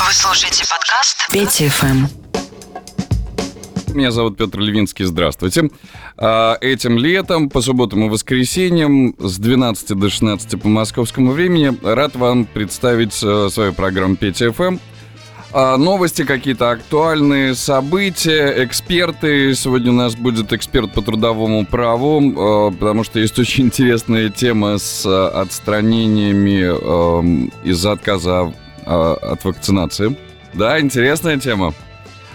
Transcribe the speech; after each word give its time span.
Вы 0.00 0.12
слушаете 0.12 0.62
подкаст 0.70 1.28
Пети 1.32 1.68
ФМ. 1.68 2.06
Меня 3.96 4.12
зовут 4.12 4.36
Петр 4.36 4.60
Левинский. 4.60 5.04
Здравствуйте. 5.04 5.70
А, 6.16 6.56
этим 6.60 6.98
летом, 6.98 7.50
по 7.50 7.60
субботам 7.60 8.04
и 8.04 8.08
воскресеньям 8.08 9.16
с 9.18 9.38
12 9.38 9.98
до 9.98 10.08
16 10.08 10.62
по 10.62 10.68
московскому 10.68 11.32
времени 11.32 11.76
рад 11.82 12.14
вам 12.14 12.44
представить 12.44 13.20
э, 13.24 13.48
свою 13.50 13.72
программу 13.72 14.14
Пети 14.14 14.50
ФМ. 14.50 14.78
А, 15.52 15.76
новости 15.76 16.24
какие-то 16.24 16.70
актуальные, 16.70 17.56
события, 17.56 18.64
эксперты. 18.64 19.52
Сегодня 19.56 19.90
у 19.90 19.96
нас 19.96 20.14
будет 20.14 20.52
эксперт 20.52 20.92
по 20.92 21.02
трудовому 21.02 21.66
праву, 21.66 22.70
э, 22.70 22.72
потому 22.72 23.02
что 23.02 23.18
есть 23.18 23.36
очень 23.40 23.64
интересная 23.64 24.28
тема 24.28 24.78
с 24.78 25.04
отстранениями 25.04 26.62
эм, 26.62 27.52
из-за 27.64 27.92
отказа 27.92 28.54
а, 28.88 29.14
от 29.14 29.44
вакцинации. 29.44 30.16
Да, 30.54 30.80
интересная 30.80 31.38
тема. 31.38 31.74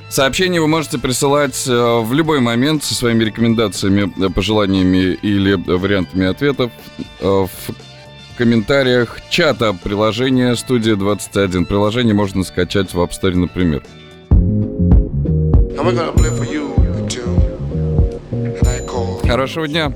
Сообщения 0.09 0.61
вы 0.61 0.67
можете 0.67 0.99
присылать 0.99 1.67
э, 1.67 1.71
в 1.71 2.13
любой 2.13 2.39
момент 2.39 2.83
со 2.83 2.93
своими 2.93 3.23
рекомендациями, 3.23 4.13
э, 4.23 4.29
пожеланиями 4.29 5.17
или 5.23 5.53
вариантами 5.55 6.27
ответов 6.27 6.71
э, 7.19 7.25
в 7.25 8.37
комментариях 8.37 9.17
чата 9.31 9.73
приложения 9.73 10.55
«Студия 10.55 10.95
21». 10.95 11.65
Приложение 11.65 12.13
можно 12.13 12.43
скачать 12.43 12.93
в 12.93 12.99
App 12.99 13.09
Store, 13.09 13.35
например. 13.35 13.83
Хорошего 19.27 19.67
дня! 19.67 19.91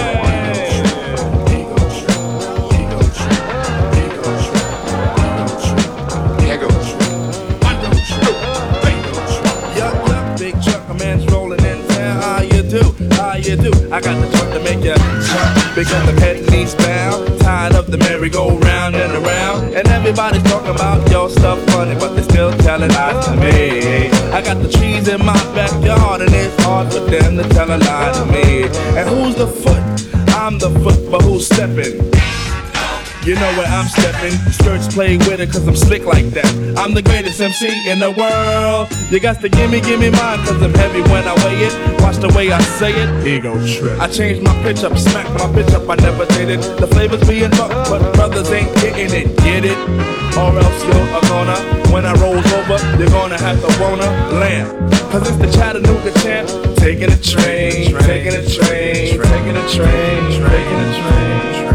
you 0.00 0.24
do. 0.24 0.29
I 13.92 14.00
got 14.00 14.14
the 14.20 14.30
truck 14.36 14.52
to 14.54 14.60
make 14.62 14.84
you 14.84 14.94
jump 14.94 15.74
because 15.74 16.06
the 16.06 16.14
head 16.20 16.48
knees 16.50 16.76
bound. 16.76 17.40
Tired 17.40 17.74
of 17.74 17.90
the 17.90 17.98
merry-go-round 17.98 18.94
and 18.94 19.12
around. 19.24 19.74
And 19.74 19.88
everybody's 19.88 20.44
talking 20.44 20.70
about 20.70 21.10
your 21.10 21.28
stuff 21.28 21.58
funny, 21.70 21.96
but 21.96 22.14
they 22.14 22.22
still 22.22 22.52
telling 22.58 22.90
lies 22.90 23.26
to 23.26 23.32
me. 23.34 24.08
I 24.30 24.42
got 24.42 24.62
the 24.62 24.68
trees 24.68 25.08
in 25.08 25.24
my 25.26 25.34
backyard, 25.54 26.20
and 26.20 26.32
it's 26.32 26.62
hard 26.62 26.92
for 26.92 27.00
them 27.00 27.36
to 27.36 27.48
tell 27.48 27.68
a 27.68 27.78
lie 27.78 28.12
to 28.12 28.26
me. 28.26 28.62
And 28.96 29.08
who's 29.08 29.34
the 29.34 29.48
foot? 29.48 29.82
I'm 30.36 30.58
the 30.58 30.70
foot, 30.70 31.10
but 31.10 31.22
who's 31.22 31.46
stepping? 31.46 32.19
You 33.22 33.34
know 33.34 33.52
where 33.60 33.66
I'm 33.68 33.86
stepping. 33.86 34.32
Skirts 34.50 34.88
play 34.88 35.18
with 35.18 35.40
it 35.40 35.52
cause 35.52 35.68
I'm 35.68 35.76
slick 35.76 36.06
like 36.06 36.30
that. 36.30 36.48
I'm 36.78 36.94
the 36.94 37.02
greatest 37.02 37.38
MC 37.38 37.68
in 37.90 37.98
the 38.00 38.10
world. 38.16 38.88
You 39.12 39.20
got 39.20 39.42
to 39.42 39.48
gimme, 39.50 39.82
gimme 39.82 40.08
mine 40.08 40.38
cause 40.48 40.62
I'm 40.62 40.72
heavy 40.72 41.02
when 41.02 41.28
I 41.28 41.34
weigh 41.44 41.68
it. 41.68 42.00
Watch 42.00 42.16
the 42.16 42.32
way 42.34 42.50
I 42.50 42.60
say 42.80 42.92
it. 42.96 43.26
Ego 43.26 43.52
trip. 43.68 44.00
I 44.00 44.08
changed 44.08 44.42
my 44.42 44.54
pitch 44.62 44.84
up, 44.84 44.96
smack 44.96 45.28
my 45.36 45.52
pitch 45.52 45.68
up, 45.74 45.86
I 45.86 45.96
never 45.96 46.24
did 46.32 46.48
it. 46.48 46.62
The 46.80 46.86
flavors 46.86 47.20
being 47.28 47.50
fucked, 47.50 47.90
but 47.90 48.00
brothers 48.14 48.50
ain't 48.52 48.72
getting 48.76 49.12
it. 49.12 49.36
Get 49.44 49.68
it? 49.68 49.76
Or 50.40 50.56
else 50.56 50.80
you're 50.88 51.04
a 51.12 51.20
gonna, 51.28 51.60
when 51.92 52.06
I 52.06 52.16
rolls 52.24 52.46
over, 52.56 52.80
you're 52.96 53.12
gonna 53.12 53.36
have 53.36 53.60
to 53.60 53.70
wanna 53.84 54.08
land. 54.40 54.72
Cause 55.12 55.28
it's 55.28 55.36
the 55.36 55.50
Chattanooga 55.52 56.10
champ. 56.24 56.48
Taking 56.78 57.12
a 57.12 57.20
train, 57.20 57.92
taking 58.00 58.32
a 58.32 58.40
train, 58.48 59.20
taking 59.20 59.56
a 59.60 59.68
train, 59.68 60.40
taking 60.40 60.80
a 60.80 60.96
train. 60.96 61.20
something 61.20 61.68
like 61.68 61.69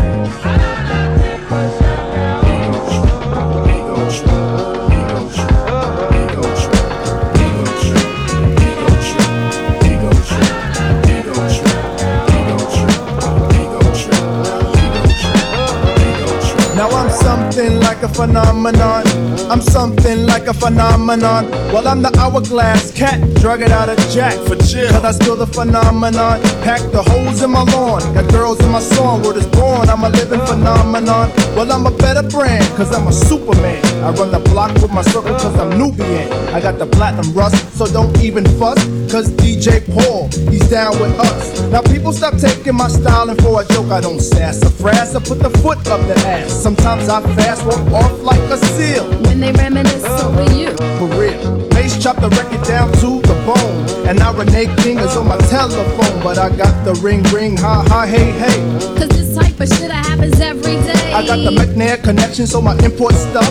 a 18.06 18.14
phenomenon. 18.14 19.04
I'm 19.50 19.62
something 19.62 20.26
like 20.26 20.48
a 20.48 20.54
phenomenon. 20.54 21.50
Well, 21.74 21.88
I'm 21.88 22.02
the 22.02 22.16
hourglass 22.20 22.92
cat, 22.92 23.20
drug 23.42 23.62
it 23.62 23.72
out 23.72 23.90
of 23.90 23.98
jack 24.14 24.34
for 24.48 24.56
chill. 24.56 24.90
Cause 24.92 25.04
I 25.04 25.12
still 25.12 25.36
the 25.36 25.48
phenomenon. 25.48 26.42
Pack 26.62 26.82
the 26.92 27.02
holes 27.02 27.42
in 27.42 27.52
my 27.52 27.64
lawn. 27.64 28.02
Got 28.14 28.30
girls 28.32 28.60
in 28.62 28.72
my 28.72 28.80
song, 28.80 29.24
word 29.24 29.38
is 29.38 29.48
born. 29.48 29.90
I'm 29.90 30.04
a 30.04 30.10
living 30.10 30.46
phenomenon. 30.46 31.32
Well, 31.56 31.72
I'm 31.72 31.86
a 31.88 31.92
better 31.98 32.22
brand, 32.22 32.66
cause 32.78 32.94
I'm 32.94 33.08
a 33.08 33.14
superman. 33.14 33.84
I 34.04 34.12
run 34.12 34.32
the 34.32 34.40
block 34.52 34.74
with 34.82 34.92
my 34.92 35.02
circle, 35.02 35.34
cause 35.34 35.58
I'm 35.58 35.78
Nubian. 35.78 36.32
I 36.54 36.62
got 36.62 36.78
the 36.78 36.86
platinum 36.86 37.34
rust, 37.34 37.58
so 37.78 37.88
don't 37.88 38.16
even 38.22 38.46
fuss. 38.60 38.82
Cause 39.12 39.30
DJ 39.32 39.82
Paul, 39.94 40.28
he's 40.52 40.70
down 40.70 41.00
with 41.00 41.18
us. 41.20 41.62
Now, 41.72 41.82
people 41.82 42.14
stop 42.14 42.38
taking 42.38 42.76
my 42.76 42.88
styling 42.88 43.38
for 43.38 43.62
a 43.62 43.66
joke. 43.66 43.92
I 43.92 44.02
don't 44.02 44.20
sass 44.20 44.62
or 44.64 44.70
frass, 44.70 45.16
I 45.16 45.20
put 45.24 45.40
the 45.40 45.50
foot 45.62 45.80
up 45.88 46.02
the 46.08 46.16
ass. 46.28 46.52
Sometimes 46.52 47.10
I 47.10 47.22
fast, 47.36 47.66
walk 47.66 47.95
off 47.96 48.22
like 48.22 48.46
a 48.52 48.58
seal. 48.58 49.06
When 49.24 49.40
they 49.40 49.52
reminisce 49.54 50.04
uh, 50.04 50.28
over 50.28 50.52
you. 50.54 50.72
For 51.00 51.08
real. 51.20 51.42
Mace 51.74 52.02
chop 52.02 52.18
the 52.18 52.30
record 52.30 52.64
down 52.68 52.92
to 53.04 53.22
the 53.22 53.36
bone. 53.48 54.08
And 54.08 54.20
now 54.20 54.34
Renee 54.34 54.70
King 54.84 55.00
is 55.00 55.16
on 55.16 55.28
my 55.28 55.38
telephone. 55.50 56.22
But 56.22 56.38
I 56.38 56.50
got 56.56 56.76
the 56.86 56.94
ring, 56.96 57.24
ring, 57.34 57.58
ha, 57.58 57.84
ha, 57.88 58.06
hey, 58.06 58.32
hey. 58.44 58.58
Cause 58.98 59.10
this 59.10 59.36
type 59.36 59.60
of 59.60 59.68
shit 59.70 59.92
happens 59.92 60.40
every 60.40 60.78
day. 60.84 61.05
I 61.16 61.26
got 61.26 61.38
the 61.38 61.50
McNair 61.50 62.04
connection, 62.04 62.46
so 62.46 62.62
my 62.62 62.78
import 62.84 63.14
stuff. 63.14 63.50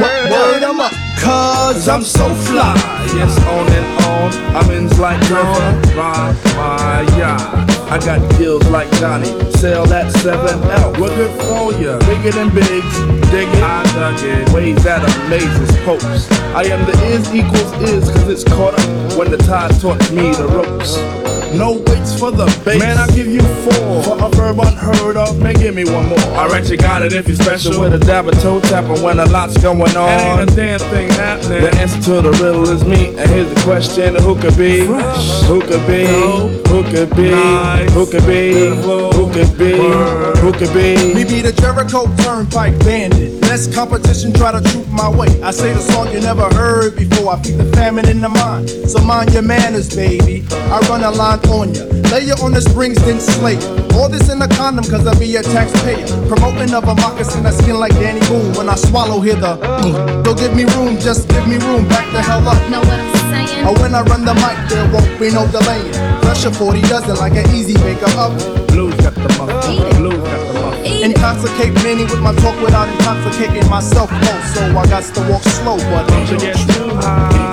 Word, 0.00 0.30
word, 0.30 0.62
I'm 0.62 0.80
up. 0.80 0.92
Cause 1.20 1.86
I'm 1.88 2.02
so 2.02 2.32
fly. 2.34 2.74
Yes, 3.14 3.36
on 3.44 3.68
and 3.68 4.04
on. 4.04 4.56
I'm 4.56 4.70
in 4.70 4.88
like 4.98 5.20
Griffin. 5.28 5.94
Ride 5.94 6.34
my. 6.56 7.00
I 7.90 7.98
got 7.98 8.20
deals 8.38 8.64
like 8.68 8.88
Johnny, 8.92 9.26
sell 9.50 9.84
that 9.86 10.14
7L. 10.14 10.98
We're 11.00 11.08
good 11.08 11.40
for 11.42 11.78
ya, 11.82 11.98
bigger 12.06 12.30
than 12.30 12.48
bigs. 12.54 12.96
Dig 13.30 13.48
it, 13.48 13.62
I 13.62 13.82
dug 13.92 14.22
it. 14.22 14.48
Ways 14.54 14.82
that 14.84 15.02
amazes 15.26 15.76
popes. 15.84 16.30
I 16.54 16.62
am 16.64 16.86
the 16.86 16.96
is 17.08 17.34
equals 17.34 17.72
is, 17.90 18.08
cause 18.08 18.28
it's 18.28 18.44
caught 18.44 18.72
up 18.72 19.18
when 19.18 19.30
the 19.30 19.38
tide 19.38 19.78
taught 19.80 20.00
me 20.12 20.32
the 20.32 20.46
ropes. 20.46 21.29
No 21.52 21.72
weights 21.72 22.18
for 22.18 22.30
the 22.30 22.46
base. 22.64 22.78
Man, 22.78 22.96
I 22.96 23.06
give 23.08 23.26
you 23.26 23.40
four. 23.40 24.02
For 24.02 24.24
a 24.24 24.28
verb 24.30 24.60
unheard 24.60 25.16
of, 25.16 25.38
man, 25.40 25.54
give 25.54 25.74
me 25.74 25.84
one 25.84 26.08
more. 26.08 26.18
Alright, 26.38 26.70
you 26.70 26.76
got 26.76 27.02
it 27.02 27.12
if 27.12 27.26
you're 27.26 27.36
special 27.36 27.80
with 27.80 27.92
a 27.94 27.98
dab 27.98 28.28
of 28.28 28.40
toe 28.40 28.60
tapping 28.60 29.02
when 29.02 29.18
a 29.18 29.26
lot's 29.26 29.58
going 29.58 29.96
on. 29.96 30.08
Ain't 30.08 30.50
a 30.50 30.54
damn 30.54 30.78
thing 30.78 31.08
happening. 31.10 31.62
The 31.62 31.74
answer 31.76 32.00
to 32.02 32.22
the 32.22 32.30
riddle 32.30 32.68
is 32.68 32.84
me. 32.84 33.08
And 33.18 33.28
here's 33.30 33.52
the 33.52 33.60
question 33.62 34.14
who 34.14 34.36
could 34.36 34.56
be? 34.56 34.86
Fresh. 34.86 35.42
Who 35.42 35.60
could 35.60 35.86
be? 35.86 36.04
No. 36.04 36.48
Who 36.70 36.84
could 36.84 37.16
be? 37.16 37.30
Nice. 37.30 37.92
Who 37.94 38.06
could 38.06 38.26
be? 38.26 38.52
Who 38.54 39.32
could 39.32 39.58
be? 39.58 39.72
Word. 39.78 40.36
Who 40.38 40.52
could 40.52 40.72
be? 40.72 41.14
Me 41.14 41.24
be 41.24 41.42
the 41.42 41.52
Jericho 41.52 42.06
Turnpike 42.22 42.78
Bandit. 42.80 43.42
Less 43.42 43.66
competition, 43.74 44.32
try 44.32 44.52
to 44.52 44.60
troop 44.70 44.86
my 44.88 45.08
way. 45.08 45.26
I 45.42 45.50
say 45.50 45.72
the 45.72 45.80
song 45.80 46.12
you 46.12 46.20
never 46.20 46.48
heard 46.54 46.94
before. 46.94 47.34
I 47.34 47.42
feed 47.42 47.56
the 47.56 47.64
famine 47.74 48.08
in 48.08 48.20
the 48.20 48.28
mind. 48.28 48.70
So 48.70 49.00
mind 49.00 49.32
your 49.32 49.42
manners, 49.42 49.94
baby. 49.94 50.46
I 50.70 50.78
run 50.88 51.02
a 51.02 51.10
line 51.10 51.39
on 51.48 51.74
ya. 51.74 51.84
Lay 52.10 52.26
you 52.26 52.34
on 52.42 52.52
the 52.52 52.60
springs, 52.60 52.98
then 53.06 53.20
slay 53.20 53.56
All 53.94 54.08
this 54.08 54.28
in 54.28 54.42
a 54.42 54.48
condom, 54.48 54.84
cause 54.84 55.06
I 55.06 55.14
be 55.18 55.36
a 55.36 55.42
taxpayer. 55.42 56.06
Promoting 56.26 56.74
of 56.74 56.84
a 56.84 56.94
moccasin, 56.94 57.46
I 57.46 57.50
skin 57.50 57.78
like 57.78 57.94
Danny 57.94 58.20
Boone. 58.26 58.52
When 58.54 58.68
I 58.68 58.74
swallow 58.74 59.20
here 59.20 59.36
the 59.36 59.56
mm. 59.56 60.24
Don't 60.24 60.38
give 60.38 60.54
me 60.54 60.64
room, 60.74 60.98
just 60.98 61.28
give 61.28 61.46
me 61.46 61.56
room. 61.56 61.86
Back 61.88 62.10
the 62.12 62.22
hell 62.22 62.46
up. 62.48 62.58
Know 62.70 62.80
what 62.80 62.98
I'm 62.98 63.46
saying? 63.46 63.66
Or 63.66 63.74
when 63.80 63.94
I 63.94 64.02
run 64.02 64.24
the 64.24 64.34
mic, 64.34 64.58
there 64.68 64.86
won't 64.90 65.10
be 65.20 65.30
no 65.30 65.46
delaying. 65.54 65.92
Pressure 66.22 66.50
40 66.50 66.82
does 66.82 67.08
it 67.08 67.18
like 67.18 67.34
an 67.34 67.46
easy 67.54 67.74
baker 67.74 68.10
up. 68.18 68.34
Blues 68.68 68.94
got 68.96 69.14
the 69.14 69.30
muffin. 69.38 69.78
Blues 69.98 70.18
got 70.18 70.40
the 70.50 70.54
muffin. 70.60 71.02
Intoxicate 71.04 71.74
many 71.86 72.04
with 72.04 72.20
my 72.20 72.34
talk 72.42 72.58
without 72.62 72.88
intoxicating 72.88 73.68
myself. 73.70 74.10
Oh, 74.12 74.52
so 74.54 74.62
I 74.76 74.86
got 74.90 75.04
to 75.14 75.20
walk 75.30 75.42
slow, 75.42 75.78
but 75.78 76.08
don't 76.08 76.30
you 76.30 76.38
get 76.38 76.56
too 76.56 76.90
high. 76.96 77.49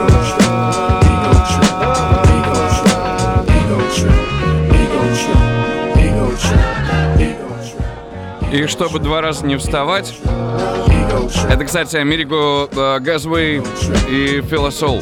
И 8.52 8.66
чтобы 8.68 9.00
два 9.00 9.22
раза 9.22 9.46
не 9.46 9.58
вставать, 9.58 10.18
это, 11.50 11.66
кстати, 11.66 11.98
Америку 11.98 12.70
Газвей 13.02 13.62
и 14.10 14.42
Филосол. 14.42 15.02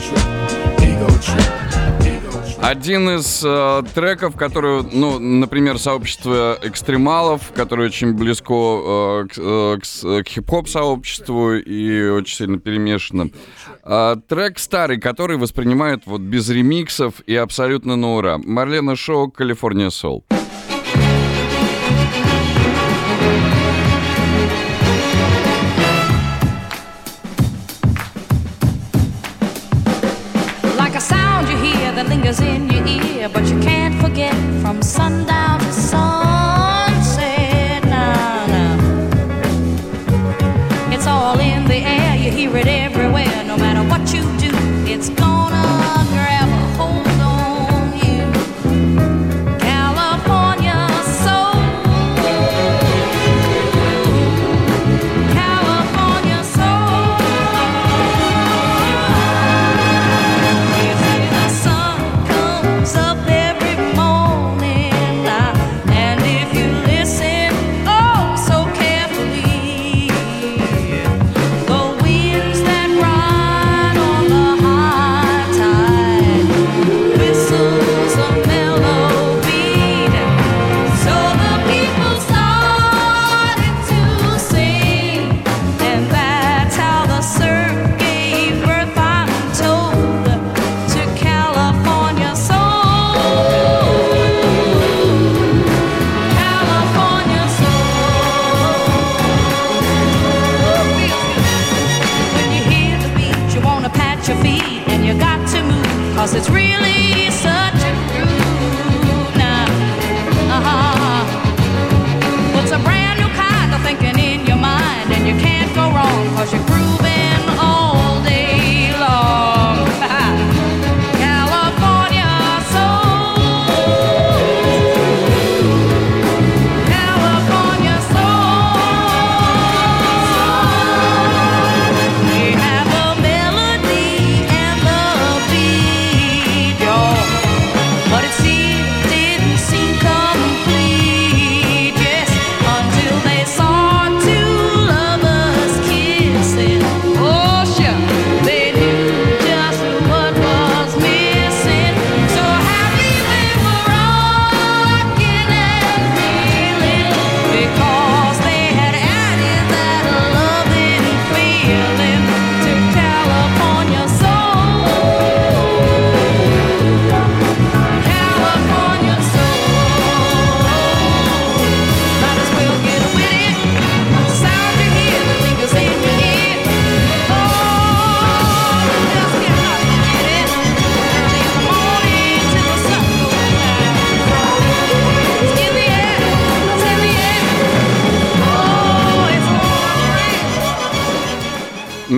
Один 2.65 3.11
из 3.11 3.43
э, 3.45 3.83
треков, 3.93 4.35
который, 4.35 4.81
ну, 4.91 5.19
например, 5.19 5.77
сообщество 5.77 6.57
экстремалов, 6.63 7.51
которое 7.53 7.89
очень 7.89 8.13
близко 8.13 8.53
э, 8.53 9.27
к, 9.27 9.37
э, 9.37 9.77
к, 9.79 10.23
к 10.23 10.27
хип-хоп 10.27 10.67
сообществу 10.67 11.53
и 11.53 12.09
очень 12.09 12.35
сильно 12.35 12.57
перемешано. 12.57 13.29
Э, 13.83 14.15
трек 14.27 14.57
старый, 14.57 14.99
который 14.99 15.37
воспринимают 15.37 16.07
вот 16.07 16.21
без 16.21 16.49
ремиксов 16.49 17.19
и 17.27 17.35
абсолютно 17.35 17.97
на 17.97 18.15
ура. 18.15 18.39
Марлена 18.43 18.95
Шоу 18.95 19.29
«Калифорния 19.29 19.91
Сол». 19.91 20.25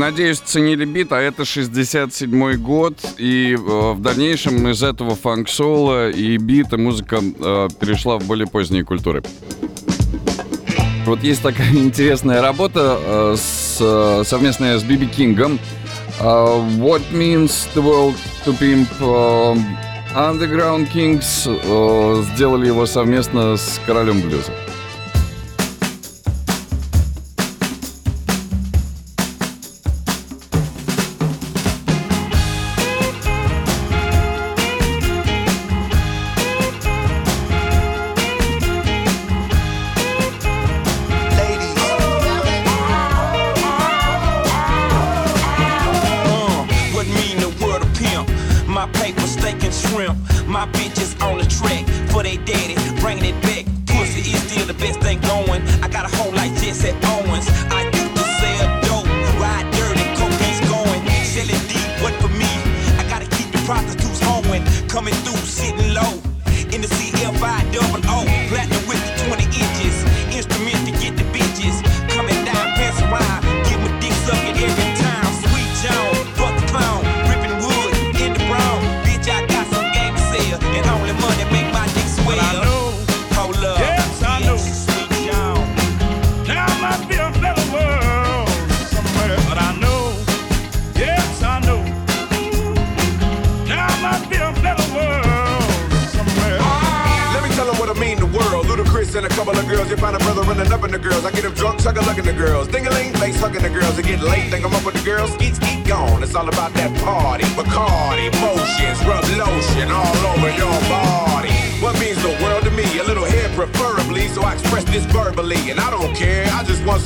Надеюсь, 0.07 0.39
ценили 0.39 0.86
бит, 0.86 1.12
а 1.12 1.19
это 1.19 1.44
67-й 1.44 2.56
год, 2.56 2.94
и 3.18 3.56
э, 3.56 3.57
в 3.57 4.01
дальнейшем 4.01 4.65
из 4.69 4.81
этого 4.81 5.18
фанк-соло 5.18 6.12
и 6.12 6.38
бита 6.38 6.77
музыка 6.77 7.18
э, 7.18 7.68
перешла 7.77 8.18
в 8.18 8.24
более 8.24 8.48
поздние 8.48 8.86
культуры. 8.86 9.21
Вот 11.06 11.21
есть 11.24 11.42
такая 11.42 11.69
интересная 11.74 12.42
работа 12.42 12.98
э, 13.01 13.36
с, 13.38 13.80
э, 13.81 14.24
совместная 14.25 14.80
с 14.80 14.83
Биби 14.83 15.07
Кингом. 15.07 15.59
Uh, 16.21 16.65
what 16.80 17.01
Means 17.12 17.68
the 17.75 17.81
World 17.81 18.15
to 18.45 18.57
Pimp 18.57 18.88
uh, 19.01 19.59
Underground 20.15 20.89
Kings 20.94 21.45
uh, 21.45 22.24
сделали 22.33 22.68
его 22.68 22.86
совместно 22.86 23.57
с 23.57 23.77
Королем 23.86 24.21
Блюза. 24.21 24.54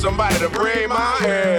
somebody 0.02 0.36
to 0.40 0.48
braid 0.48 0.88
my 0.88 1.16
hair. 1.20 1.51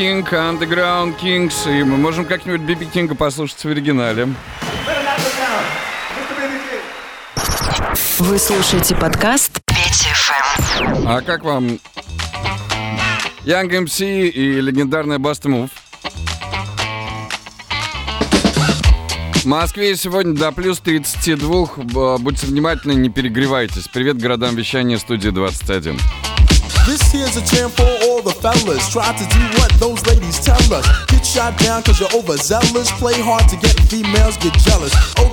Кинг, 0.00 0.32
Underground 0.32 1.20
Kings. 1.20 1.52
И 1.70 1.82
мы 1.82 1.98
можем 1.98 2.24
как-нибудь 2.24 2.62
Би 2.62 2.74
Би 2.74 2.86
Кинга 2.86 3.14
послушать 3.14 3.62
в 3.62 3.68
оригинале. 3.68 4.30
Вы 8.18 8.38
слушаете 8.38 8.96
подкаст 8.96 9.60
Петя 9.66 10.14
FM. 10.14 11.06
А 11.06 11.20
как 11.20 11.44
вам 11.44 11.78
Young 13.44 13.68
MC 13.68 14.30
и 14.30 14.62
легендарная 14.62 15.18
Bust 15.18 15.50
a 15.50 15.53
Move? 15.53 15.68
В 19.34 19.44
Москве 19.44 19.94
сегодня 19.96 20.34
до 20.34 20.50
плюс 20.50 20.80
32. 20.80 21.66
Б- 21.76 22.16
Будьте 22.20 22.46
внимательны, 22.46 22.92
не 22.94 23.10
перегревайтесь. 23.10 23.86
Привет 23.88 24.16
городам 24.16 24.56
вещания 24.56 24.96
студии 24.96 25.28
21. 25.28 25.98
This 26.86 27.02
here's 27.12 27.36
a 27.36 27.68
for 27.68 27.99
all 28.20 28.32
the 28.32 28.40
fellas. 28.40 28.88
Try 28.90 29.12
to 29.16 29.26
do 29.28 29.42
what 29.58 29.72
those 29.80 30.04
ladies 30.06 30.38
tell 30.40 30.60
us. 30.74 30.86
Get 31.06 31.24
shot 31.24 31.58
down 31.58 31.82
cause 31.82 32.00
you're 32.00 32.12
overzealous. 32.12 32.90
Play 32.92 33.14
hard 33.20 33.48
to 33.48 33.56
get 33.56 33.78
females 33.88 34.36
get 34.36 34.52
jealous. 34.58 34.92
Oh, 35.18 35.29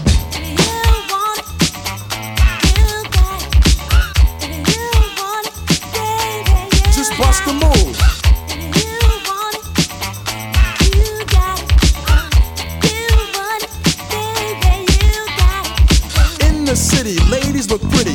Look 17.71 17.81
pretty. 17.89 18.10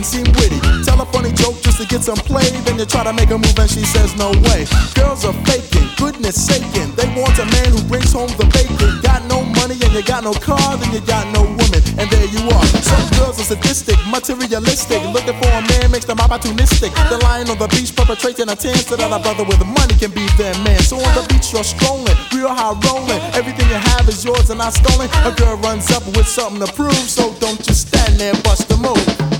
Can 0.00 0.24
seem 0.24 0.28
witty. 0.40 0.56
Tell 0.84 0.96
a 1.00 1.06
funny 1.12 1.32
joke 1.32 1.60
just 1.60 1.76
to 1.76 1.84
get 1.86 2.00
some 2.02 2.16
play. 2.16 2.48
Then 2.64 2.78
you 2.78 2.86
try 2.86 3.04
to 3.04 3.12
make 3.12 3.28
a 3.28 3.36
move 3.36 3.58
and 3.58 3.68
she 3.68 3.84
says 3.84 4.16
no 4.16 4.32
way. 4.48 4.64
Girls 4.96 5.24
are 5.28 5.36
faking, 5.44 5.84
goodness 6.00 6.40
saking. 6.40 6.96
They 6.96 7.04
want 7.12 7.36
a 7.36 7.44
man 7.44 7.68
who 7.76 7.84
brings 7.84 8.12
home 8.12 8.32
the 8.40 8.48
bacon. 8.48 9.00
Got 9.04 9.28
no 9.28 9.44
money 9.60 9.76
and 9.76 9.92
you 9.92 10.02
got 10.02 10.24
no 10.24 10.32
car, 10.32 10.76
then 10.80 10.88
you 10.92 11.04
got 11.04 11.28
no 11.36 11.44
woman. 11.44 11.82
And 12.00 12.08
there 12.08 12.28
you 12.32 12.48
are. 12.48 12.66
Some 12.80 13.06
girls 13.20 13.36
are 13.40 13.48
sadistic, 13.52 14.00
materialistic. 14.08 15.04
Looking 15.12 15.36
for 15.36 15.52
a 15.52 15.60
man 15.68 15.92
makes 15.92 16.08
them 16.08 16.16
opportunistic. 16.16 16.96
They're 17.12 17.20
lying 17.20 17.50
on 17.50 17.58
the 17.58 17.68
beach 17.68 17.92
perpetrating 17.94 18.48
a 18.48 18.56
tan 18.56 18.80
so 18.80 18.96
that 18.96 19.12
a 19.12 19.20
brother 19.20 19.44
with 19.44 19.60
money 19.60 19.94
can 20.00 20.12
be 20.16 20.24
their 20.40 20.56
man. 20.64 20.80
So 20.80 20.96
on 20.96 21.12
the 21.12 21.28
beach 21.28 21.52
you're 21.52 21.66
strolling, 21.66 22.16
real 22.32 22.48
high 22.48 22.72
rolling. 22.88 23.20
Everything 23.36 23.68
you 23.68 23.80
have 23.92 24.08
is 24.08 24.24
yours 24.24 24.48
and 24.48 24.64
not 24.64 24.72
stolen. 24.72 25.12
A 25.28 25.32
girl 25.36 25.56
runs 25.60 25.90
up 25.92 26.06
with 26.16 26.28
something 26.28 26.64
to 26.64 26.72
prove, 26.72 27.04
so 27.04 27.34
don't 27.36 27.60
just 27.60 27.88
stand 27.88 28.16
there, 28.16 28.32
bust 28.40 28.68
the 28.68 28.80
move. 28.80 29.39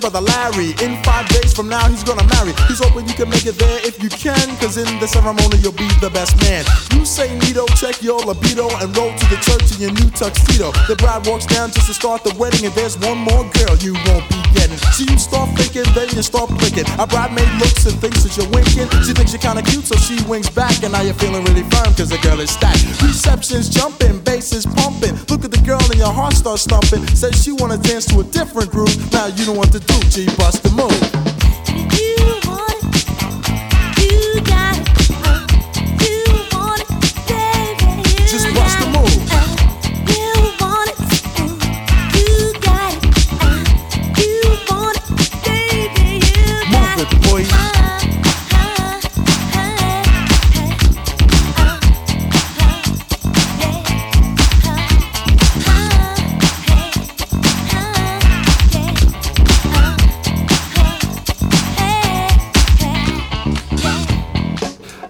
brother 0.00 0.20
Larry. 0.20 0.70
In 0.82 1.02
five 1.02 1.17
from 1.58 1.68
now, 1.68 1.90
he's 1.90 2.06
gonna 2.06 2.22
marry. 2.38 2.54
He's 2.70 2.78
hoping 2.78 3.10
you 3.10 3.18
can 3.18 3.26
make 3.26 3.42
it 3.42 3.58
there 3.58 3.82
if 3.82 3.98
you 3.98 4.06
can, 4.06 4.46
cause 4.62 4.78
in 4.78 4.86
the 5.02 5.10
ceremony, 5.10 5.58
you'll 5.58 5.74
be 5.74 5.90
the 5.98 6.06
best 6.06 6.38
man. 6.46 6.62
You 6.94 7.02
say, 7.02 7.34
Nito, 7.34 7.66
check 7.74 7.98
your 7.98 8.22
libido 8.22 8.70
and 8.78 8.94
roll 8.94 9.10
to 9.10 9.26
the 9.26 9.42
church 9.42 9.66
in 9.74 9.82
your 9.82 9.94
new 9.98 10.06
tuxedo. 10.14 10.70
The 10.86 10.94
bride 10.94 11.26
walks 11.26 11.50
down 11.50 11.74
just 11.74 11.90
to 11.90 11.94
start 11.98 12.22
the 12.22 12.30
wedding, 12.38 12.62
and 12.62 12.74
there's 12.78 12.94
one 13.02 13.18
more 13.18 13.42
girl 13.58 13.74
you 13.82 13.98
won't 14.06 14.22
be 14.30 14.38
getting. 14.54 14.78
So 14.94 15.02
you 15.02 15.18
start 15.18 15.50
thinking, 15.58 15.82
then 15.98 16.06
you 16.14 16.22
start 16.22 16.46
blinking. 16.46 16.86
A 16.94 17.10
bridemaid 17.10 17.50
looks 17.58 17.90
and 17.90 17.98
thinks 17.98 18.22
that 18.22 18.38
you're 18.38 18.52
winking. 18.54 18.86
She 19.02 19.10
thinks 19.10 19.34
you're 19.34 19.42
kinda 19.42 19.66
cute, 19.66 19.82
so 19.82 19.98
she 19.98 20.22
winks 20.30 20.46
back, 20.54 20.86
and 20.86 20.94
now 20.94 21.02
you're 21.02 21.18
feeling 21.18 21.42
really 21.42 21.66
firm, 21.74 21.90
cause 21.98 22.06
the 22.06 22.22
girl 22.22 22.38
is 22.38 22.54
stacked. 22.54 22.86
Reception's 23.02 23.66
jumping, 23.66 24.22
bass 24.22 24.54
is 24.54 24.62
pumping. 24.78 25.18
Look 25.26 25.42
at 25.42 25.50
the 25.50 25.62
girl 25.66 25.82
and 25.90 25.98
your 25.98 26.14
heart 26.14 26.38
starts 26.38 26.70
thumping. 26.70 27.02
Says 27.18 27.34
she 27.42 27.50
wanna 27.50 27.82
dance 27.82 28.06
to 28.14 28.22
a 28.22 28.24
different 28.30 28.70
groove. 28.70 28.94
Now 29.10 29.26
you 29.26 29.42
know 29.42 29.58
what 29.58 29.74
to 29.74 29.82
do, 29.82 29.98
G, 30.06 30.30
bust 30.38 30.62
the 30.62 30.70
move 30.70 31.47
to 31.68 31.96
you. 31.96 32.17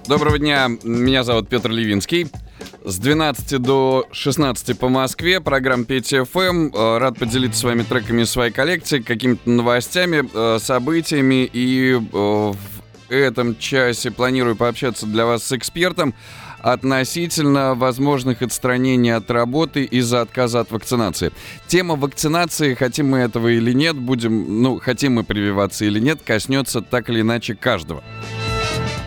Доброго 0.09 0.39
дня, 0.39 0.71
меня 0.85 1.23
зовут 1.23 1.51
Петр 1.51 1.71
Левинский. 1.71 2.29
С 2.83 2.99
12 2.99 3.61
до 3.61 4.07
16 4.11 4.79
по 4.79 4.89
Москве, 4.89 5.39
программа 5.39 5.85
Петя 5.85 6.25
ФМ. 6.25 6.71
Э, 6.75 6.97
Рад 6.97 7.19
поделиться 7.19 7.61
с 7.61 7.65
вами 7.65 7.83
треками 7.83 8.23
из 8.23 8.31
своей 8.31 8.51
коллекции, 8.51 9.01
какими-то 9.01 9.51
новостями, 9.51 10.27
э, 10.33 10.59
событиями. 10.61 11.49
И 11.53 11.93
э, 11.93 12.01
в 12.01 12.57
этом 13.11 13.59
часе 13.59 14.11
планирую 14.11 14.57
пообщаться 14.57 15.05
для 15.05 15.27
вас 15.27 15.45
с 15.45 15.53
экспертом. 15.53 16.15
относительно 16.61 17.75
возможных 17.75 18.43
отстранений 18.43 19.15
от 19.15 19.31
работы 19.31 19.85
из-за 19.85 20.23
отказа 20.23 20.61
от 20.61 20.73
вакцинации. 20.73 21.33
Тема 21.69 21.95
вакцинации, 21.97 22.75
хотим 22.75 23.11
мы 23.11 23.19
этого 23.19 23.49
или 23.49 23.73
нет, 23.73 23.95
будем, 23.95 24.63
ну, 24.63 24.81
хотим 24.81 25.15
мы 25.15 25.25
прививаться 25.25 25.85
или 25.85 26.01
нет, 26.01 26.21
коснется 26.25 26.81
так 26.81 27.11
или 27.11 27.21
иначе 27.21 27.55
каждого. 27.55 28.03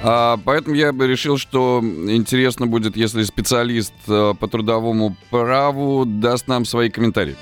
А, 0.04 0.40
поэтому 0.44 0.76
я 0.76 0.92
бы 0.94 1.08
решил, 1.08 1.38
что 1.38 1.80
интересно 1.84 2.66
будет, 2.66 2.98
если 2.98 3.22
специалист 3.24 3.94
э, 4.08 4.34
по 4.40 4.48
трудовому 4.48 5.16
праву 5.30 6.06
даст 6.06 6.48
нам 6.48 6.66
свои 6.66 6.90
комментарии. 6.90 7.36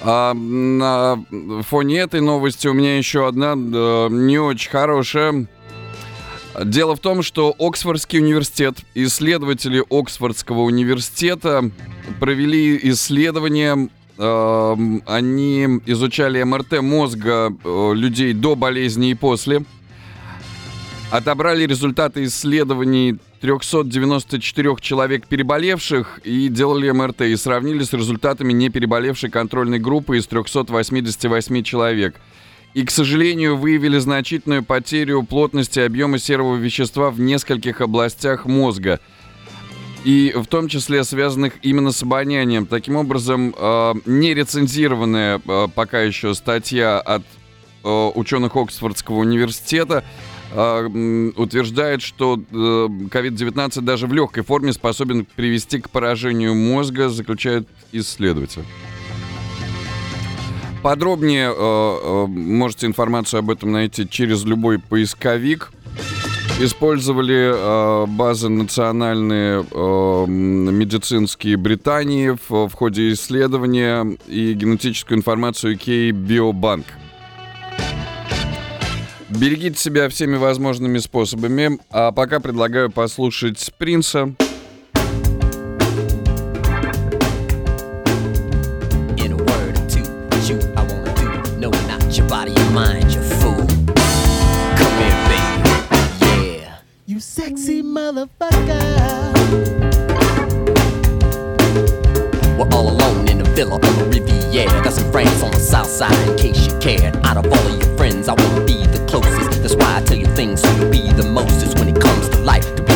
А, 0.00 0.32
на 0.32 1.22
фоне 1.62 1.98
этой 1.98 2.22
новости 2.22 2.66
у 2.66 2.72
меня 2.72 2.96
еще 2.96 3.28
одна 3.28 3.52
э, 3.52 4.08
не 4.10 4.38
очень 4.38 4.70
хорошая. 4.70 5.46
Дело 6.64 6.96
в 6.96 7.00
том, 7.00 7.22
что 7.22 7.54
Оксфордский 7.58 8.20
университет, 8.20 8.76
исследователи 8.94 9.84
Оксфордского 9.90 10.60
университета 10.60 11.70
провели 12.20 12.78
исследование. 12.90 13.90
э, 14.16 14.76
они 15.06 15.64
изучали 15.84 16.42
МРТ 16.42 16.80
мозга 16.80 17.54
людей 17.64 18.32
до 18.32 18.54
болезни 18.54 19.10
и 19.10 19.14
после. 19.14 19.64
Отобрали 21.14 21.64
результаты 21.64 22.24
исследований 22.24 23.18
394 23.40 24.74
человек 24.80 25.28
переболевших 25.28 26.18
и 26.24 26.48
делали 26.48 26.90
МРТ 26.90 27.20
и 27.20 27.36
сравнили 27.36 27.84
с 27.84 27.92
результатами 27.92 28.52
не 28.52 28.68
переболевшей 28.68 29.30
контрольной 29.30 29.78
группы 29.78 30.18
из 30.18 30.26
388 30.26 31.62
человек. 31.62 32.16
И, 32.74 32.84
к 32.84 32.90
сожалению, 32.90 33.56
выявили 33.56 33.98
значительную 33.98 34.64
потерю 34.64 35.22
плотности 35.22 35.78
объема 35.78 36.18
серого 36.18 36.56
вещества 36.56 37.12
в 37.12 37.20
нескольких 37.20 37.80
областях 37.80 38.46
мозга. 38.46 38.98
И 40.02 40.34
в 40.34 40.48
том 40.48 40.66
числе 40.66 41.04
связанных 41.04 41.52
именно 41.62 41.92
с 41.92 42.02
обонянием. 42.02 42.66
Таким 42.66 42.96
образом, 42.96 43.54
э, 43.56 43.94
нерецензированная 44.04 45.40
э, 45.46 45.68
пока 45.72 46.00
еще 46.00 46.34
статья 46.34 46.98
от 46.98 47.22
э, 47.84 48.10
ученых 48.16 48.56
Оксфордского 48.56 49.18
университета 49.18 50.02
э, 50.54 50.86
м, 50.86 51.34
утверждает, 51.36 52.00
что 52.02 52.36
э, 52.36 52.54
COVID-19 52.54 53.80
даже 53.82 54.06
в 54.06 54.12
легкой 54.12 54.44
форме 54.44 54.72
способен 54.72 55.26
привести 55.36 55.80
к 55.80 55.90
поражению 55.90 56.54
мозга, 56.54 57.08
заключают 57.08 57.68
исследователи. 57.92 58.64
Подробнее 60.82 61.48
э, 61.48 61.54
э, 61.56 62.26
можете 62.26 62.86
информацию 62.86 63.38
об 63.38 63.50
этом 63.50 63.72
найти 63.72 64.08
через 64.08 64.44
любой 64.44 64.78
поисковик. 64.78 65.72
Использовали 66.60 67.52
э, 67.52 68.06
базы 68.06 68.48
национальные 68.48 69.64
э, 69.68 70.24
медицинские 70.28 71.56
Британии 71.56 72.36
в, 72.48 72.68
в 72.68 72.72
ходе 72.74 73.12
исследования 73.12 74.18
и 74.28 74.52
генетическую 74.52 75.18
информацию 75.18 75.76
Кей 75.78 76.12
Биобанк. 76.12 76.84
Берегите 79.38 79.76
себя 79.78 80.08
всеми 80.08 80.36
возможными 80.36 80.98
способами. 80.98 81.78
А 81.90 82.12
пока 82.12 82.38
предлагаю 82.40 82.90
послушать 82.90 83.72
Принца. 83.78 84.32
In 89.16 89.36
you 90.46 90.58
you. 96.20 96.74
You 97.06 97.20
sexy 97.20 97.82
motherfucker. 97.82 98.80
We're 102.56 102.68
all 102.72 102.88
alone 102.88 103.28
in 103.28 103.40
a 103.40 103.44
villa 103.56 103.74
on 103.74 103.80
the 103.80 104.04
Riviera. 104.10 104.82
Got 104.82 104.92
some 104.92 105.10
friends 105.10 105.42
on 105.42 105.50
the 105.50 105.58
south 105.58 105.88
side 105.88 106.16
in 106.28 106.36
case 106.36 106.66
you 106.66 106.78
cared. 106.78 107.16
Out 107.24 107.36
of 107.36 107.46
all 107.46 107.66
of 107.66 107.82
your 107.82 107.93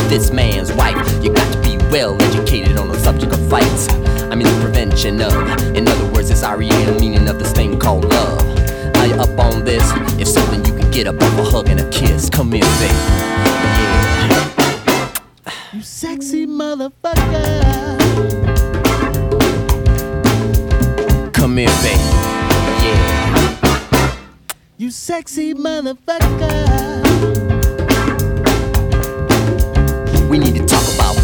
this 0.09 0.31
man's 0.31 0.73
wife, 0.73 0.97
you 1.23 1.31
got 1.31 1.53
to 1.53 1.61
be 1.61 1.77
well 1.91 2.19
educated 2.23 2.77
on 2.77 2.87
the 2.89 2.97
subject 2.97 3.31
of 3.31 3.49
fights. 3.49 3.87
I 4.31 4.35
mean, 4.35 4.47
the 4.47 4.59
prevention 4.59 5.21
of. 5.21 5.33
In 5.75 5.87
other 5.87 6.11
words, 6.11 6.31
it's 6.31 6.41
REM 6.41 6.97
meaning 6.99 7.29
of 7.29 7.37
this 7.37 7.51
thing 7.51 7.77
called 7.77 8.05
love. 8.05 8.41
Are 8.97 9.05
you 9.05 9.13
up 9.13 9.37
on 9.39 9.63
this? 9.63 9.83
If 10.19 10.27
so, 10.27 10.41
then 10.47 10.65
you 10.65 10.73
can 10.77 10.89
get 10.91 11.05
up 11.05 11.21
off 11.21 11.37
a 11.37 11.43
hug 11.43 11.69
and 11.69 11.79
a 11.79 11.89
kiss. 11.91 12.27
Come 12.29 12.51
here, 12.51 12.63
baby. 12.63 12.93
Yeah. 14.25 15.13
You 15.73 15.81
sexy 15.83 16.47
motherfucker. 16.47 17.99
Come 21.33 21.57
here, 21.57 21.69
baby. 21.83 21.99
Yeah. 22.83 24.17
You 24.77 24.89
sexy 24.89 25.53
motherfucker. 25.53 26.98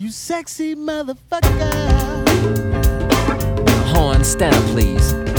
You 0.00 0.10
sexy 0.10 0.74
motherfucker. 0.74 1.46
Horn, 3.88 4.24
stand 4.24 4.56
up, 4.56 4.64
please. 4.72 5.29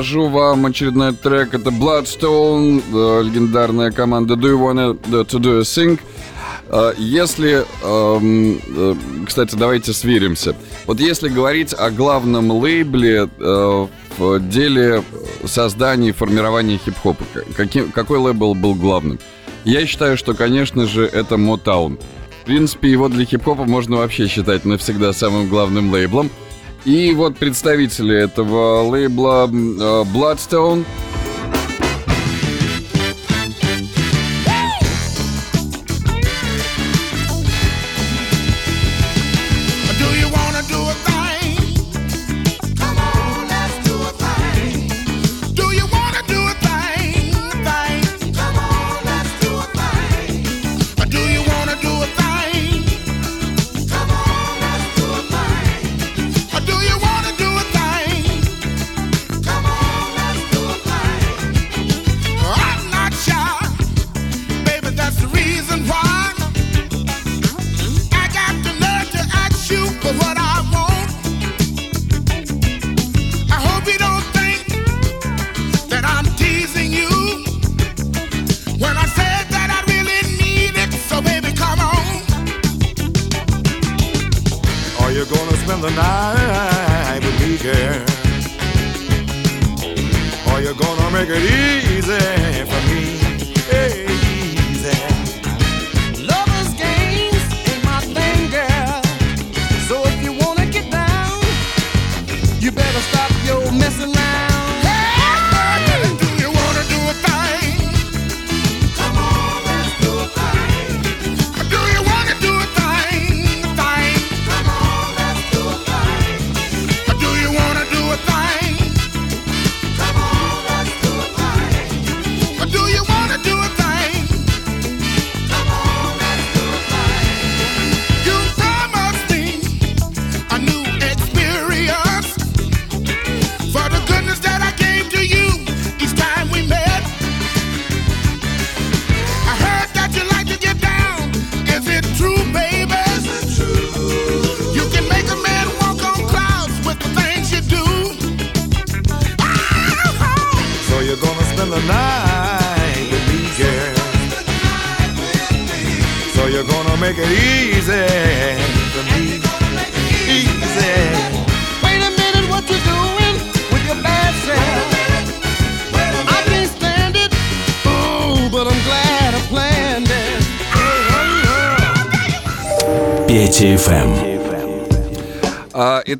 Покажу 0.00 0.28
вам 0.28 0.64
очередной 0.64 1.12
трек. 1.12 1.52
Это 1.52 1.68
Bloodstone, 1.68 2.82
э, 2.90 3.22
легендарная 3.22 3.90
команда 3.90 4.32
Do 4.32 4.50
You 4.50 4.58
Wanna 4.58 4.98
э, 4.98 5.24
To 5.24 5.38
Do 5.38 5.58
A 5.58 5.60
Sing. 5.60 6.00
Э, 6.68 6.94
если, 6.96 7.66
эм, 7.84 9.26
кстати, 9.26 9.56
давайте 9.56 9.92
сверимся. 9.92 10.56
Вот 10.86 11.00
если 11.00 11.28
говорить 11.28 11.74
о 11.74 11.90
главном 11.90 12.50
лейбле 12.50 13.28
в 13.38 13.90
деле 14.40 15.04
создания 15.44 16.08
и 16.08 16.12
формирования 16.12 16.80
хип-хопа, 16.82 17.22
каким 17.54 17.92
какой 17.92 18.20
лейбл 18.20 18.54
был 18.54 18.74
главным? 18.74 19.18
Я 19.64 19.84
считаю, 19.84 20.16
что, 20.16 20.32
конечно 20.32 20.86
же, 20.86 21.04
это 21.04 21.34
Motown. 21.34 22.00
В 22.40 22.46
принципе, 22.46 22.90
его 22.90 23.10
для 23.10 23.26
хип-хопа 23.26 23.64
можно 23.64 23.98
вообще 23.98 24.28
считать 24.28 24.64
навсегда 24.64 25.12
самым 25.12 25.50
главным 25.50 25.92
лейблом– 25.92 26.30
и 26.84 27.12
вот 27.12 27.36
представители 27.36 28.16
этого 28.16 28.82
лейбла 28.82 29.46
э, 29.46 30.04
Bloodstone. 30.14 30.84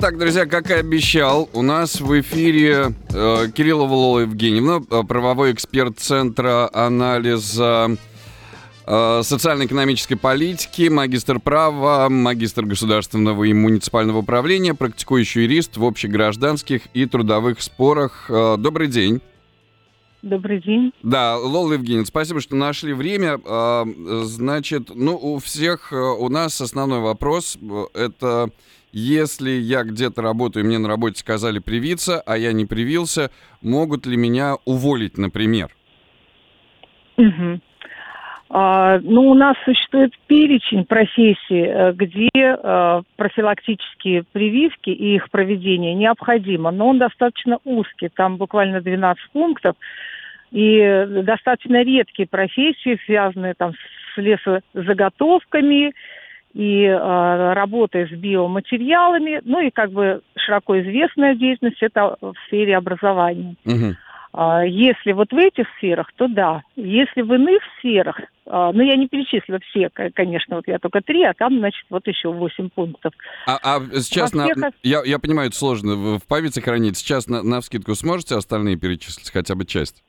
Итак, 0.00 0.16
друзья, 0.16 0.46
как 0.46 0.70
и 0.70 0.72
обещал, 0.72 1.50
у 1.52 1.60
нас 1.60 2.00
в 2.00 2.18
эфире 2.22 2.94
э, 3.10 3.48
Кирилла 3.54 3.86
Валова 3.86 4.20
Евгеньевна, 4.20 4.80
э, 4.90 5.02
правовой 5.06 5.52
эксперт 5.52 5.98
Центра 5.98 6.70
анализа 6.72 7.98
э, 8.86 9.20
социально-экономической 9.22 10.14
политики, 10.14 10.88
магистр 10.88 11.38
права, 11.38 12.08
магистр 12.08 12.64
государственного 12.64 13.44
и 13.44 13.52
муниципального 13.52 14.20
управления, 14.20 14.72
практикующий 14.72 15.42
юрист 15.42 15.76
в 15.76 15.84
общегражданских 15.84 16.80
и 16.94 17.04
трудовых 17.04 17.60
спорах. 17.60 18.24
Э, 18.30 18.56
добрый 18.56 18.86
день. 18.86 19.20
Добрый 20.22 20.62
день. 20.62 20.94
Да, 21.02 21.36
Лола 21.36 21.74
Евгеньевна, 21.74 22.06
спасибо, 22.06 22.40
что 22.40 22.56
нашли 22.56 22.94
время. 22.94 23.38
Э, 23.44 23.84
значит, 24.24 24.92
ну, 24.94 25.14
у 25.14 25.38
всех 25.40 25.92
э, 25.92 25.96
у 25.96 26.30
нас 26.30 26.58
основной 26.58 27.00
вопрос— 27.00 27.58
это 27.94 28.48
если 28.92 29.50
я 29.50 29.84
где-то 29.84 30.22
работаю, 30.22 30.66
мне 30.66 30.78
на 30.78 30.88
работе 30.88 31.18
сказали 31.20 31.58
привиться, 31.58 32.20
а 32.20 32.36
я 32.36 32.52
не 32.52 32.66
привился, 32.66 33.30
могут 33.62 34.06
ли 34.06 34.16
меня 34.16 34.56
уволить, 34.64 35.18
например? 35.18 35.70
Угу. 37.16 37.60
А, 38.52 38.98
ну, 39.02 39.30
у 39.30 39.34
нас 39.34 39.56
существует 39.64 40.12
перечень 40.26 40.84
профессий, 40.84 41.62
э, 41.62 41.92
где 41.92 42.28
а, 42.34 43.02
профилактические 43.16 44.24
прививки 44.24 44.90
и 44.90 45.14
их 45.14 45.30
проведение 45.30 45.94
необходимо, 45.94 46.72
но 46.72 46.88
он 46.88 46.98
достаточно 46.98 47.58
узкий, 47.64 48.08
там 48.08 48.38
буквально 48.38 48.80
12 48.80 49.22
пунктов, 49.32 49.76
и 50.50 51.06
достаточно 51.22 51.84
редкие 51.84 52.26
профессии, 52.26 52.98
связанные 53.06 53.54
там 53.54 53.74
с 54.14 54.16
лесозаготовками, 54.16 55.92
и 56.54 56.84
э, 56.84 57.52
работы 57.52 58.08
с 58.08 58.10
биоматериалами, 58.10 59.40
ну 59.44 59.60
и 59.60 59.70
как 59.70 59.92
бы 59.92 60.22
широко 60.36 60.80
известная 60.80 61.34
деятельность 61.34 61.82
это 61.82 62.16
в 62.20 62.34
сфере 62.46 62.76
образования. 62.76 63.54
Угу. 63.64 63.94
Э, 64.34 64.62
если 64.66 65.12
вот 65.12 65.32
в 65.32 65.36
этих 65.36 65.66
сферах, 65.78 66.10
то 66.16 66.26
да. 66.28 66.62
Если 66.74 67.22
в 67.22 67.32
иных 67.32 67.62
сферах, 67.78 68.18
э, 68.18 68.24
ну 68.46 68.82
я 68.82 68.96
не 68.96 69.06
перечислила 69.06 69.60
все, 69.70 69.90
конечно, 69.90 70.56
вот 70.56 70.66
я 70.66 70.78
только 70.78 71.00
три, 71.02 71.22
а 71.22 71.34
там, 71.34 71.58
значит, 71.58 71.84
вот 71.88 72.06
еще 72.08 72.32
восемь 72.32 72.68
пунктов. 72.68 73.12
А, 73.46 73.58
а 73.62 73.80
сейчас, 74.00 74.32
на... 74.32 74.48
я, 74.82 75.02
я 75.04 75.18
понимаю, 75.20 75.48
это 75.48 75.56
сложно 75.56 76.18
в 76.18 76.26
памяти 76.26 76.60
хранить, 76.60 76.96
сейчас 76.96 77.28
на, 77.28 77.42
на 77.42 77.60
вскидку 77.60 77.94
сможете 77.94 78.34
остальные 78.34 78.76
перечислить, 78.76 79.30
хотя 79.30 79.54
бы 79.54 79.64
часть? 79.64 80.02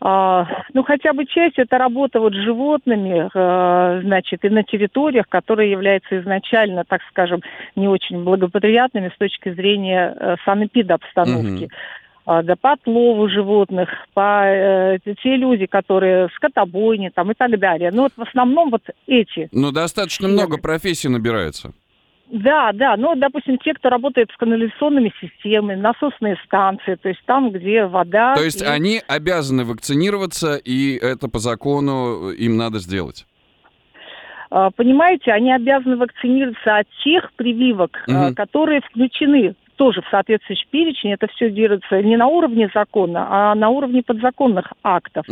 А, 0.00 0.46
ну, 0.74 0.84
хотя 0.84 1.12
бы 1.12 1.26
часть 1.26 1.58
это 1.58 1.76
работа 1.76 2.20
вот 2.20 2.32
с 2.32 2.36
животными, 2.36 3.28
э, 3.34 4.00
значит, 4.02 4.44
и 4.44 4.48
на 4.48 4.62
территориях, 4.62 5.28
которые 5.28 5.72
являются 5.72 6.20
изначально, 6.20 6.84
так 6.84 7.00
скажем, 7.10 7.42
не 7.74 7.88
очень 7.88 8.22
благоприятными 8.22 9.10
с 9.12 9.18
точки 9.18 9.52
зрения 9.52 10.14
э, 10.16 10.36
санэпидобстановки. 10.44 11.68
А, 12.26 12.42
да, 12.42 12.54
по 12.56 12.72
отлову 12.72 13.28
животных, 13.28 13.88
по 14.14 14.44
э, 14.44 14.98
те 15.22 15.36
люди, 15.36 15.66
которые 15.66 16.28
скотобойни 16.36 17.10
там 17.12 17.32
и 17.32 17.34
так 17.34 17.58
далее. 17.58 17.90
Ну, 17.90 18.02
вот 18.02 18.12
в 18.16 18.22
основном 18.22 18.70
вот 18.70 18.82
эти. 19.06 19.48
Ну, 19.50 19.72
достаточно 19.72 20.28
много 20.28 20.58
профессий 20.58 21.08
набирается. 21.08 21.72
Да, 22.30 22.72
да, 22.74 22.96
ну, 22.98 23.14
допустим, 23.14 23.56
те, 23.58 23.72
кто 23.72 23.88
работает 23.88 24.30
с 24.30 24.36
канализационными 24.36 25.12
системами, 25.20 25.76
насосные 25.80 26.36
станции, 26.44 26.94
то 26.96 27.08
есть 27.08 27.22
там, 27.24 27.50
где 27.50 27.86
вода... 27.86 28.34
То 28.34 28.44
есть 28.44 28.60
и- 28.60 28.66
они 28.66 29.00
обязаны 29.08 29.64
вакцинироваться, 29.64 30.56
и 30.56 30.96
это 30.96 31.28
по 31.28 31.38
закону 31.38 32.28
им 32.30 32.56
надо 32.58 32.78
сделать. 32.80 33.24
А, 34.50 34.70
Понимаете, 34.70 35.32
они 35.32 35.52
обязаны 35.52 35.96
вакцинироваться 35.96 36.78
от 36.78 36.86
тех 37.04 37.32
прививок, 37.34 38.04
Мгм. 38.06 38.34
которые 38.34 38.80
включены 38.82 39.54
тоже 39.76 40.02
в 40.02 40.08
соответствующий 40.10 40.66
перечень. 40.70 41.12
Это 41.12 41.28
все 41.28 41.50
делается 41.50 42.02
не 42.02 42.16
на 42.16 42.26
уровне 42.26 42.68
закона, 42.74 43.26
а 43.30 43.54
на 43.54 43.68
уровне 43.68 44.02
подзаконных 44.02 44.72
актов 44.82 45.24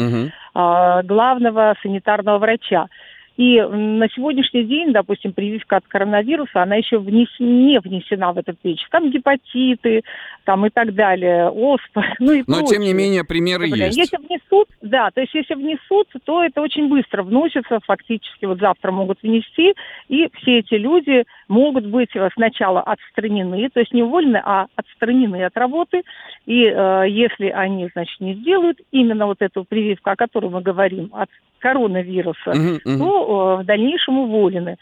а, 0.55 1.03
главного 1.03 1.75
санитарного 1.83 2.39
врача. 2.39 2.87
И 3.37 3.61
на 3.61 4.09
сегодняшний 4.09 4.64
день, 4.64 4.92
допустим, 4.92 5.33
прививка 5.33 5.77
от 5.77 5.87
коронавируса, 5.87 6.62
она 6.62 6.77
еще 6.77 6.96
внес- 6.96 7.27
не 7.38 7.79
внесена 7.81 8.33
в 8.33 8.38
этот 8.38 8.59
перечень. 8.59 8.87
Там 8.90 9.11
гепатиты, 9.11 10.03
там 10.44 10.64
и 10.64 10.70
так 10.70 10.94
далее, 10.94 11.49
оспа, 11.51 12.05
ну 12.18 12.33
и 12.33 12.44
Но, 12.46 12.62
тем 12.62 12.81
не 12.81 12.92
прочее. 12.92 12.94
менее, 12.94 13.25
примеры 13.25 13.68
Бля, 13.68 13.87
есть. 13.87 13.99
Если 13.99 14.16
внесут, 14.16 14.68
да, 14.81 15.11
то 15.11 15.20
есть 15.20 15.35
если 15.35 15.55
внесут, 15.55 16.09
то 16.25 16.42
это 16.42 16.62
очень 16.62 16.88
быстро 16.88 17.22
вносится, 17.22 17.81
фактически 17.85 18.46
вот 18.46 18.59
завтра 18.59 18.90
могут 18.90 19.22
внести, 19.22 19.75
и 20.09 20.29
все 20.37 20.61
эти 20.61 20.75
люди 20.75 21.25
могут 21.49 21.87
быть 21.87 22.14
э, 22.14 22.29
сначала 22.35 22.81
отстранены, 22.81 23.68
то 23.68 23.81
есть 23.81 23.92
не 23.92 24.03
уволены, 24.03 24.40
а 24.42 24.66
отстранены 24.77 25.44
от 25.44 25.57
работы, 25.57 26.03
и 26.46 26.64
э, 26.64 27.05
если 27.09 27.49
они, 27.49 27.88
значит, 27.92 28.18
не 28.20 28.35
сделают 28.35 28.79
именно 28.92 29.27
вот 29.27 29.38
эту 29.40 29.64
прививку, 29.64 30.11
о 30.11 30.16
которой 30.16 30.51
мы 30.51 30.62
говорим, 30.62 31.11
от 31.12 31.29
коронавируса, 31.61 32.53
Мгм, 32.55 32.81
мгм. 32.85 32.99
то 32.99 33.59
э, 33.59 33.62
в 33.62 33.66
дальнейшем 33.66 34.19
уволены. 34.19 34.77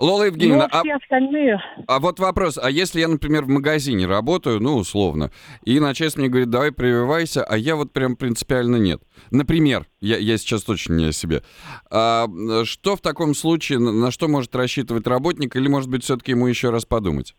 Лола 0.00 0.24
Евгеньевна, 0.24 0.68
Но 0.72 0.92
а, 0.92 0.96
остальные... 0.96 1.62
а 1.86 2.00
вот 2.00 2.18
вопрос, 2.18 2.58
а 2.60 2.70
если 2.70 3.00
я, 3.00 3.08
например, 3.08 3.44
в 3.44 3.48
магазине 3.48 4.06
работаю, 4.06 4.60
ну, 4.60 4.76
условно, 4.76 5.30
и 5.64 5.78
начальник 5.78 6.16
мне 6.16 6.28
говорит, 6.28 6.50
давай 6.50 6.72
прививайся, 6.72 7.44
а 7.44 7.56
я 7.56 7.76
вот 7.76 7.92
прям 7.92 8.16
принципиально 8.16 8.76
нет. 8.76 9.00
Например, 9.30 9.86
я, 10.00 10.18
я 10.18 10.36
сейчас 10.36 10.64
точно 10.64 10.94
не 10.94 11.06
о 11.06 11.12
себе. 11.12 11.42
А, 11.90 12.26
что 12.64 12.96
в 12.96 13.00
таком 13.00 13.34
случае, 13.34 13.78
на 13.78 14.10
что 14.10 14.28
может 14.28 14.54
рассчитывать 14.56 15.06
работник, 15.06 15.54
или, 15.56 15.68
может 15.68 15.88
быть, 15.88 16.02
все-таки 16.04 16.32
ему 16.32 16.48
еще 16.48 16.70
раз 16.70 16.84
подумать? 16.84 17.34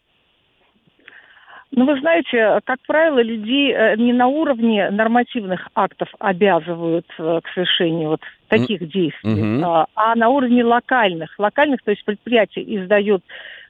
Ну, 1.76 1.86
вы 1.86 2.00
знаете, 2.00 2.62
как 2.64 2.80
правило, 2.88 3.22
людей 3.22 3.74
э, 3.74 3.98
не 3.98 4.14
на 4.14 4.28
уровне 4.28 4.90
нормативных 4.92 5.68
актов 5.76 6.08
обязывают 6.20 7.06
э, 7.20 7.42
к 7.44 7.50
совершению 7.54 8.10
вот 8.12 8.22
таких 8.48 8.88
действий, 8.88 9.44
мгм. 9.44 9.66
а, 9.66 9.86
а 9.94 10.16
на 10.16 10.30
уровне 10.30 10.64
локальных. 10.64 11.38
Локальных, 11.38 11.82
то 11.84 11.92
есть 11.92 12.06
предприятие 12.06 12.78
издает 12.78 13.24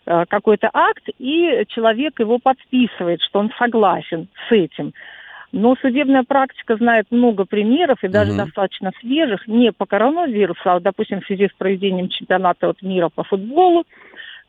э, 0.06 0.26
какой-то 0.30 0.70
акт, 0.72 1.04
и 1.18 1.64
человек 1.70 2.20
его 2.20 2.38
подписывает, 2.38 3.24
что 3.24 3.40
он 3.40 3.52
согласен 3.58 4.28
с 4.48 4.52
этим. 4.52 4.94
Но 5.52 5.76
судебная 5.82 6.24
практика 6.24 6.76
знает 6.76 7.08
много 7.10 7.46
примеров, 7.46 8.04
и 8.04 8.08
даже 8.08 8.34
Мгм. 8.34 8.46
достаточно 8.46 8.92
свежих, 9.00 9.48
не 9.48 9.72
по 9.72 9.88
коронавирусу, 9.88 10.62
а, 10.66 10.80
допустим, 10.80 11.22
в 11.22 11.26
связи 11.26 11.48
с 11.48 11.58
проведением 11.58 12.10
чемпионата 12.10 12.68
вот 12.68 12.84
мира 12.84 13.10
по 13.10 13.24
футболу, 13.24 13.84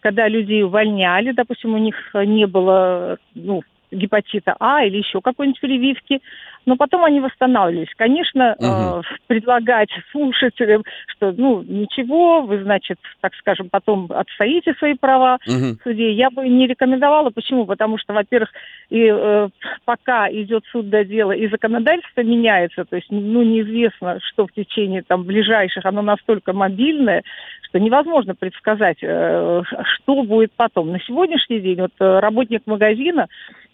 когда 0.06 0.28
людей 0.28 0.62
увольняли, 0.62 1.32
допустим, 1.32 1.74
у 1.74 1.78
них 1.78 1.96
э, 2.14 2.24
не 2.24 2.46
было 2.46 3.18
ну, 3.34 3.64
гепатита 3.96 4.56
А 4.60 4.84
или 4.84 4.98
еще 4.98 5.20
какой-нибудь 5.20 5.60
прививки, 5.60 6.20
но 6.66 6.76
потом 6.76 7.04
они 7.04 7.20
восстанавливались. 7.20 7.94
Конечно, 7.96 8.56
э, 8.58 9.02
предлагать 9.28 9.88
слушателям, 10.10 10.82
что, 11.06 11.32
ну, 11.32 11.62
ничего, 11.62 12.42
вы, 12.42 12.62
значит, 12.62 12.98
так 13.20 13.34
скажем, 13.36 13.68
потом 13.70 14.08
отстоите 14.10 14.74
свои 14.74 14.94
права 14.94 15.38
Мгм. 15.46 15.78
в 15.78 15.82
суде, 15.84 16.12
я 16.12 16.30
бы 16.30 16.48
не 16.48 16.66
рекомендовала. 16.66 17.30
Почему? 17.30 17.66
Потому 17.66 17.98
что, 17.98 18.12
во-первых, 18.12 18.50
и 18.90 19.08
э, 19.08 19.48
пока 19.84 20.28
идет 20.30 20.64
суд 20.72 20.90
до 20.90 21.04
дела, 21.04 21.32
и 21.32 21.48
законодательство 21.48 22.22
меняется, 22.22 22.84
то 22.84 22.96
есть, 22.96 23.08
ну, 23.10 23.42
неизвестно, 23.42 24.18
что 24.20 24.46
в 24.46 24.52
течение 24.52 25.02
там 25.02 25.22
ближайших, 25.22 25.86
оно 25.86 26.02
настолько 26.02 26.52
мобильное, 26.52 27.22
что 27.68 27.78
невозможно 27.78 28.34
предсказать, 28.34 28.98
э, 29.02 29.62
что 29.94 30.22
будет 30.24 30.52
потом. 30.56 30.90
На 30.90 31.00
сегодняшний 31.00 31.60
день 31.60 31.80
вот 31.80 31.92
э, 32.00 32.18
работник 32.18 32.62
магазина 32.66 33.28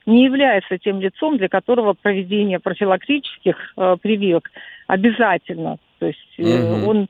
не 0.07 0.25
является 0.25 0.79
тем 0.79 1.01
лицом, 1.01 1.39
для 1.39 1.49
которого 1.49 1.95
проведение 1.95 2.59
профилактических 2.59 3.57
э, 3.77 3.97
прививок 4.01 4.51
обязательно. 4.87 5.79
То 5.99 6.07
есть 6.07 6.35
э, 6.39 6.43
Мгм. 6.43 6.89
он 6.89 7.09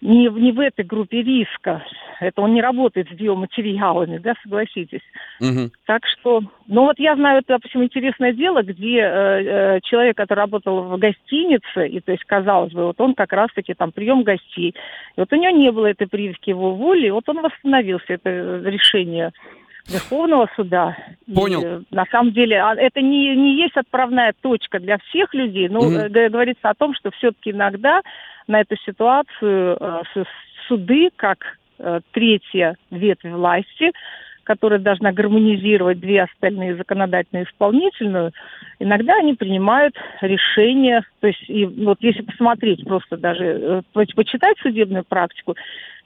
не, 0.00 0.28
в- 0.28 0.38
не 0.38 0.52
в 0.52 0.60
этой 0.60 0.84
группе 0.84 1.22
риска. 1.22 1.84
Это 2.20 2.42
он 2.42 2.54
не 2.54 2.62
работает 2.62 3.08
с 3.08 3.12
биоматериалами, 3.12 4.18
да, 4.18 4.34
согласитесь. 4.42 5.00
Мгм. 5.40 5.70
Так 5.86 6.02
что, 6.06 6.40
ну 6.66 6.82
вот 6.82 6.98
я 6.98 7.16
знаю, 7.16 7.38
это, 7.38 7.54
допустим, 7.54 7.82
интересное 7.82 8.32
дело, 8.32 8.62
где 8.62 8.98
э, 8.98 9.06
э, 9.06 9.80
человек, 9.82 10.16
который 10.16 10.40
работал 10.40 10.82
в 10.82 10.98
гостинице, 10.98 11.88
и 11.88 12.00
то 12.00 12.12
есть, 12.12 12.24
казалось 12.24 12.72
бы, 12.72 12.86
вот 12.86 13.00
он 13.00 13.14
как 13.14 13.32
раз-таки 13.32 13.74
там 13.74 13.92
прием 13.92 14.22
гостей. 14.22 14.74
И 15.16 15.20
вот 15.20 15.32
у 15.32 15.36
него 15.36 15.50
не 15.50 15.70
было 15.72 15.86
этой 15.86 16.06
прививки 16.06 16.50
его 16.50 16.74
воли, 16.74 17.06
и 17.06 17.10
вот 17.10 17.28
он 17.28 17.40
восстановился, 17.40 18.14
это 18.14 18.30
э, 18.30 18.62
решение 18.66 19.32
Верховного 19.88 20.50
суда. 20.54 20.96
И, 21.26 21.34
Понял. 21.34 21.62
э, 21.64 21.80
на 21.90 22.04
самом 22.06 22.32
деле, 22.32 22.60
а, 22.60 22.74
это 22.74 23.00
не, 23.00 23.34
не 23.36 23.56
есть 23.56 23.76
отправная 23.76 24.34
точка 24.40 24.78
для 24.80 24.98
всех 24.98 25.32
людей, 25.34 25.68
но 25.68 25.80
г- 25.80 26.28
говорится 26.28 26.70
о 26.70 26.74
том, 26.74 26.94
что 26.94 27.10
все-таки 27.12 27.50
иногда 27.50 28.02
на 28.46 28.60
эту 28.60 28.76
ситуацию 28.84 29.76
э, 29.80 30.02
суды, 30.66 31.10
как 31.16 31.38
третья 32.10 32.74
ветвь 32.90 33.22
власти, 33.24 33.92
которая 34.48 34.78
должна 34.78 35.12
гармонизировать 35.12 36.00
две 36.00 36.22
остальные 36.22 36.76
законодательную 36.76 37.44
и 37.44 37.48
исполнительную, 37.48 38.32
иногда 38.78 39.16
они 39.18 39.34
принимают 39.34 39.94
решения, 40.22 41.02
то 41.20 41.26
есть 41.26 41.44
и 41.48 41.66
вот 41.66 41.98
если 42.00 42.22
посмотреть 42.22 42.82
просто 42.86 43.18
даже, 43.18 43.44
э, 43.44 43.82
по- 43.92 44.06
почитать 44.16 44.56
судебную 44.62 45.04
практику, 45.04 45.54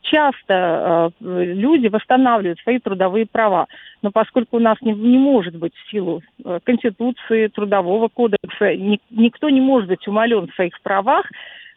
часто 0.02 1.12
э, 1.20 1.44
люди 1.54 1.86
восстанавливают 1.86 2.58
свои 2.58 2.80
трудовые 2.80 3.26
права. 3.30 3.68
Но 4.02 4.10
поскольку 4.10 4.56
у 4.56 4.60
нас 4.60 4.76
не, 4.80 4.92
не 4.92 5.18
может 5.18 5.54
быть 5.54 5.76
в 5.76 5.90
силу 5.92 6.20
э, 6.44 6.58
Конституции, 6.64 7.46
Трудового 7.46 8.08
кодекса, 8.08 8.74
ни- 8.74 8.98
никто 9.10 9.50
не 9.50 9.60
может 9.60 9.88
быть 9.88 10.08
умален 10.08 10.48
в 10.48 10.54
своих 10.56 10.80
правах, 10.82 11.26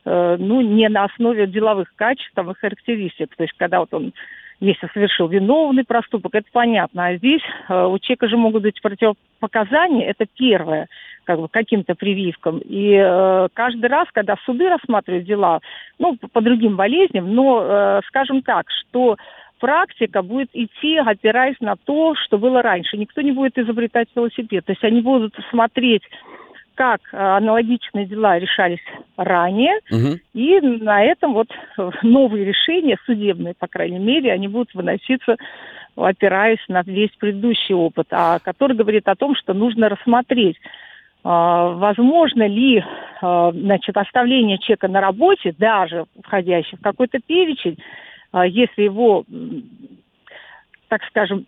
э, 0.06 0.38
ну, 0.40 0.62
не 0.62 0.90
на 0.90 1.04
основе 1.04 1.46
деловых 1.46 1.94
качеств 1.96 2.34
там, 2.34 2.50
и 2.50 2.56
характеристик. 2.56 3.36
То 3.36 3.44
есть, 3.44 3.54
когда 3.56 3.82
вот 3.82 3.94
он 3.94 4.14
если 4.60 4.88
совершил 4.94 5.28
виновный 5.28 5.84
проступок, 5.84 6.34
это 6.36 6.48
понятно. 6.52 7.08
А 7.08 7.18
здесь 7.18 7.42
э, 7.70 7.86
у 7.86 8.00
человека 8.00 8.28
же 8.28 8.38
могут 8.38 8.64
быть 8.64 8.82
противопоказания, 8.82 10.08
это 10.08 10.26
первое, 10.38 10.88
как 11.26 11.40
бы 11.40 11.48
каким-то 11.50 11.96
прививкам. 11.96 12.60
И 12.60 12.94
э, 12.94 13.48
каждый 13.54 13.90
раз, 13.90 14.08
когда 14.14 14.36
суды 14.46 14.70
рассматривают 14.70 15.26
дела, 15.26 15.60
ну, 16.00 16.18
по, 16.32 16.42
другим 16.42 16.76
болезням, 16.76 17.34
но, 17.34 17.62
э, 17.64 18.02
скажем 18.08 18.42
так, 18.42 18.68
что 18.70 19.18
практика 19.60 20.22
будет 20.22 20.50
идти, 20.54 20.98
опираясь 20.98 21.60
на 21.60 21.76
то, 21.76 22.16
что 22.16 22.38
было 22.38 22.62
раньше. 22.62 22.98
Никто 22.98 23.22
не 23.22 23.32
будет 23.32 23.58
изобретать 23.58 24.08
велосипед. 24.16 24.66
То 24.66 24.72
есть 24.72 24.84
они 24.84 25.02
будут 25.02 25.34
смотреть, 25.50 26.04
как 26.76 27.02
аналогичные 27.12 28.06
дела 28.06 28.38
решались 28.38 28.84
ранее, 29.18 29.80
и 30.34 30.60
на 30.60 31.04
этом 31.04 31.34
вот 31.34 31.48
новые 32.04 32.46
решения, 32.46 32.98
судебные, 33.06 33.54
по 33.58 33.68
крайней 33.68 34.00
мере, 34.00 34.32
они 34.32 34.48
будут 34.48 34.74
выноситься, 34.74 35.38
опираясь 35.96 36.64
на 36.68 36.84
весь 36.84 37.12
предыдущий 37.18 37.74
опыт, 37.74 38.08
а 38.12 38.40
который 38.40 38.76
говорит 38.76 39.08
о 39.08 39.16
том, 39.16 39.36
что 39.36 39.54
нужно 39.54 39.90
рассмотреть, 39.90 40.58
а, 41.24 41.70
возможно 41.70 42.46
ли 42.46 42.84
а, 43.22 43.52
значит, 43.52 43.98
оставление 43.98 44.60
человека 44.60 44.88
на 44.88 45.02
работе, 45.02 45.56
даже 45.58 46.06
входящий 46.24 46.78
в 46.78 46.82
какой-то 46.82 47.20
перечень, 47.20 47.78
а, 48.32 48.46
если 48.46 48.84
его, 48.84 49.24
так 50.88 51.04
скажем, 51.06 51.48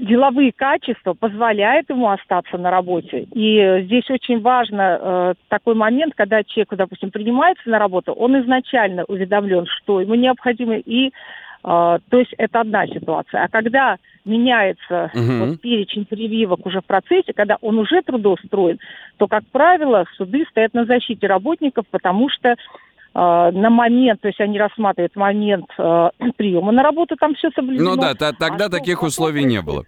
деловые 0.00 0.52
качества 0.52 1.14
позволяют 1.14 1.90
ему 1.90 2.08
остаться 2.10 2.56
на 2.56 2.70
работе. 2.70 3.26
И 3.32 3.58
э, 3.58 3.82
здесь 3.82 4.08
очень 4.10 4.40
важно 4.40 4.98
э, 5.00 5.34
такой 5.48 5.74
момент, 5.74 6.14
когда 6.16 6.42
человек, 6.44 6.68
допустим, 6.72 7.10
принимается 7.10 7.68
на 7.68 7.78
работу, 7.78 8.12
он 8.12 8.40
изначально 8.40 9.04
уведомлен, 9.04 9.66
что 9.66 10.00
ему 10.00 10.14
необходимо, 10.14 10.76
и 10.76 11.08
э, 11.08 11.10
то 11.62 12.00
есть 12.12 12.32
это 12.38 12.60
одна 12.60 12.86
ситуация. 12.86 13.44
А 13.44 13.48
когда 13.48 13.96
меняется 14.24 15.10
Мгм. 15.14 15.40
вот 15.40 15.60
перечень 15.60 16.04
прививок 16.04 16.66
уже 16.66 16.80
в 16.80 16.84
процессе, 16.84 17.32
когда 17.32 17.56
он 17.60 17.78
уже 17.78 18.02
трудоустроен, 18.02 18.78
то, 19.16 19.26
как 19.26 19.44
правило, 19.50 20.04
суды 20.16 20.44
стоят 20.50 20.74
на 20.74 20.84
защите 20.84 21.26
работников, 21.26 21.86
потому 21.90 22.28
что 22.28 22.54
на 23.14 23.70
момент, 23.70 24.20
то 24.20 24.28
есть 24.28 24.40
они 24.40 24.58
рассматривают 24.58 25.16
момент 25.16 25.66
э, 25.78 26.10
приема 26.36 26.72
на 26.72 26.82
работу, 26.82 27.16
там 27.16 27.34
все 27.34 27.50
соблюдено. 27.54 27.94
Ну 27.94 28.00
да, 28.00 28.14
та- 28.14 28.32
тогда 28.32 28.68
таких 28.68 29.02
условий 29.02 29.44
не 29.44 29.62
было. 29.62 29.84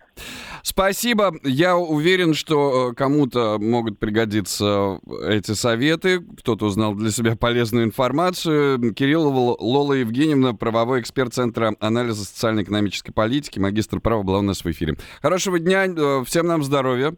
Спасибо. 0.63 1.33
Я 1.43 1.77
уверен, 1.77 2.35
что 2.35 2.91
э, 2.91 2.95
кому-то 2.95 3.59
могут 3.59 3.99
пригодиться 3.99 4.99
эти 5.27 5.53
советы. 5.53 6.21
Кто-то 6.39 6.67
узнал 6.67 6.95
для 6.95 7.11
себя 7.11 7.35
полезную 7.37 7.85
информацию. 7.87 8.93
Кирилл 8.95 9.31
Л- 9.33 9.57
Лола 9.61 9.95
Евгеньевна, 9.95 10.53
правовой 10.55 11.01
эксперт 11.01 11.33
Центра 11.33 11.75
анализа 11.81 12.25
социально-экономической 12.25 13.13
политики, 13.13 13.59
магистр 13.59 14.01
права, 14.01 14.23
была 14.23 14.39
у 14.41 14.43
нас 14.43 14.65
в 14.65 14.71
эфире. 14.71 14.97
Хорошего 15.23 15.59
дня, 15.59 15.87
э, 15.87 16.25
всем 16.27 16.47
нам 16.47 16.63
здоровья. 16.63 17.15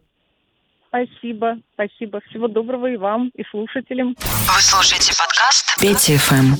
Спасибо, 0.93 1.57
спасибо. 1.73 2.21
Всего 2.29 2.47
доброго 2.47 2.85
и 2.85 2.97
вам, 2.97 3.31
и 3.33 3.43
слушателям. 3.49 4.15
Вы 4.19 4.61
слушаете 4.61 5.11
подкаст 5.17 5.75
Петя 5.81 6.19
ФМ. 6.19 6.53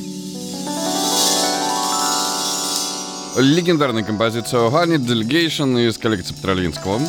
Легендарная 3.39 4.03
композиция 4.03 4.71
Honey 4.71 4.97
Delegation 4.97 5.87
из 5.87 5.99
коллекции 5.99 6.33
Петролинского. 6.33 6.99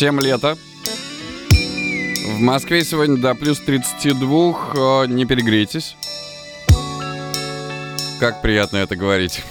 Всем 0.00 0.18
лето. 0.18 0.56
В 1.50 2.38
Москве 2.40 2.84
сегодня 2.84 3.18
до 3.18 3.34
плюс 3.34 3.60
32. 3.60 5.04
э, 5.04 5.06
Не 5.08 5.26
перегрейтесь. 5.26 5.94
Как 8.18 8.40
приятно 8.40 8.78
это 8.78 8.96
говорить. 8.96 9.42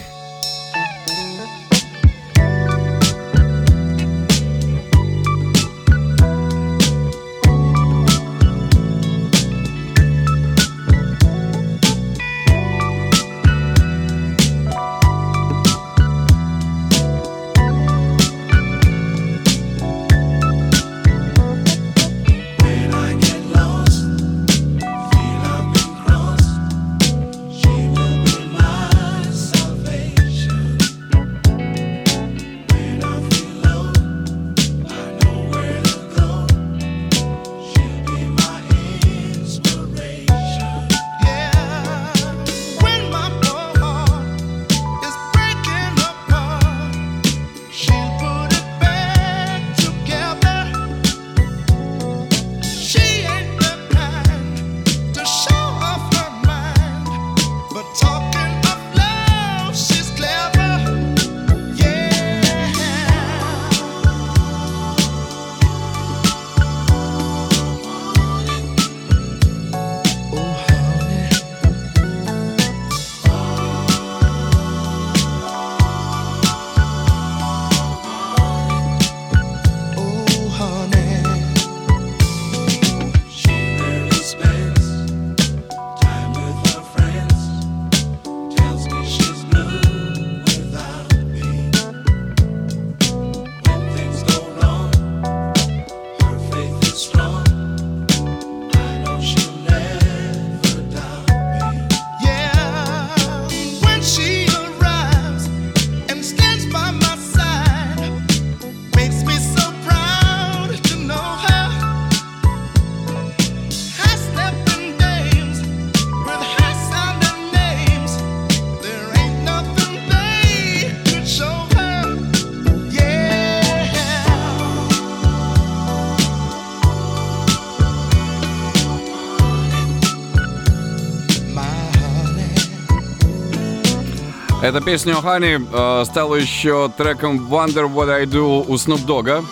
Эта 134.69 134.81
песня 134.81 135.15
Хани 135.15 135.57
э, 135.59 136.03
стала 136.05 136.35
еще 136.35 136.91
треком 136.95 137.51
Wonder 137.51 137.91
What 137.91 138.11
I 138.11 138.25
Do 138.25 138.63
у 138.67 138.75
Snoop 138.75 139.03
Dogg. 139.03 139.43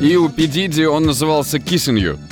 И 0.00 0.14
у. 0.14 0.28
Diddy 0.28 0.84
он 0.84 1.06
назывался 1.06 1.58
Kissing 1.58 1.98
You. 1.98 2.27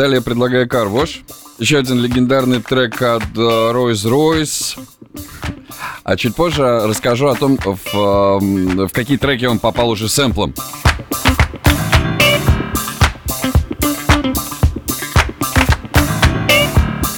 Далее 0.00 0.22
предлагаю 0.22 0.66
Car 0.66 0.90
Wash. 0.90 1.16
Еще 1.58 1.76
один 1.76 1.98
легендарный 1.98 2.62
трек 2.62 3.02
от 3.02 3.22
э, 3.22 3.38
Rolls 3.38 4.06
Royce. 4.06 4.78
А 6.04 6.16
чуть 6.16 6.34
позже 6.34 6.62
расскажу 6.86 7.26
о 7.26 7.34
том, 7.34 7.58
в, 7.58 7.76
э, 7.92 8.86
в 8.86 8.92
какие 8.92 9.18
треки 9.18 9.44
он 9.44 9.58
попал 9.58 9.90
уже 9.90 10.08
сэмплом. 10.08 10.54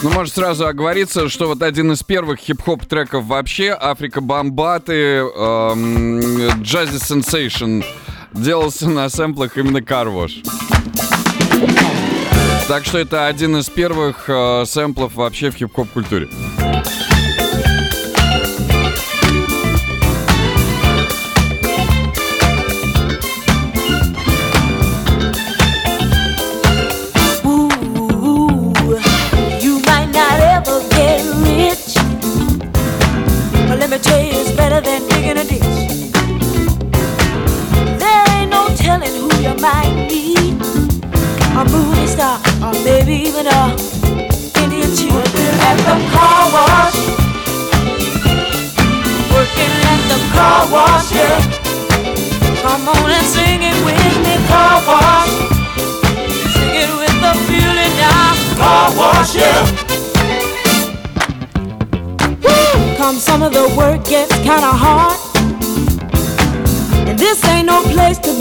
Ну, 0.02 0.10
может 0.10 0.34
сразу 0.34 0.66
оговориться, 0.66 1.28
что 1.28 1.46
вот 1.46 1.62
один 1.62 1.92
из 1.92 2.02
первых 2.02 2.40
хип-хоп 2.40 2.84
треков 2.86 3.26
вообще, 3.26 3.78
Африка 3.80 4.20
Бомбаты, 4.20 5.18
эм, 5.18 6.18
Jazzy 6.62 6.98
Sensation, 6.98 7.84
делался 8.32 8.90
на 8.90 9.08
сэмплах 9.08 9.56
именно 9.56 9.78
Car 9.78 10.06
Wash. 10.08 10.61
Так 12.68 12.84
что 12.84 12.98
это 12.98 13.26
один 13.26 13.56
из 13.56 13.68
первых 13.68 14.24
э, 14.28 14.64
сэмплов 14.66 15.14
вообще 15.14 15.50
в 15.50 15.56
хип-хоп 15.56 15.90
культуре. 15.90 16.28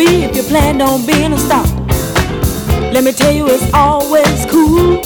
Be 0.06 0.24
if 0.24 0.36
you 0.36 0.44
plan 0.44 0.82
on 0.82 1.06
being 1.06 1.34
a 1.34 1.38
star. 1.38 1.66
Let 2.94 3.04
me 3.04 3.12
tell 3.12 3.32
you, 3.32 3.46
it's 3.48 3.68
always 3.74 4.46
cool. 4.54 5.02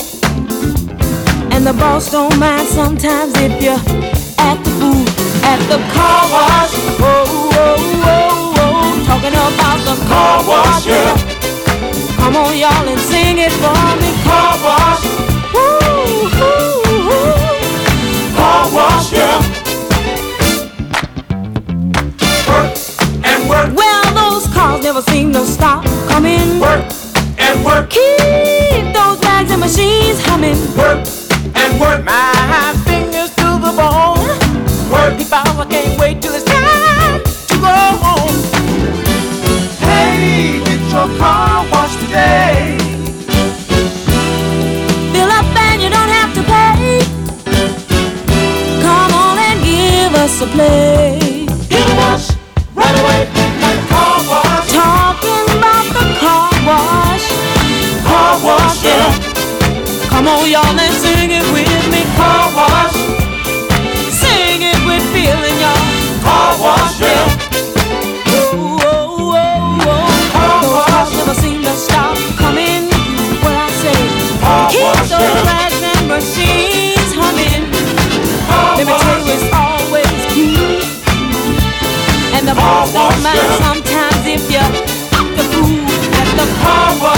And 1.53 1.61
the 1.69 1.73
boss 1.73 2.11
don't 2.11 2.37
mind 2.39 2.67
sometimes 2.67 3.33
if 3.47 3.53
you 3.65 3.75
act 4.49 4.63
the 4.63 4.71
fool 4.79 5.05
at 5.51 5.59
the 5.71 5.79
car 5.95 6.21
wash. 6.35 6.73
Whoa, 7.01 7.25
whoa, 7.53 7.75
whoa, 8.03 8.29
whoa. 8.55 9.05
Talking 9.09 9.35
about 9.47 9.79
the 9.89 9.95
car 10.09 10.37
wash, 10.49 10.85
yeah. 10.87 11.15
Come 12.17 12.35
on, 12.35 12.57
y'all, 12.57 12.87
and 12.87 12.99
sing 12.99 13.37
it 13.39 13.53
for 13.63 13.81
me. 14.01 14.14
Seem 25.15 25.31
to 25.31 25.45
stop 25.45 25.85
coming. 26.09 26.59
Work 26.59 26.83
and 27.37 27.55
work. 27.63 27.89
Keep 27.89 28.85
those 28.97 29.19
bags 29.25 29.49
and 29.53 29.61
machines 29.61 30.19
humming. 30.27 30.59
Work 30.75 30.99
and 31.61 31.71
work. 31.79 32.03
My 32.03 32.73
fingers 32.89 33.31
to 33.39 33.47
the 33.65 33.71
bone. 33.79 34.27
Work. 34.93 35.15
If 35.23 35.31
I 35.31 35.43
can't 35.73 35.93
wait 36.01 36.21
till 36.21 36.33
it's 36.37 36.43
time 36.43 37.19
to 37.49 37.55
go 37.67 37.77
home. 38.05 38.37
Hey, 39.87 40.59
get 40.65 40.83
your 40.93 41.07
car 41.19 41.65
washed 41.71 41.99
today. 42.03 42.77
Fill 45.13 45.31
up 45.39 45.49
and 45.67 45.77
you 45.83 45.89
don't 45.97 46.13
have 46.19 46.31
to 46.37 46.43
pay. 46.53 46.99
Come 48.85 49.11
on 49.23 49.35
and 49.47 49.57
give 49.63 50.13
us 50.23 50.41
a 50.41 50.47
play. 50.55 51.24
Come 60.25 60.41
on, 60.41 60.49
y'all, 60.49 60.65
and 60.65 60.93
sing 60.97 61.29
it 61.29 61.45
with 61.53 61.85
me. 61.93 62.01
Car 62.17 62.49
wash. 62.57 62.97
Sing 64.09 64.57
it 64.57 64.81
with 64.81 65.05
feeling, 65.13 65.53
y'all. 65.61 65.77
Car 66.25 66.57
wash, 66.57 66.97
yeah. 66.97 67.29
Whoa, 68.33 68.73
whoa, 68.73 69.21
whoa, 69.21 69.85
whoa. 69.85 70.65
Those 70.65 70.81
cars 70.89 71.13
never 71.13 71.35
seem 71.35 71.61
to 71.61 71.69
stop 71.77 72.17
coming. 72.41 72.89
What 73.45 73.53
I 73.53 73.69
say, 73.85 73.93
keep 74.73 74.97
those 75.13 75.45
and 75.93 76.07
machines 76.09 77.13
humming. 77.13 77.69
Let 78.49 78.81
me 78.81 78.97
tell 78.97 79.21
you, 79.21 79.29
it's 79.29 79.45
always 79.53 80.09
cool. 80.33 80.81
And 82.33 82.49
the 82.49 82.55
boss 82.57 82.89
don't 82.91 83.13
sometimes 83.61 84.25
if 84.25 84.41
you 84.49 84.57
act 84.57 85.37
the 85.37 85.45
fool 85.53 85.85
at 86.17 86.27
the 86.33 86.47
car 86.65 86.97
wash. 86.99 87.14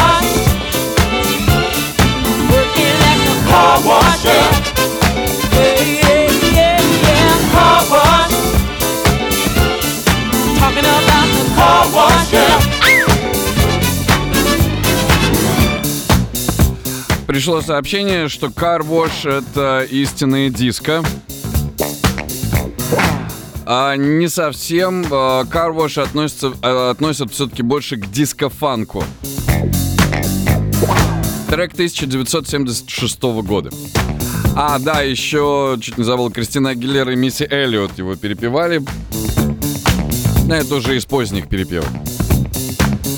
Пришло 17.28 17.62
сообщение, 17.62 18.30
что 18.30 18.48
Car 18.48 18.80
Wash— 18.80 19.30
это 19.52 19.86
истинные 19.90 20.50
диско. 20.50 21.04
А 23.66 23.96
не 23.96 24.28
совсем. 24.28 25.06
А, 25.12 25.44
Car 25.44 25.76
Wash 25.76 26.02
относится, 26.02 26.54
а, 26.62 26.90
относят 26.90 27.32
все-таки 27.32 27.64
больше 27.64 27.98
к 27.98 28.10
диско-фанку. 28.10 29.04
Трек 31.50 31.74
1976 31.74 33.42
года. 33.44 33.72
А, 34.56 34.80
да, 34.80 35.02
еще, 35.02 35.78
чуть 35.82 35.98
не 35.98 36.04
забыл, 36.04 36.32
Кристина 36.32 36.72
Агилера 36.72 37.14
и 37.14 37.16
Мисси 37.16 37.46
Эллиот 37.48 37.98
его 37.98 38.16
перепевали. 38.16 38.82
Но 40.48 40.56
это 40.56 40.76
уже 40.76 40.98
из 40.98 41.06
поздних 41.06 41.48
перепевок. 41.50 41.90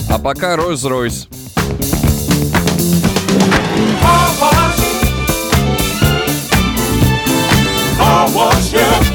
А 0.10 0.18
пока 0.18 0.56
Ройс-Ройс. 0.56 1.28
Car 4.02 4.30
wash. 4.40 4.80
Car 8.74 9.09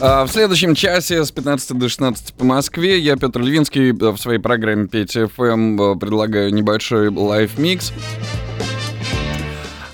В 0.00 0.28
следующем 0.28 0.76
часе 0.76 1.24
с 1.24 1.32
15 1.32 1.76
до 1.76 1.88
16 1.88 2.34
по 2.34 2.44
Москве 2.44 3.00
я, 3.00 3.16
Петр 3.16 3.40
Львинский, 3.40 3.90
э, 3.90 4.10
в 4.12 4.16
своей 4.18 4.38
программе 4.38 4.86
Петя 4.86 5.26
FM 5.26 5.98
предлагаю 5.98 6.54
небольшой 6.54 7.08
live 7.08 7.50
mix. 7.50 7.92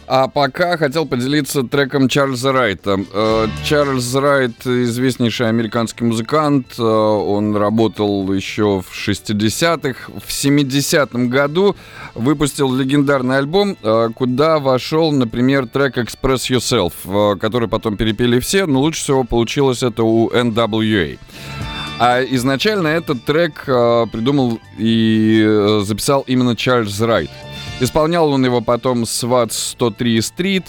А 0.07 0.29
пока 0.29 0.77
хотел 0.77 1.07
поделиться 1.07 1.63
треком 1.63 2.09
Чарльза 2.09 2.53
Райта. 2.53 2.99
Э, 3.13 3.47
Чарльз 3.65 4.15
Райт 4.15 4.67
известнейший 4.67 5.49
американский 5.49 6.05
музыкант. 6.05 6.75
Э, 6.79 6.83
Он 6.83 7.57
работал 7.57 8.31
еще 8.33 8.83
в 8.83 8.93
60-х. 8.93 10.13
В 10.13 10.29
70-м 10.29 11.31
году 11.31 11.75
выпустил 12.15 12.75
легендарный 12.75 13.39
альбом, 13.39 13.79
э, 13.83 14.11
куда 14.15 14.59
вошел, 14.59 15.11
например, 15.11 15.67
трек 15.69 15.97
Express 15.97 16.51
Yourself, 16.51 17.39
который 17.39 17.69
потом 17.69 17.97
перепели 17.97 18.39
все, 18.41 18.67
но 18.67 18.81
лучше 18.81 19.01
всего 19.03 19.25
получилось 19.25 19.83
это 19.83 20.03
у 20.03 20.29
NWA. 20.31 21.19
А 21.99 22.23
изначально 22.23 22.89
этот 22.89 23.25
трек 23.25 23.65
придумал 23.65 24.59
и 24.77 25.81
записал 25.83 26.25
именно 26.27 26.57
Чарльз 26.57 27.01
Райт. 27.01 27.31
Исполнял 27.81 28.31
он 28.31 28.45
его 28.45 28.61
потом 28.61 29.05
с 29.05 29.23
Ватс 29.23 29.73
103 29.73 30.21
Стрит. 30.21 30.65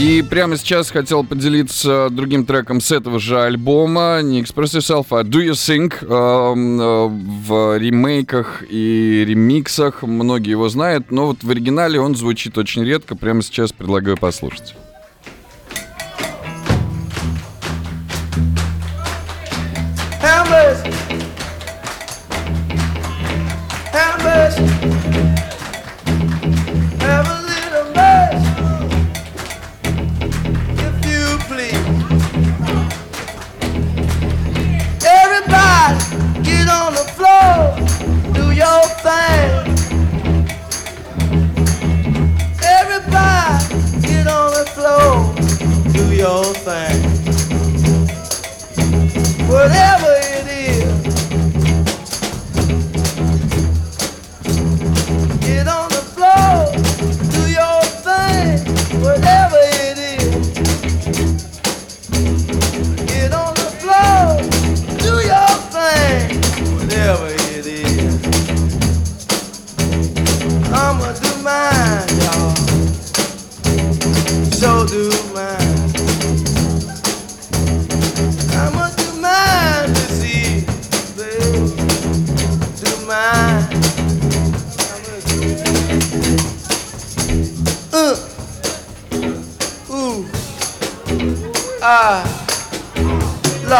И 0.00 0.22
прямо 0.22 0.56
сейчас 0.56 0.90
хотел 0.90 1.24
поделиться 1.24 2.08
другим 2.10 2.46
треком 2.46 2.80
с 2.80 2.90
этого 2.90 3.18
же 3.18 3.38
альбома. 3.42 4.20
Не 4.22 4.40
Express 4.40 4.78
Yourself, 4.78 5.06
а 5.10 5.24
Do 5.24 5.44
You 5.44 5.52
Think. 5.52 6.02
Эм, 6.02 6.80
э, 6.80 7.08
В 7.46 7.76
ремейках 7.76 8.64
и 8.66 9.26
ремиксах 9.28 10.02
многие 10.02 10.52
его 10.52 10.70
знают, 10.70 11.10
но 11.10 11.26
вот 11.26 11.42
в 11.42 11.50
оригинале 11.50 12.00
он 12.00 12.14
звучит 12.14 12.56
очень 12.56 12.82
редко. 12.82 13.14
Прямо 13.14 13.42
сейчас 13.42 13.72
предлагаю 13.72 14.16
послушать. 14.16 14.74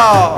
Ciao! 0.00 0.29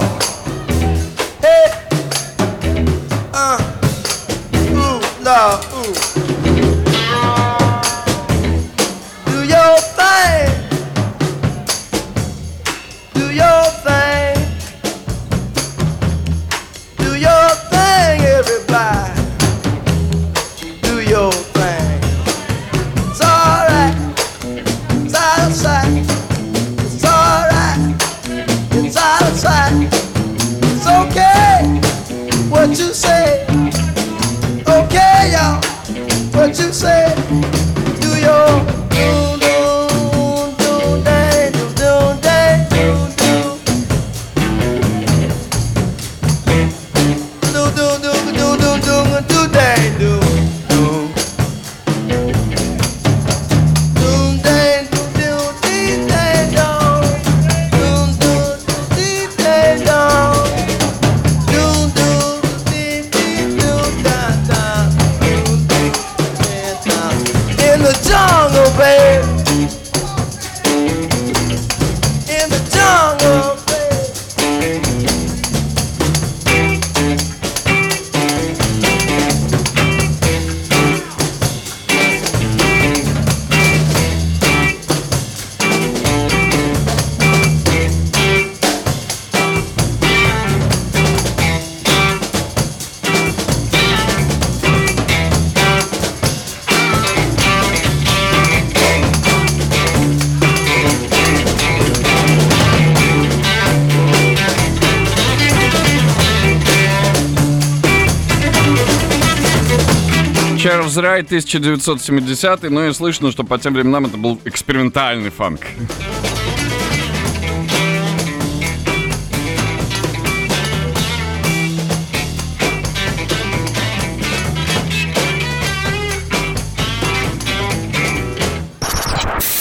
Райт, 111.02 111.26
1970 111.26 112.70
но 112.70 112.86
и 112.86 112.92
слышно, 112.92 113.32
что 113.32 113.42
по 113.42 113.58
тем 113.58 113.74
временам 113.74 114.06
это 114.06 114.16
был 114.16 114.40
экспериментальный 114.44 115.30
фанк. 115.30 115.60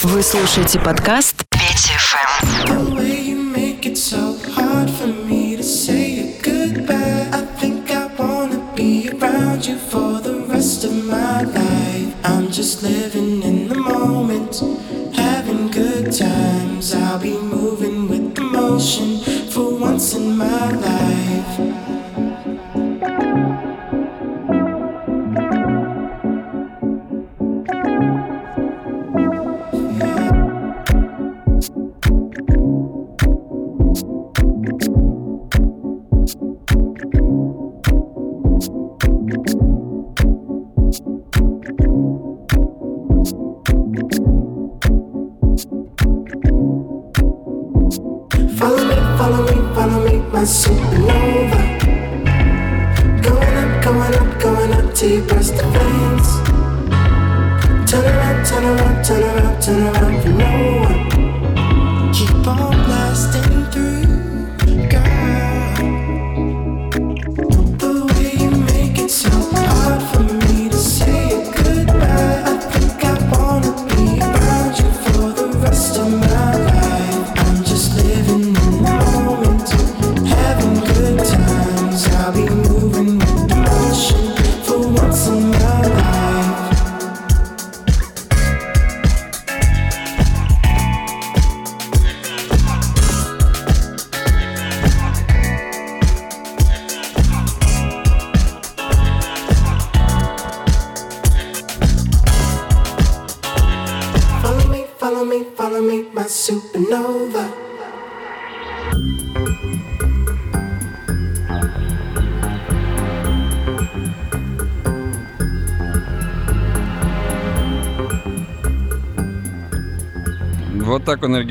Вы 0.03 0.21
слушаете 0.23 0.79
подкаст 0.79 1.30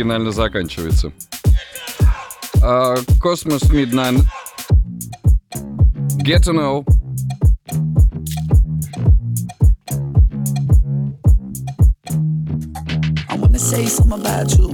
оригинально 0.00 0.32
заканчивается. 0.32 1.12
А, 2.62 2.94
Cosmos 3.20 3.70
Midnight. 3.70 4.24
Get 6.22 6.42
to 6.44 6.52
know. 6.52 6.84
I 13.28 13.36
wanna 13.36 13.58
say 13.58 13.86
something 13.86 14.20
about 14.20 14.56
you. 14.56 14.69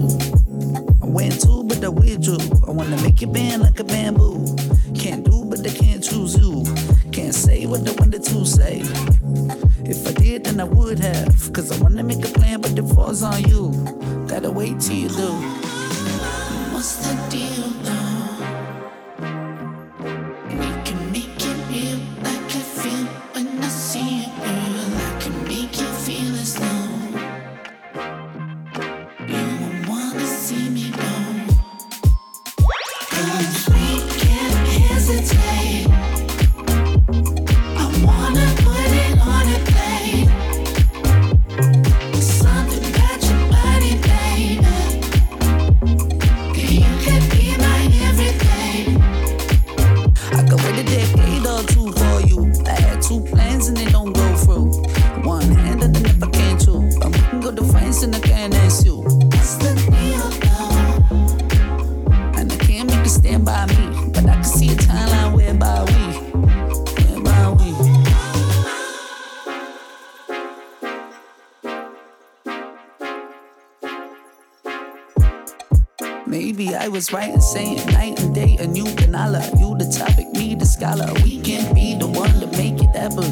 Maybe 76.26 76.74
I 76.74 76.88
was 76.88 77.12
right 77.12 77.32
in 77.32 77.40
saying 77.40 77.86
night 77.92 78.20
and 78.20 78.34
day, 78.34 78.56
and 78.58 78.76
you 78.76 78.86
and 78.86 79.16
I 79.16 79.28
love 79.28 79.60
you, 79.60 79.76
the 79.78 79.86
topic, 79.86 80.28
me, 80.32 80.56
the 80.56 80.66
scholar. 80.66 81.12
We 81.22 81.40
can 81.40 81.72
be 81.72 81.94
the 81.94 82.06
one 82.08 82.32
to 82.40 82.48
make 82.58 82.82
it 82.82 82.90
ever, 82.94 83.22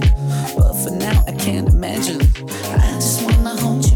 But 0.57 0.75
for 0.75 0.91
now, 0.91 1.25
I 1.27 1.33
can't 1.33 1.69
imagine. 1.69 2.21
I 2.23 2.93
just 2.95 3.23
wanna 3.23 3.57
hold 3.57 3.85
you. 3.91 3.94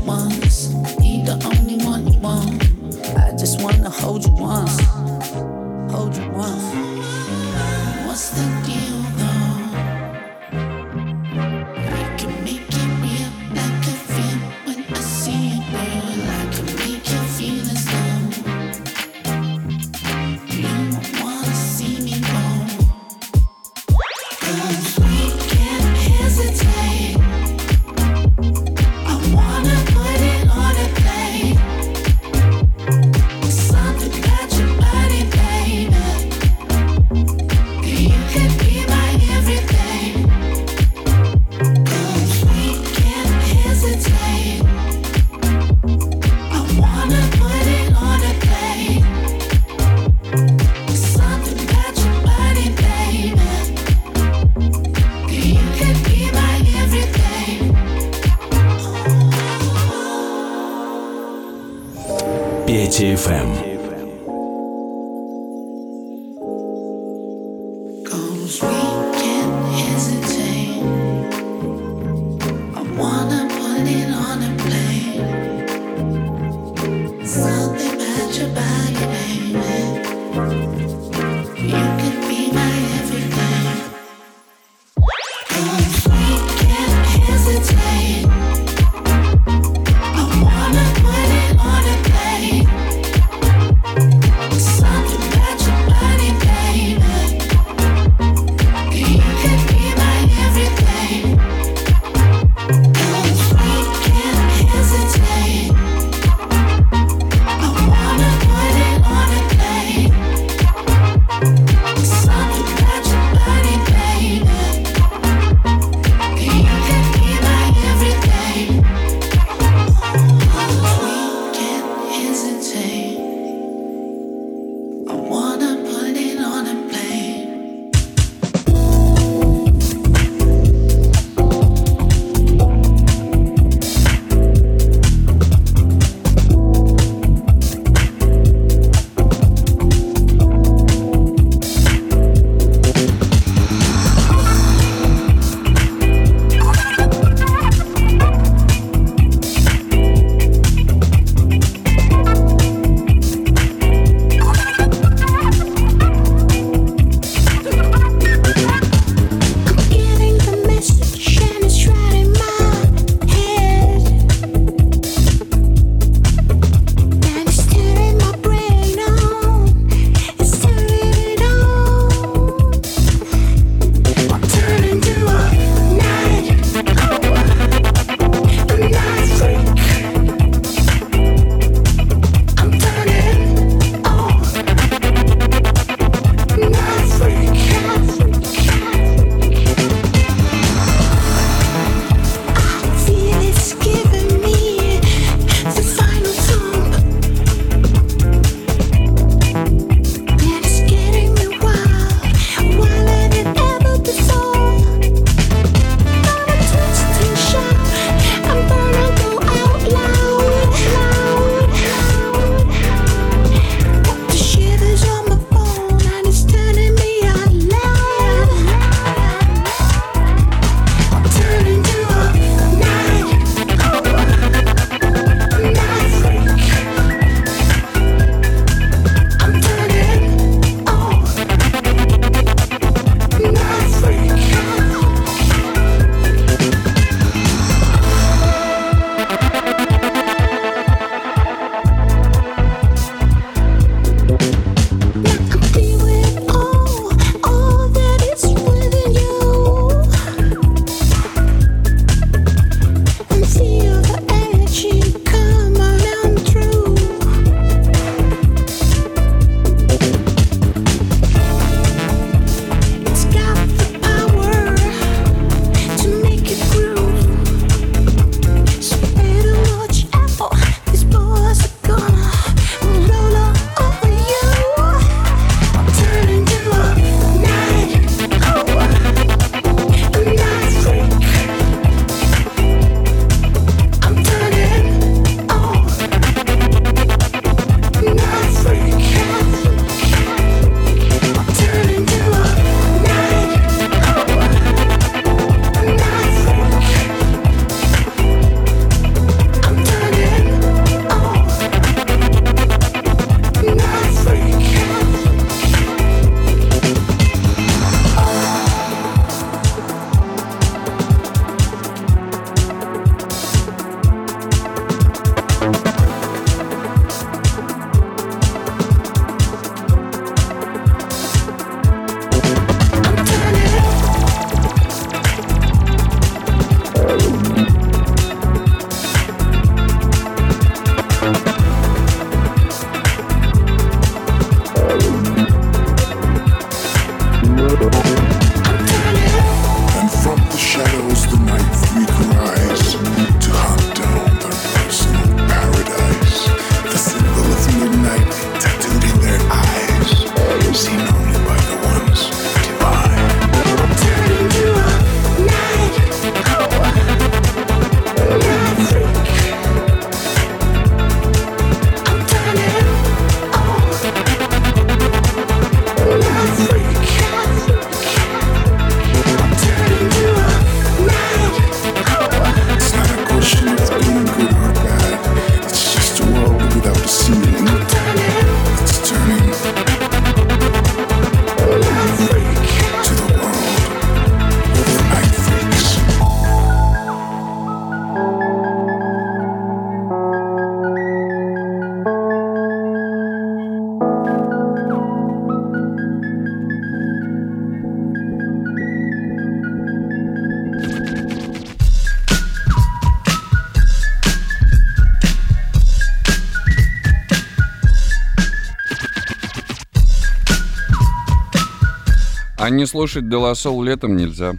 Не 412.78 412.86
слушать 412.86 413.28
Делосол 413.28 413.82
летом 413.82 414.16
нельзя. 414.16 414.52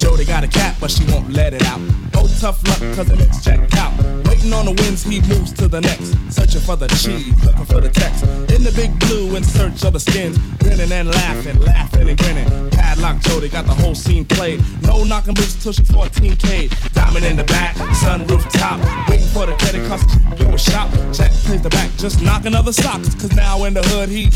Jody 0.00 0.24
got 0.24 0.44
a 0.44 0.48
cat, 0.48 0.76
but 0.80 0.90
she 0.92 1.04
won't 1.06 1.28
let 1.32 1.52
it 1.52 1.62
out. 1.66 1.80
Oh, 2.14 2.28
tough 2.40 2.62
luck, 2.68 2.78
cause 2.94 3.08
the 3.08 3.16
next 3.16 3.44
checked 3.44 3.76
out. 3.76 3.92
Waiting 4.26 4.52
on 4.52 4.66
the 4.66 4.74
winds, 4.80 5.02
he 5.02 5.20
moves 5.22 5.52
to 5.54 5.66
the 5.66 5.80
next. 5.80 6.14
Searching 6.30 6.60
for 6.60 6.76
the 6.76 6.86
cheese, 6.86 7.34
looking 7.44 7.64
for 7.64 7.80
the 7.80 7.88
text. 7.88 8.22
In 8.54 8.62
the 8.62 8.70
big 8.76 8.92
in 9.38 9.44
search 9.44 9.84
of 9.84 9.92
the 9.92 10.00
skins. 10.00 10.36
Grinning 10.58 10.90
and 10.90 11.08
laughing, 11.08 11.58
laughing 11.60 12.08
and 12.08 12.18
grinning. 12.18 12.70
Padlock 12.70 13.20
Jody 13.20 13.48
got 13.48 13.66
the 13.66 13.74
whole 13.74 13.94
scene 13.94 14.24
played. 14.24 14.60
No 14.82 15.04
knocking 15.04 15.34
boots 15.34 15.62
till 15.62 15.72
she's 15.72 15.88
14K. 15.88 16.92
Diamond 16.92 17.24
in 17.24 17.36
the 17.36 17.44
back, 17.44 17.76
sunroof 18.02 18.42
top. 18.52 18.78
Waiting 19.08 19.26
for 19.28 19.46
the 19.46 19.54
credit 19.54 19.86
cards 19.86 20.04
to 20.36 20.44
go 20.44 20.56
shop. 20.56 20.90
Jack 21.12 21.30
plays 21.46 21.62
the 21.62 21.70
back, 21.70 21.90
just 21.96 22.20
knocking 22.20 22.54
other 22.54 22.72
socks. 22.72 23.14
Cause 23.14 23.32
now 23.32 23.64
in 23.64 23.74
the 23.74 23.82
hood, 23.82 24.08
he. 24.08 24.28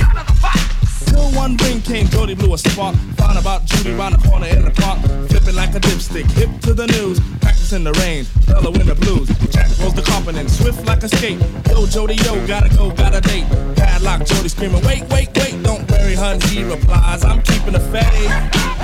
Till 1.13 1.31
one 1.33 1.57
ring 1.59 1.81
came, 1.83 2.07
Jody 2.09 2.35
blew 2.35 2.55
a 2.55 2.59
spark. 2.59 2.97
Found 3.21 3.39
about 3.39 3.65
Judy 3.67 3.93
round 3.93 4.15
the 4.15 4.29
corner 4.29 4.47
in 4.47 4.65
the 4.65 4.71
park. 4.71 4.99
Flipping 5.29 5.55
like 5.55 5.75
a 5.75 5.81
dipstick, 5.81 6.31
hip 6.33 6.51
to 6.63 6.73
the 6.73 6.87
news. 6.87 7.21
Practicing 7.41 7.85
the 7.85 7.93
rain, 8.01 8.25
fellow 8.49 8.73
in 8.73 8.87
the 8.87 8.95
blues. 8.95 9.29
Jack 9.53 9.69
rolls 9.79 9.95
the 9.95 10.03
carpet 10.03 10.35
swift 10.51 10.87
like 10.87 11.03
a 11.03 11.09
skate. 11.09 11.41
Yo, 11.69 11.87
Jody, 11.87 12.15
yo, 12.25 12.47
gotta 12.47 12.69
go, 12.77 12.91
got 12.91 13.15
a 13.15 13.21
date. 13.21 13.47
Padlock, 13.77 14.25
Jody 14.27 14.49
screaming, 14.49 14.85
wait, 14.85 15.03
wait, 15.11 15.29
wait. 15.37 15.63
Don't 15.63 15.89
worry, 15.91 16.15
hun, 16.15 16.41
he 16.49 16.65
replies, 16.65 17.25
I'm 17.25 17.43
keeping 17.43 17.75
the 17.75 17.81
faith. 17.81 18.82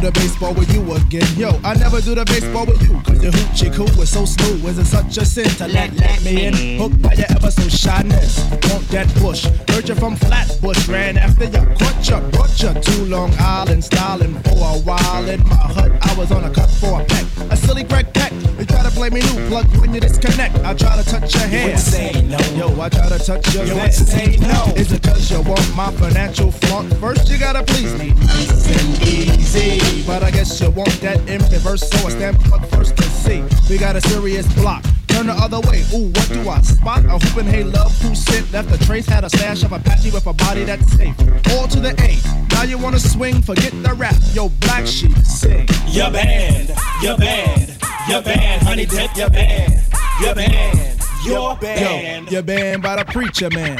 Do 0.00 0.06
the 0.06 0.12
baseball 0.12 0.54
with 0.54 0.72
you 0.72 0.80
again. 0.94 1.26
Yo, 1.36 1.50
I 1.62 1.74
never 1.74 2.00
do 2.00 2.14
the 2.14 2.24
baseball 2.24 2.64
with 2.66 2.80
you. 2.82 3.00
Cause 3.02 3.22
your 3.22 3.32
hoochie 3.32 3.74
coo 3.74 3.84
is 4.00 4.10
so 4.10 4.24
smooth. 4.24 4.64
Is 4.66 4.78
it 4.78 4.86
such 4.86 5.16
a 5.18 5.24
sin 5.24 5.48
to 5.58 5.68
let, 5.68 5.92
let 5.96 6.22
me 6.22 6.46
in? 6.46 6.78
Hooked 6.78 7.02
by 7.02 7.12
your 7.14 7.26
ever 7.30 7.50
so 7.50 7.68
shyness. 7.68 8.40
Want 8.70 8.88
that 8.88 9.12
bush. 9.20 9.44
Heard 9.68 9.88
you 9.88 9.94
from 9.94 10.16
Flatbush. 10.16 10.88
Ran 10.88 11.18
after 11.18 11.44
you. 11.44 11.64
Caught 11.76 12.08
you, 12.08 12.18
brought 12.30 12.62
you 12.62 12.72
to 12.72 13.04
Long 13.04 13.32
Island. 13.38 13.84
Styling 13.84 14.34
for 14.44 14.56
a 14.56 14.78
while 14.88 15.28
in 15.28 15.42
my 15.44 15.56
hut. 15.56 15.92
I 16.00 16.14
was 16.14 16.32
on 16.32 16.44
a 16.44 16.50
cut 16.50 16.70
for 16.70 17.00
a 17.00 17.04
peck. 17.04 17.26
A 17.50 17.56
silly 17.56 17.84
Greg 17.84 18.12
Peck. 18.14 18.32
You 18.58 18.64
try 18.64 18.82
to 18.82 18.90
play 18.90 19.10
me 19.10 19.20
new 19.20 19.48
plug 19.48 19.66
when 19.76 19.92
you 19.92 20.00
disconnect. 20.00 20.54
I 20.60 20.74
try 20.74 20.96
to 20.96 21.04
touch 21.08 21.34
your 21.34 21.46
hand. 21.46 21.78
say 21.78 22.12
no. 22.22 22.38
Yo, 22.56 22.80
I 22.80 22.88
try 22.88 23.08
to 23.08 23.18
touch 23.18 23.54
your 23.54 23.64
You 23.64 23.74
to 23.74 23.92
say 23.92 24.36
no. 24.36 24.72
Is 24.76 24.92
it 24.92 25.02
cause 25.02 25.30
you 25.30 25.40
want 25.42 25.74
my 25.74 25.90
financial 25.92 26.52
flaunt? 26.52 26.94
First 26.96 27.28
you 27.28 27.38
gotta 27.38 27.62
please 27.62 27.92
me. 27.98 28.10
Nice 28.12 28.68
and 28.68 29.08
easy. 29.08 29.89
But 30.06 30.22
I 30.22 30.30
guess 30.30 30.60
you 30.60 30.70
want 30.70 31.00
that 31.00 31.18
in 31.28 31.40
reverse, 31.50 31.88
so 31.88 32.06
I 32.06 32.10
stand 32.10 32.36
up 32.52 32.64
first 32.70 32.96
to 32.96 33.02
see. 33.04 33.42
We 33.68 33.78
got 33.78 33.96
a 33.96 34.00
serious 34.00 34.46
block. 34.54 34.84
Turn 35.08 35.26
the 35.26 35.32
other 35.32 35.60
way. 35.68 35.82
Ooh, 35.94 36.08
what 36.10 36.28
do 36.28 36.48
I 36.48 36.60
spot? 36.62 37.04
A 37.04 37.18
hooping 37.18 37.46
hey 37.46 37.64
love 37.64 37.92
who 38.00 38.14
sent 38.14 38.50
left 38.52 38.72
a 38.72 38.78
trace. 38.86 39.06
Had 39.06 39.24
a 39.24 39.30
stash 39.30 39.62
of 39.64 39.72
Apache 39.72 40.10
with 40.10 40.26
a 40.26 40.32
body 40.32 40.64
that's 40.64 40.90
safe. 40.92 41.14
All 41.52 41.68
to 41.68 41.80
the 41.80 41.94
A. 42.02 42.18
Now 42.54 42.62
you 42.62 42.78
wanna 42.78 42.98
swing? 42.98 43.42
Forget 43.42 43.72
the 43.82 43.94
rap. 43.94 44.16
Yo, 44.32 44.48
black 44.60 44.86
sheep, 44.86 45.16
sing. 45.18 45.68
Your 45.88 46.10
band, 46.10 46.72
your 47.02 47.16
band, 47.16 47.78
your 48.08 48.22
band, 48.22 48.62
honey 48.62 48.86
dip, 48.86 49.14
your 49.16 49.30
band, 49.30 49.82
your 50.20 50.34
band, 50.34 51.00
your 51.24 51.56
band. 51.56 52.26
Yo, 52.26 52.32
you're 52.32 52.42
banned 52.42 52.82
by 52.82 52.96
the 52.96 53.04
preacher 53.04 53.50
man. 53.50 53.78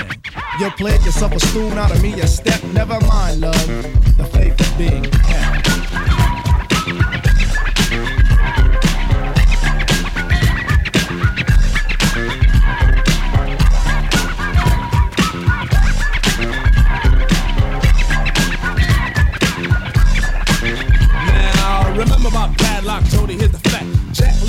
You 0.58 0.70
played 0.72 1.02
yourself 1.02 1.32
a 1.32 1.40
stool, 1.40 1.72
out 1.72 1.90
of 1.90 2.02
me 2.02 2.12
a 2.20 2.26
step. 2.26 2.62
Never 2.74 3.00
mind, 3.00 3.40
love. 3.40 3.66
The 4.16 4.24
faith 4.32 4.60
of 4.60 4.78
being 4.78 5.04
kept. 5.04 5.79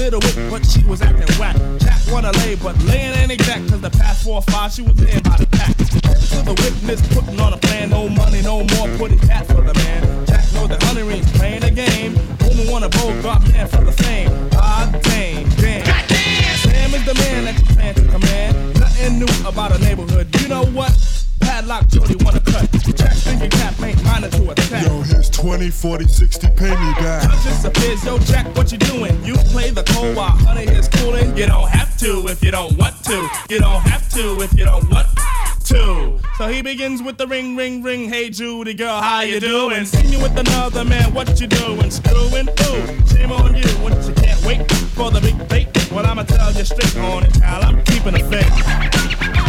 Little 0.02 0.20
Whip, 0.22 0.50
but 0.50 0.66
she 0.66 0.84
was 0.86 1.00
acting 1.04 1.30
whack. 1.38 1.56
Jack 1.78 2.02
wanna 2.12 2.32
lay, 2.40 2.56
but 2.56 2.76
laying 2.86 3.14
ain't 3.14 3.32
exact, 3.32 3.70
cause 3.70 3.82
the 3.82 3.92
past 3.92 4.24
four 4.24 4.38
or 4.38 4.42
five, 4.42 4.72
she 4.72 4.82
was 4.82 5.00
in 5.00 5.22
by 5.22 5.38
the 5.38 5.46
pack. 5.46 5.78
To 5.78 6.42
the 6.42 6.56
witness, 6.58 7.06
putting 7.14 7.40
on 7.40 7.54
a 7.54 7.58
plan, 7.58 7.92
no 7.92 8.10
money, 8.10 8.42
no 8.42 8.64
more, 8.74 8.88
put 8.98 9.12
it 9.12 9.22
cat 9.22 9.46
for 9.46 9.62
the 9.62 9.76
man. 9.76 10.26
Jack 10.26 10.52
knows 10.54 10.70
that 10.70 10.82
honey 10.82 11.04
rings 11.04 11.32
playing 11.34 11.64
a 11.64 11.70
game. 11.70 12.16
Woman 12.42 12.72
wanna 12.72 12.90
Bogart 12.90 13.44
man 13.54 13.68
for 13.68 13.84
the 13.86 13.92
fame. 13.92 14.32
Ah, 14.56 14.90
dang, 15.04 15.48
damn. 15.62 15.86
Sam 16.58 16.96
is 16.96 17.06
the 17.06 17.14
man 17.14 17.46
that 17.46 17.60
you 17.60 17.76
plan 17.76 17.94
to 17.94 18.02
command. 18.02 18.80
Nothing 18.80 19.20
new 19.20 19.48
about 19.48 19.72
a 19.72 19.78
neighborhood. 19.78 20.28
You 20.42 20.48
know 20.48 20.66
what? 20.66 21.21
Padlock 21.52 21.86
Jody 21.90 22.16
wanna 22.24 22.40
cut. 22.40 22.72
Jack 22.96 23.12
thinking 23.12 23.50
cap 23.50 23.74
ain't 23.84 24.02
minor 24.06 24.30
to 24.30 24.52
attack. 24.52 24.88
Yo, 24.88 25.02
here's 25.02 25.30
20, 25.30 25.70
40, 25.70 26.08
60, 26.08 26.48
pay 26.56 26.70
me 26.70 26.94
back. 26.94 27.30
Just 27.44 27.66
appears, 27.66 28.06
yo, 28.06 28.18
Jack, 28.20 28.48
what 28.56 28.72
you 28.72 28.78
doing? 28.78 29.22
You 29.26 29.36
play 29.52 29.70
the 29.70 29.84
cold 29.84 30.16
while 30.16 30.30
honey 30.30 30.64
is 30.64 30.88
cooling. 30.88 31.36
You 31.36 31.48
don't 31.48 31.68
have 31.68 31.98
to 31.98 32.26
if 32.30 32.42
you 32.42 32.52
don't 32.52 32.78
want 32.78 33.04
to. 33.04 33.30
You 33.50 33.60
don't 33.60 33.82
have 33.82 34.10
to 34.12 34.40
if 34.40 34.58
you 34.58 34.64
don't 34.64 34.90
want 34.90 35.08
to. 35.66 36.18
So 36.38 36.48
he 36.48 36.62
begins 36.62 37.04
with 37.04 37.18
the 37.18 37.28
ring, 37.28 37.58
ring, 37.58 37.84
ring. 37.84 38.08
Hey, 38.08 38.30
Judy 38.30 38.74
girl, 38.74 39.02
how 39.02 39.20
you 39.20 39.42
doing? 39.42 39.84
Seen 39.84 40.10
you 40.10 40.22
with 40.22 40.38
another 40.38 40.86
man, 40.86 41.14
what 41.14 41.42
you 41.42 41.48
doing? 41.48 41.92
Screwing? 41.92 42.48
Ooh, 42.48 43.08
shame 43.08 43.34
on 43.34 43.56
you. 43.56 43.68
What 43.84 44.02
you 44.08 44.14
can't 44.14 44.42
wait 44.46 44.72
for 44.96 45.12
the 45.12 45.20
big 45.20 45.50
bait? 45.50 45.92
Well, 45.92 46.06
I'ma 46.06 46.24
tell 46.24 46.54
you 46.54 46.64
straight 46.64 46.96
on 47.04 47.26
it, 47.26 47.34
pal. 47.42 47.62
I'm 47.66 47.84
keeping 47.84 48.16
a 48.16 48.24
faith. 48.30 49.41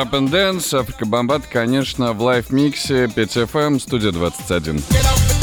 Up 0.00 0.14
and 0.14 0.30
Dance, 0.30 0.72
Африка 0.72 1.04
Бомбат, 1.04 1.46
конечно, 1.46 2.14
в 2.14 2.22
лайв-миксе 2.22 3.04
5FM, 3.04 3.78
студия 3.78 4.12
21. 4.12 4.76
Y'all 4.76 4.82
just 4.82 5.28
get 5.28 5.39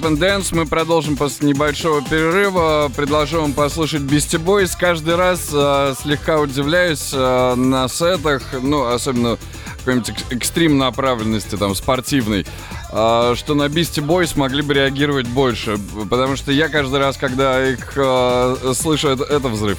Up 0.00 0.08
and 0.08 0.18
Dance. 0.18 0.54
Мы 0.54 0.64
продолжим 0.66 1.16
после 1.16 1.48
небольшого 1.48 2.00
перерыва. 2.02 2.90
Предложу 2.96 3.42
вам 3.42 3.52
послушать 3.52 4.02
Beastie 4.02 4.42
Boys. 4.42 4.70
Каждый 4.78 5.16
раз 5.16 5.50
э, 5.52 5.94
слегка 6.00 6.38
удивляюсь 6.40 7.10
э, 7.12 7.54
на 7.54 7.86
сетах, 7.88 8.42
ну, 8.62 8.86
особенно 8.86 9.36
какой-нибудь 9.78 10.08
экс- 10.10 10.24
экстрим 10.30 10.78
направленности, 10.78 11.56
там, 11.56 11.74
спортивной, 11.74 12.46
э, 12.92 13.34
что 13.36 13.54
на 13.54 13.64
Beastie 13.64 14.04
Boys 14.04 14.38
могли 14.38 14.62
бы 14.62 14.72
реагировать 14.72 15.26
больше. 15.26 15.76
Потому 16.08 16.36
что 16.36 16.50
я 16.50 16.68
каждый 16.68 16.98
раз, 16.98 17.18
когда 17.18 17.62
их 17.68 17.92
э, 17.96 18.72
слышу, 18.74 19.08
это, 19.08 19.24
это 19.24 19.48
взрыв. 19.48 19.76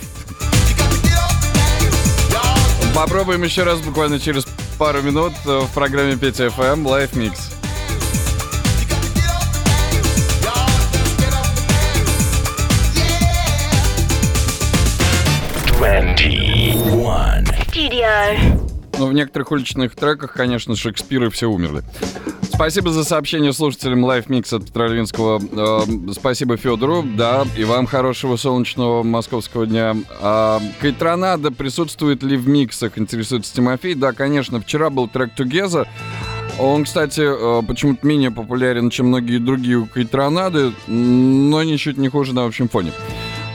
Попробуем 2.94 3.42
еще 3.44 3.64
раз 3.64 3.80
буквально 3.80 4.20
через 4.20 4.46
пару 4.78 5.02
минут 5.02 5.34
в 5.46 5.68
программе 5.74 6.16
Петя 6.16 6.48
FM 6.48 6.84
Live 6.84 7.14
Mix. 7.14 7.51
Ну, 18.98 19.08
в 19.08 19.14
некоторых 19.14 19.52
уличных 19.52 19.96
треках, 19.96 20.34
конечно, 20.34 20.76
Шекспир 20.76 21.24
и 21.24 21.30
все 21.30 21.50
умерли. 21.50 21.82
Спасибо 22.44 22.92
за 22.92 23.04
сообщение 23.04 23.54
слушателям 23.54 24.06
Live 24.06 24.28
Mix 24.28 24.56
от 24.56 24.66
Петра 24.66 24.88
Львинского. 24.88 25.42
Э, 25.52 26.12
спасибо 26.14 26.58
Федору. 26.58 27.04
Да, 27.04 27.48
и 27.58 27.64
вам 27.64 27.88
хорошего 27.88 28.36
солнечного 28.36 29.02
московского 29.02 29.66
дня. 29.66 29.96
А, 30.22 30.62
Кайтранада 30.80 31.52
присутствует 31.52 32.22
ли 32.22 32.38
в 32.38 32.48
миксах, 32.48 33.00
интересуется 33.00 33.56
Тимофей. 33.56 33.96
Да, 33.96 34.12
конечно, 34.12 34.62
вчера 34.62 34.92
был 34.92 35.08
трек 35.08 35.32
Together. 35.36 35.88
Он, 36.60 36.84
кстати, 36.84 37.22
э, 37.22 37.64
почему-то 37.66 38.06
менее 38.06 38.30
популярен, 38.30 38.92
чем 38.92 39.08
многие 39.08 39.40
другие 39.40 39.88
Кайтранады, 39.92 40.74
но 40.86 41.64
ничуть 41.64 41.98
не 41.98 42.10
хуже 42.10 42.36
на 42.36 42.46
общем 42.46 42.70
фоне. 42.70 42.92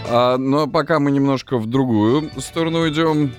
А, 0.09 0.39
но 0.39 0.67
пока 0.67 0.99
мы 0.99 1.13
немножко 1.13 1.59
в 1.59 1.67
другую 1.67 2.31
сторону 2.39 2.81
уйдем. 2.81 3.33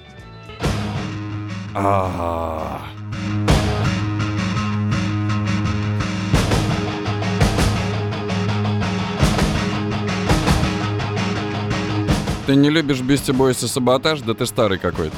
Ты 12.48 12.56
не 12.56 12.70
любишь 12.72 13.02
Бисти 13.02 13.32
Бойс 13.32 13.62
и 13.62 13.68
Саботаж? 13.68 14.22
Да 14.22 14.34
ты 14.34 14.48
старый 14.48 14.80
какой-то. 14.80 15.16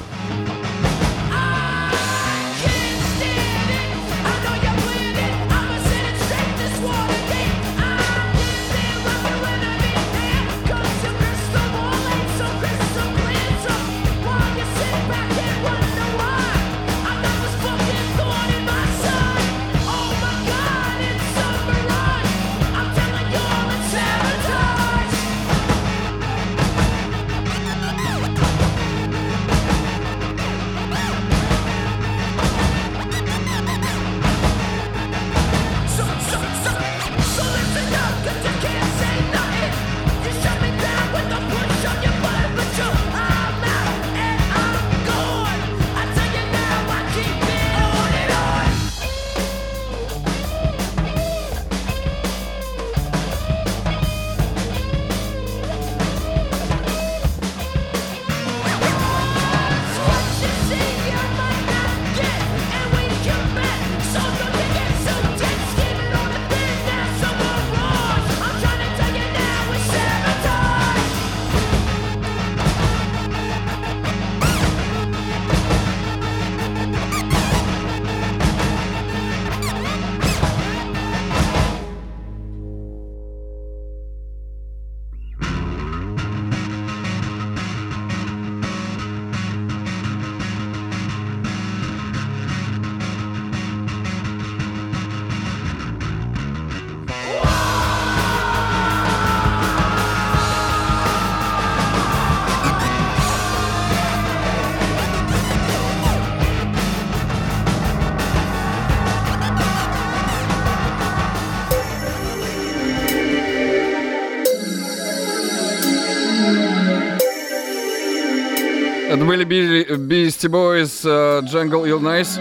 Были 119.46 119.86
Beastie 119.96 120.50
Boys, 120.50 121.02
э, 121.04 121.42
Jungle 121.52 121.88
Illinois 121.88 122.40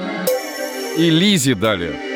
и 0.97 1.11
Лизи 1.11 1.55
далее. 1.55 2.08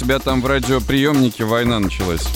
Тебя 0.00 0.18
там 0.18 0.40
в 0.40 0.46
радиоприемнике 0.46 1.44
война 1.44 1.78
началась. 1.78 2.26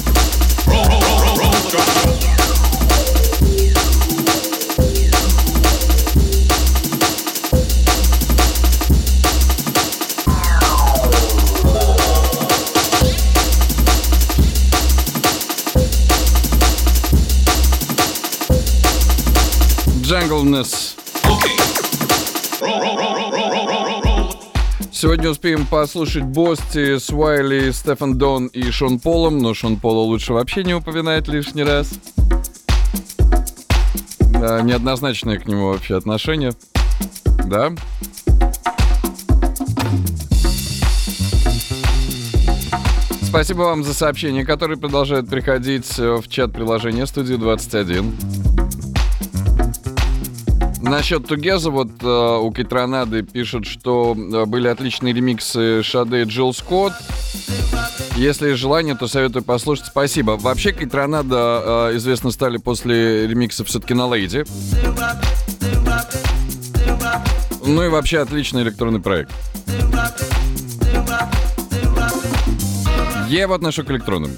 Сегодня 25.05 25.29
успеем 25.29 25.67
послушать 25.67 26.23
Бости, 26.23 26.97
Свайли, 26.97 27.73
Стефан 27.73 28.17
Дон 28.17 28.47
и 28.47 28.71
Шон 28.71 28.99
Полом, 28.99 29.37
но 29.37 29.53
Шон 29.53 29.77
Пола 29.77 29.99
лучше 29.99 30.33
вообще 30.33 30.65
не 30.65 30.73
упоминать 30.73 31.29
лишний 31.29 31.63
раз. 31.63 31.93
Да, 34.33 34.63
неоднозначное 34.63 35.39
к 35.39 35.47
нему 35.47 35.67
вообще 35.67 35.99
отношение. 35.99 36.55
Да? 37.45 37.73
Спасибо 43.29 43.59
вам 43.59 43.85
за 43.85 43.93
сообщения, 43.93 44.47
которые 44.47 44.79
продолжают 44.79 45.29
приходить 45.29 45.99
в 45.99 46.27
чат 46.29 46.55
приложения 46.55 47.05
Студии 47.05 47.35
21. 47.35 48.34
Насчет 50.91 51.27
Тугеза, 51.27 51.71
вот 51.71 51.89
э, 52.03 52.39
у 52.43 52.53
Китронады 52.53 53.23
пишут, 53.23 53.67
что 53.67 54.15
э, 54.15 54.45
были 54.45 54.69
отличные 54.69 55.15
ремиксы 55.15 55.83
Шаде 55.83 56.23
и 56.23 56.25
Джилл 56.25 56.53
Скотт. 56.53 56.93
Если 58.17 58.49
есть 58.49 58.61
желание, 58.61 58.95
то 58.95 59.09
советую 59.09 59.45
послушать. 59.45 59.87
Спасибо. 59.87 60.33
Вообще, 60.33 60.73
Китронада 60.73 61.91
э, 61.91 61.97
известно 61.97 62.31
стали 62.31 62.59
после 62.59 63.27
ремикса 63.27 63.65
все-таки 63.65 63.95
на 63.95 64.07
Лейди. 64.07 64.45
Ну 67.67 67.83
и 67.83 67.89
вообще 67.89 68.19
отличный 68.19 68.63
электронный 68.63 69.01
проект. 69.01 69.33
Его 73.29 73.55
отношу 73.55 73.85
к 73.85 73.91
электронным. 73.91 74.33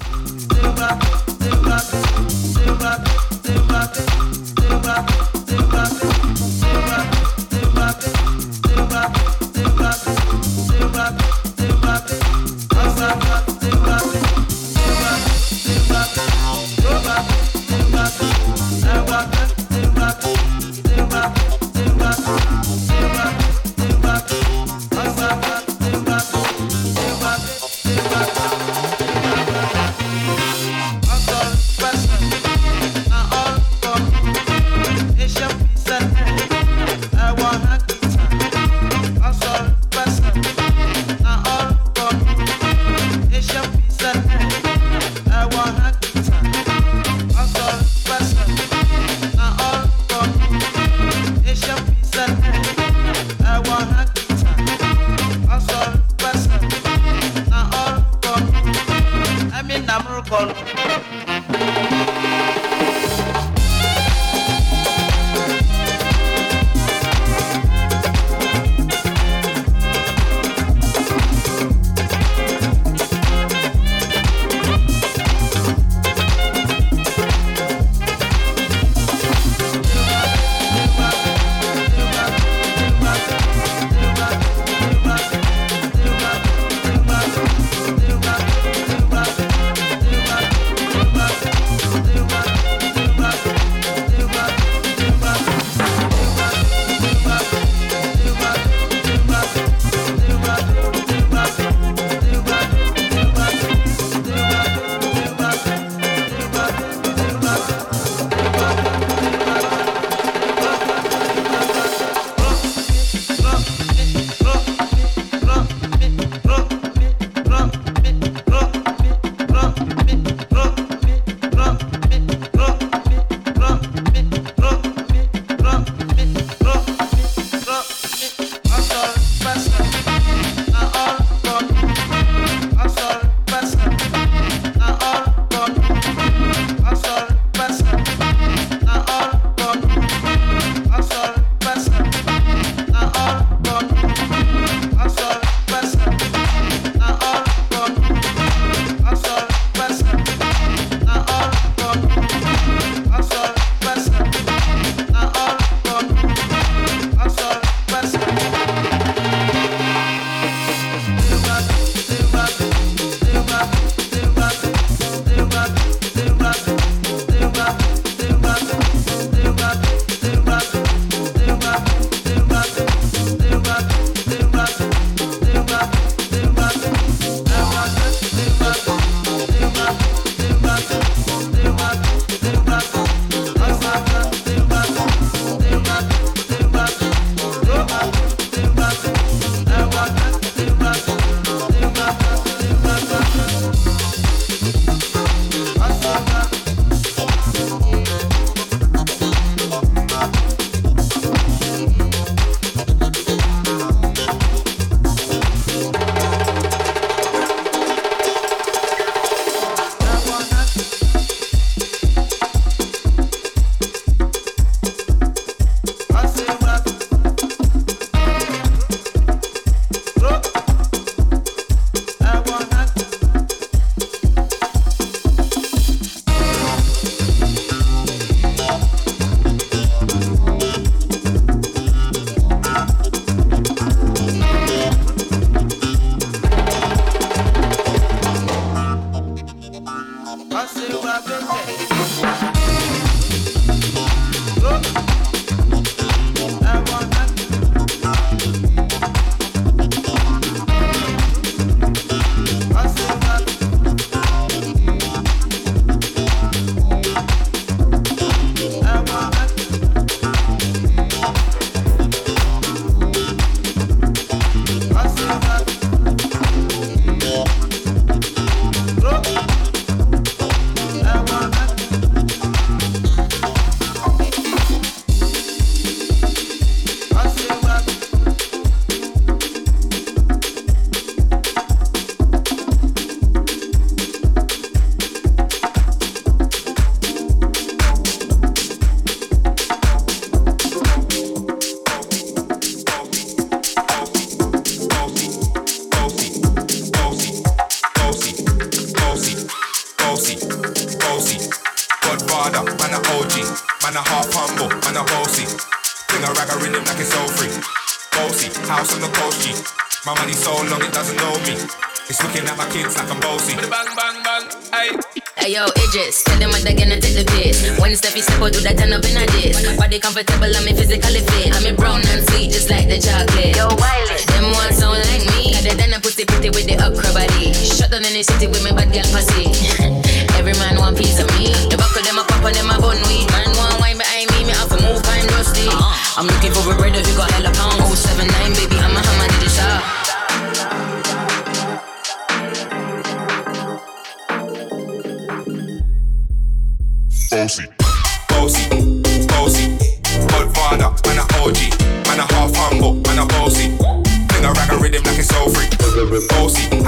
Comfortable, 320.23 320.49
I'm 320.49 320.65
physically 320.73 321.21
fit. 321.29 321.53
I'm 321.53 321.75
brown 321.75 322.01
and 322.09 322.25
sweet, 322.29 322.49
just 322.49 322.69
like 322.69 322.89
the 322.89 322.97
chocolate. 322.97 323.53
Yo, 323.53 323.69
Wiley, 323.77 324.17
them 324.33 324.49
ones 324.49 324.77
sound 324.77 324.97
like 324.97 325.25
me. 325.29 325.53
It 325.53 325.77
done 325.77 325.93
a 325.93 325.99
pussy 326.01 326.25
pretty 326.25 326.49
with 326.49 326.65
the 326.65 326.73
upper 326.81 327.05
body. 327.13 327.53
Shut 327.53 327.91
down 327.91 328.01
in 328.01 328.13
the 328.17 328.23
city 328.23 328.47
with 328.47 328.63
me 328.65 328.73
bad 328.73 328.89
girl 328.89 329.05
pussy. 329.13 329.45
Every 330.39 330.57
man 330.57 330.81
want 330.81 330.97
piece 330.97 331.19
of 331.21 331.29
me. 331.37 331.53
The 331.69 331.77
back 331.77 331.93
of 331.93 332.01
them 332.01 332.17
a 332.17 332.23
pop 332.25 332.41
and 332.41 332.55
them 332.55 332.71
a 332.71 332.81
bun 332.81 332.97
weed. 333.05 333.29
Man 333.29 333.51
want 333.61 333.77
wine 333.77 333.97
behind 334.01 334.31
me, 334.33 334.49
me 334.49 334.53
have 334.57 334.71
to 334.73 334.79
move 334.81 335.03
kind 335.05 335.27
rusty. 335.37 335.69
Uh-huh. 335.69 336.17
I'm 336.17 336.25
looking 336.25 336.53
for 336.55 336.65
a 336.65 336.73
brother 336.73 337.03
who 337.03 337.13
got 337.13 337.29
hella 337.37 337.53
pound. 337.53 337.77
079, 337.93 338.25
baby, 338.57 338.86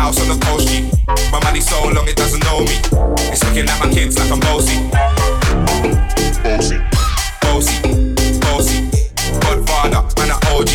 house 0.09 0.21
on 0.21 0.39
the 0.39 0.45
coast 0.45 0.67
G. 0.67 0.89
My 1.31 1.39
money 1.43 1.61
so 1.61 1.77
long 1.93 2.07
it 2.07 2.15
doesn't 2.15 2.43
know 2.45 2.61
me. 2.61 2.75
It's 3.29 3.43
looking 3.45 3.69
at 3.69 3.77
my 3.79 3.93
kids 3.93 4.17
like 4.17 4.31
I'm 4.31 4.39
bossy. 4.39 4.77
Bossy, 6.41 6.77
bossy, 7.41 7.77
bossy. 8.41 8.77
Godfather, 9.39 10.01
man 10.17 10.31
a 10.33 10.37
OG, 10.49 10.71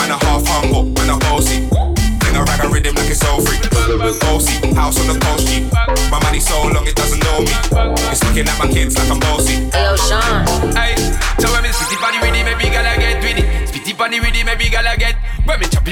man 0.00 0.10
a 0.10 0.16
half 0.24 0.46
humble, 0.46 0.84
man 0.96 1.10
a 1.10 1.16
bossy. 1.28 1.68
Fling 2.20 2.36
a 2.36 2.42
rag 2.48 2.64
a 2.64 2.68
rhythm 2.68 2.94
like 2.94 3.10
it's 3.10 3.24
all 3.24 3.40
free. 3.42 3.58
Bossy, 4.20 4.72
house 4.72 4.98
on 5.00 5.06
the 5.12 5.20
coast 5.20 5.46
G. 5.48 5.68
My 6.10 6.18
money 6.22 6.40
so 6.40 6.56
long 6.72 6.86
it 6.86 6.96
doesn't 6.96 7.22
know 7.22 7.40
me. 7.40 7.52
It's 8.08 8.24
looking 8.24 8.48
at 8.48 8.58
my 8.58 8.72
kids 8.72 8.96
like 8.96 9.10
I'm 9.10 9.20
bossy. 9.20 9.57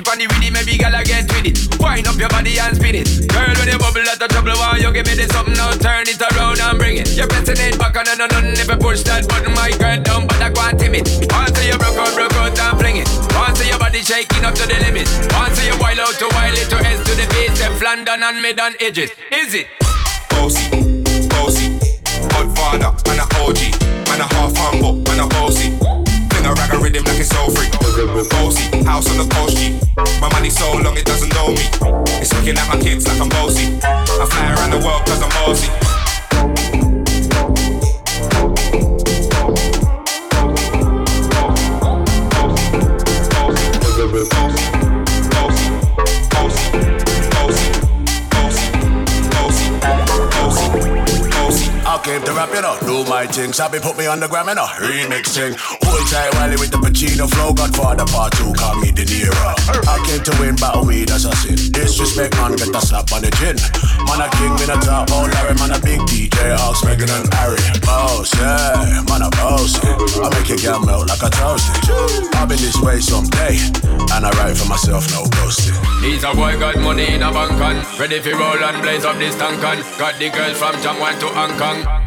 Panny 0.07 0.31
with 0.31 0.39
it, 0.39 0.53
maybe 0.55 0.79
gala 0.79 1.03
get 1.03 1.27
with 1.35 1.51
it. 1.51 1.59
Wind 1.83 2.07
up 2.07 2.15
your 2.15 2.31
body 2.31 2.55
and 2.63 2.79
spin 2.79 2.95
it. 2.95 3.11
Girl, 3.27 3.51
when 3.59 3.67
you 3.67 3.75
bubble 3.75 4.07
out 4.07 4.23
of 4.23 4.31
trouble, 4.31 4.55
why 4.55 4.79
you 4.79 4.95
give 4.95 5.07
me 5.11 5.19
this 5.19 5.35
something 5.35 5.59
now? 5.59 5.75
Turn 5.75 6.07
it 6.07 6.23
around 6.23 6.63
and 6.63 6.79
bring 6.79 7.03
it. 7.03 7.11
You're 7.19 7.27
pressing 7.27 7.59
it 7.59 7.75
back 7.75 7.99
on 7.99 8.07
and 8.07 8.23
on 8.23 8.31
and 8.31 8.55
never 8.55 8.79
push 8.79 9.03
that 9.11 9.27
button, 9.27 9.51
my 9.59 9.75
girl 9.75 9.99
down, 9.99 10.31
but 10.31 10.39
I 10.39 10.55
can't 10.55 10.79
timid. 10.79 11.11
Once 11.27 11.59
you 11.59 11.75
broke 11.75 11.99
out, 11.99 12.15
broke 12.15 12.39
out 12.39 12.55
and 12.55 12.79
fling 12.79 13.03
it. 13.03 13.11
Once 13.35 13.59
your 13.67 13.83
body 13.83 14.01
shaking 14.01 14.47
up 14.47 14.55
to 14.55 14.65
the 14.65 14.79
limit. 14.79 15.11
Once 15.35 15.59
you 15.67 15.75
wild 15.83 15.99
out 15.99 16.15
to 16.23 16.31
wild 16.39 16.55
it 16.55 16.71
to 16.71 16.79
S 16.81 17.03
to 17.03 17.13
the 17.19 17.27
base, 17.35 17.59
them 17.59 17.75
London 17.83 18.23
and 18.23 18.39
mid 18.41 18.63
and 18.63 18.79
edges. 18.79 19.11
Is 19.35 19.53
it? 19.53 19.67
bossy, 20.47 20.71
bossy. 21.29 21.79
Godfather, 22.29 22.95
man 23.07 23.19
a 23.19 23.27
OG, 23.43 23.59
man 24.09 24.21
a 24.21 24.35
half 24.35 24.57
humble, 24.57 24.95
man 25.03 25.21
a 25.21 25.27
bossy. 25.29 25.76
Fling 26.67 26.81
a 26.81 26.83
rhythm 26.83 27.05
like 27.05 27.21
it's 27.21 27.35
all 27.37 27.51
free. 27.51 27.69
Bossy, 28.31 28.85
house 28.85 29.09
on 29.11 29.19
the 29.19 29.35
coast 29.35 29.57
G. 29.57 29.79
My 30.21 30.29
money 30.33 30.51
so 30.51 30.73
long 30.73 30.97
it 30.97 31.05
doesn't 31.05 31.33
know 31.35 31.49
me. 31.49 31.63
It's 32.21 32.33
looking 32.35 32.59
at 32.59 32.69
my 32.69 32.81
kids 32.81 33.07
like 33.07 33.21
I'm 33.21 33.29
bossy. 33.29 33.79
I 33.83 34.27
fly 34.27 34.53
around 34.55 34.71
the 34.71 34.79
world 34.85 35.07
cause 35.07 35.23
I'm 35.23 35.31
bossy. 35.31 35.96
You 52.57 52.63
know, 52.63 52.77
do 52.81 53.05
my 53.05 53.27
thing. 53.27 53.53
Sabi 53.53 53.79
put 53.79 53.99
me 53.99 54.07
on 54.07 54.19
the 54.19 54.29
gram, 54.29 54.49
you 54.49 54.57
know, 54.57 54.65
remix 54.81 55.37
thing. 55.37 55.53
Hold 55.85 56.09
tight, 56.09 56.33
Wiley 56.41 56.57
with 56.57 56.73
the 56.73 56.81
Pacino 56.81 57.29
flow. 57.29 57.53
Godfather 57.53 58.09
part 58.09 58.33
two, 58.33 58.49
call 58.57 58.81
me 58.81 58.89
De 58.91 59.05
Niro. 59.05 59.37
I 59.85 60.01
came 60.09 60.25
to 60.25 60.33
win, 60.41 60.57
battle 60.57 60.89
me, 60.89 61.05
that's 61.05 61.29
a 61.29 61.37
sin. 61.37 61.61
Disrespect, 61.71 62.33
man, 62.41 62.57
get 62.57 62.73
a 62.73 62.81
slap 62.81 63.13
on 63.13 63.21
the 63.21 63.31
chin. 63.37 63.61
Man, 64.09 64.25
a 64.25 64.29
king, 64.41 64.57
me 64.57 64.65
a 64.73 64.77
top, 64.81 65.13
oh 65.13 65.29
Larry, 65.29 65.53
man, 65.61 65.77
a 65.77 65.79
big 65.85 66.01
DJ, 66.09 66.57
Ox, 66.57 66.81
Megan 66.81 67.13
and 67.13 67.29
Harry. 67.37 67.61
Boss, 67.85 68.33
yeah, 68.41 69.05
man, 69.05 69.21
a 69.21 69.29
boss. 69.37 69.77
I 70.17 70.33
make 70.33 70.49
your 70.49 70.57
girl 70.65 70.81
melt 70.81 71.13
like 71.13 71.21
a 71.21 71.29
toasted. 71.29 71.93
I'll 72.41 72.49
be 72.49 72.57
this 72.57 72.81
way 72.81 73.05
someday, 73.05 73.61
and 74.17 74.25
I 74.25 74.33
write 74.41 74.57
for 74.57 74.65
myself, 74.65 75.05
no 75.13 75.29
ghosting. 75.37 75.77
He's 76.01 76.25
a 76.25 76.33
boy 76.33 76.57
got 76.57 76.81
money 76.81 77.13
in 77.13 77.23
a 77.23 77.33
bank 77.33 77.61
on 77.61 77.85
Ready 77.99 78.21
for 78.21 78.37
roll 78.37 78.63
and 78.63 78.83
blaze 78.83 79.05
up 79.05 79.17
this 79.17 79.35
tank 79.35 79.65
on 79.65 79.81
Got 79.99 80.21
the 80.21 80.29
girl 80.29 80.55
from 80.55 80.77
Jamwan 80.77 81.19
to 81.19 81.27
Hong 81.27 81.59
Kong 81.59 82.07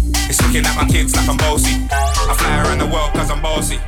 It's 0.29 0.41
looking 0.41 0.65
at 0.65 0.75
my 0.75 0.87
kids 0.87 1.15
like 1.15 1.27
I'm 1.27 1.37
bossy. 1.37 1.75
I 1.91 2.35
fly 2.37 2.63
around 2.63 2.79
the 2.79 2.87
world 2.87 3.11
cause 3.13 3.29
I'm 3.29 3.41
bossy. 3.41 3.79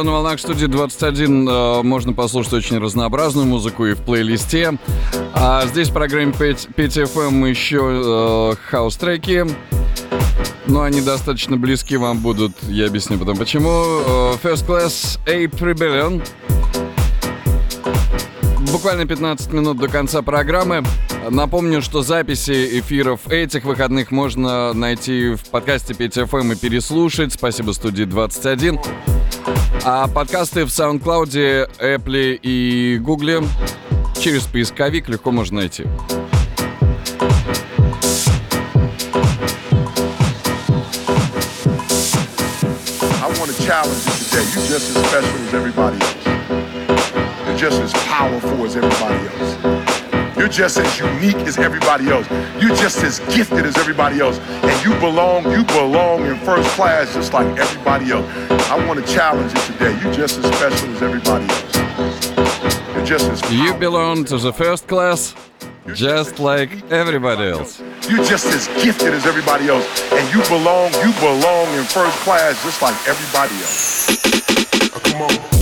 Что 0.00 0.06
на 0.06 0.12
волнах 0.12 0.40
студии 0.40 0.64
21 0.64 1.46
э, 1.46 1.82
можно 1.82 2.14
послушать 2.14 2.54
очень 2.54 2.78
разнообразную 2.78 3.46
музыку 3.46 3.84
и 3.84 3.92
в 3.92 3.98
плейлисте. 3.98 4.78
А 5.34 5.66
здесь 5.66 5.90
в 5.90 5.92
программе 5.92 6.32
5, 6.32 6.68
5FM 6.74 7.50
еще 7.50 8.54
э, 8.54 8.56
хаус-треки. 8.70 9.44
Но 10.64 10.80
они 10.80 11.02
достаточно 11.02 11.58
близки 11.58 11.98
вам 11.98 12.20
будут. 12.20 12.52
Я 12.62 12.86
объясню 12.86 13.18
потом 13.18 13.36
почему. 13.36 13.68
Э, 13.68 14.36
First 14.42 14.66
Class 14.66 15.18
Ape 15.26 15.58
Rebellion. 15.58 16.26
Буквально 18.72 19.04
15 19.04 19.52
минут 19.52 19.76
до 19.76 19.88
конца 19.88 20.22
программы. 20.22 20.82
Напомню, 21.28 21.82
что 21.82 22.00
записи 22.00 22.80
эфиров 22.80 23.28
этих 23.28 23.64
выходных 23.64 24.12
можно 24.12 24.72
найти 24.72 25.34
в 25.34 25.44
подкасте 25.50 25.92
5FM 25.92 26.54
и 26.54 26.56
переслушать. 26.56 27.34
Спасибо 27.34 27.72
студии 27.72 28.04
21. 28.04 28.80
А 29.82 30.08
подкасты 30.08 30.64
в 30.64 30.68
SoundCloud, 30.68 31.70
Apple 31.80 32.38
и 32.42 32.98
Google 32.98 33.44
через 34.20 34.42
поисковик 34.42 35.08
легко 35.08 35.30
можно 35.30 35.60
найти. 35.60 35.84
Challenge 43.66 44.04
you 44.04 44.12
today. 44.12 44.44
You're 44.52 44.66
just 44.66 44.96
as 44.96 45.06
special 45.06 45.38
as 45.46 45.54
everybody 45.54 45.98
else. 46.00 46.26
You're 47.46 47.56
just 47.56 47.80
as 47.80 47.92
powerful 48.08 48.64
as 48.64 48.76
everybody 48.76 49.28
else. 49.28 49.69
You're 50.40 50.48
just 50.48 50.78
as 50.78 50.98
unique 50.98 51.36
as 51.46 51.58
everybody 51.58 52.08
else. 52.08 52.26
You're 52.62 52.74
just 52.74 53.04
as 53.04 53.18
gifted 53.36 53.66
as 53.66 53.76
everybody 53.76 54.20
else. 54.20 54.38
And 54.38 54.82
you 54.82 54.98
belong, 54.98 55.44
you 55.52 55.64
belong 55.64 56.24
in 56.24 56.38
first 56.38 56.66
class 56.70 57.12
just 57.12 57.34
like 57.34 57.46
everybody 57.58 58.10
else. 58.10 58.26
I 58.70 58.82
want 58.86 59.04
to 59.04 59.12
challenge 59.12 59.52
you 59.52 59.60
today. 59.74 60.00
You're 60.00 60.14
just 60.14 60.38
as 60.38 60.46
special 60.46 60.88
as 60.94 61.02
everybody 61.02 61.44
else. 61.44 62.96
You're 62.96 63.04
just 63.04 63.28
as 63.28 63.52
You 63.52 63.74
belong 63.74 64.24
to 64.24 64.38
the 64.38 64.50
first 64.50 64.88
class, 64.88 65.34
just 65.92 66.38
like 66.38 66.70
everybody 66.90 67.50
else. 67.50 67.82
You're 68.08 68.24
just 68.24 68.46
as 68.46 68.66
gifted 68.82 69.12
as 69.12 69.26
everybody 69.26 69.68
else. 69.68 70.10
And 70.10 70.26
you 70.34 70.40
belong, 70.48 70.90
you 71.04 71.12
belong 71.20 71.68
in 71.74 71.84
first 71.84 72.16
class 72.20 72.64
just 72.64 72.80
like 72.80 72.96
everybody 73.06 73.56
else. 73.56 74.24
Uh, 74.96 75.00
come 75.00 75.20
on. 75.20 75.59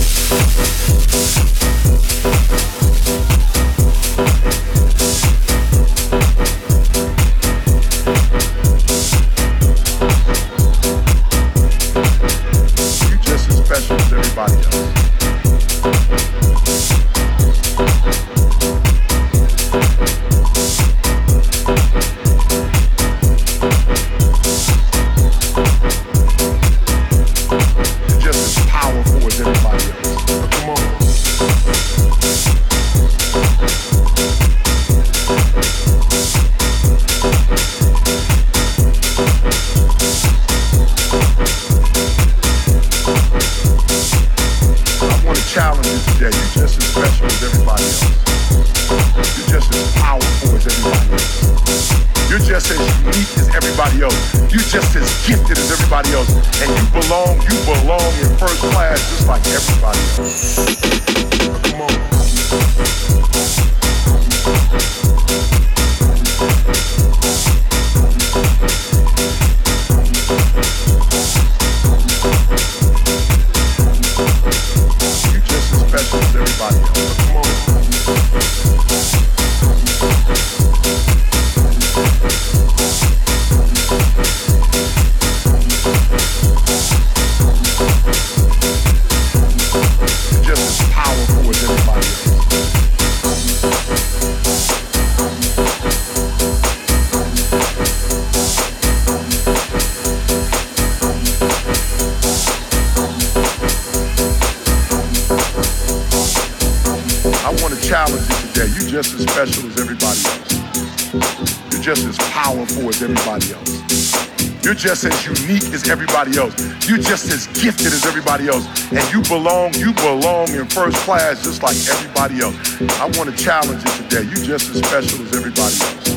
Just 114.89 115.05
as 115.05 115.23
unique 115.23 115.69
as 115.71 115.87
everybody 115.87 116.35
else. 116.35 116.57
You're 116.89 116.97
just 116.97 117.29
as 117.29 117.45
gifted 117.61 117.93
as 117.93 118.07
everybody 118.07 118.47
else. 118.47 118.65
And 118.89 119.05
you 119.13 119.21
belong, 119.29 119.71
you 119.75 119.93
belong 119.93 120.49
in 120.49 120.65
first 120.65 120.97
class 121.05 121.43
just 121.43 121.61
like 121.61 121.77
everybody 121.93 122.41
else. 122.41 122.57
I 122.97 123.05
want 123.13 123.29
to 123.29 123.35
challenge 123.37 123.85
you 123.85 123.91
today. 124.01 124.23
You're 124.25 124.57
just 124.57 124.73
as 124.73 124.77
special 124.81 125.21
as 125.21 125.35
everybody 125.37 125.77
else. 125.77 126.09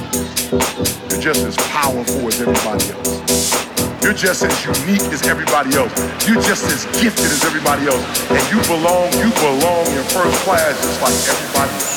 You're 1.12 1.20
just 1.20 1.44
as 1.44 1.56
powerful 1.68 2.26
as 2.26 2.40
everybody 2.40 2.88
else. 2.96 4.02
You're 4.02 4.16
just 4.16 4.42
as 4.42 4.64
unique 4.64 5.04
as 5.12 5.26
everybody 5.26 5.76
else. 5.76 5.92
You're 6.26 6.40
just 6.40 6.64
as 6.72 6.86
gifted 6.96 7.28
as 7.28 7.44
everybody 7.44 7.88
else. 7.88 8.30
And 8.30 8.40
you 8.48 8.56
belong, 8.72 9.12
you 9.20 9.28
belong 9.36 9.84
in 9.92 10.02
first 10.16 10.36
class 10.48 10.80
just 10.80 11.02
like 11.02 11.12
everybody 11.28 11.72
else. 11.72 11.91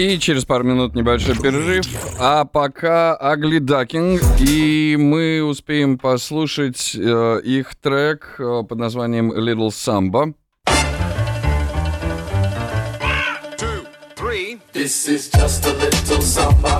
И 0.00 0.18
через 0.18 0.46
пару 0.46 0.64
минут 0.64 0.94
небольшой 0.94 1.36
перерыв. 1.36 1.84
А 2.18 2.46
пока 2.46 3.18
Ducking. 3.18 4.18
И 4.40 4.96
мы 4.96 5.42
успеем 5.42 5.98
послушать 5.98 6.94
э, 6.94 7.40
их 7.44 7.74
трек 7.74 8.36
э, 8.38 8.62
под 8.66 8.78
названием 8.78 9.30
Little 9.30 9.70
Samba. 9.70 10.32
three. 14.16 14.58
This 14.72 15.06
is 15.06 15.28
just 15.28 15.66
a 15.66 15.72
little 15.74 16.22
samba 16.22 16.78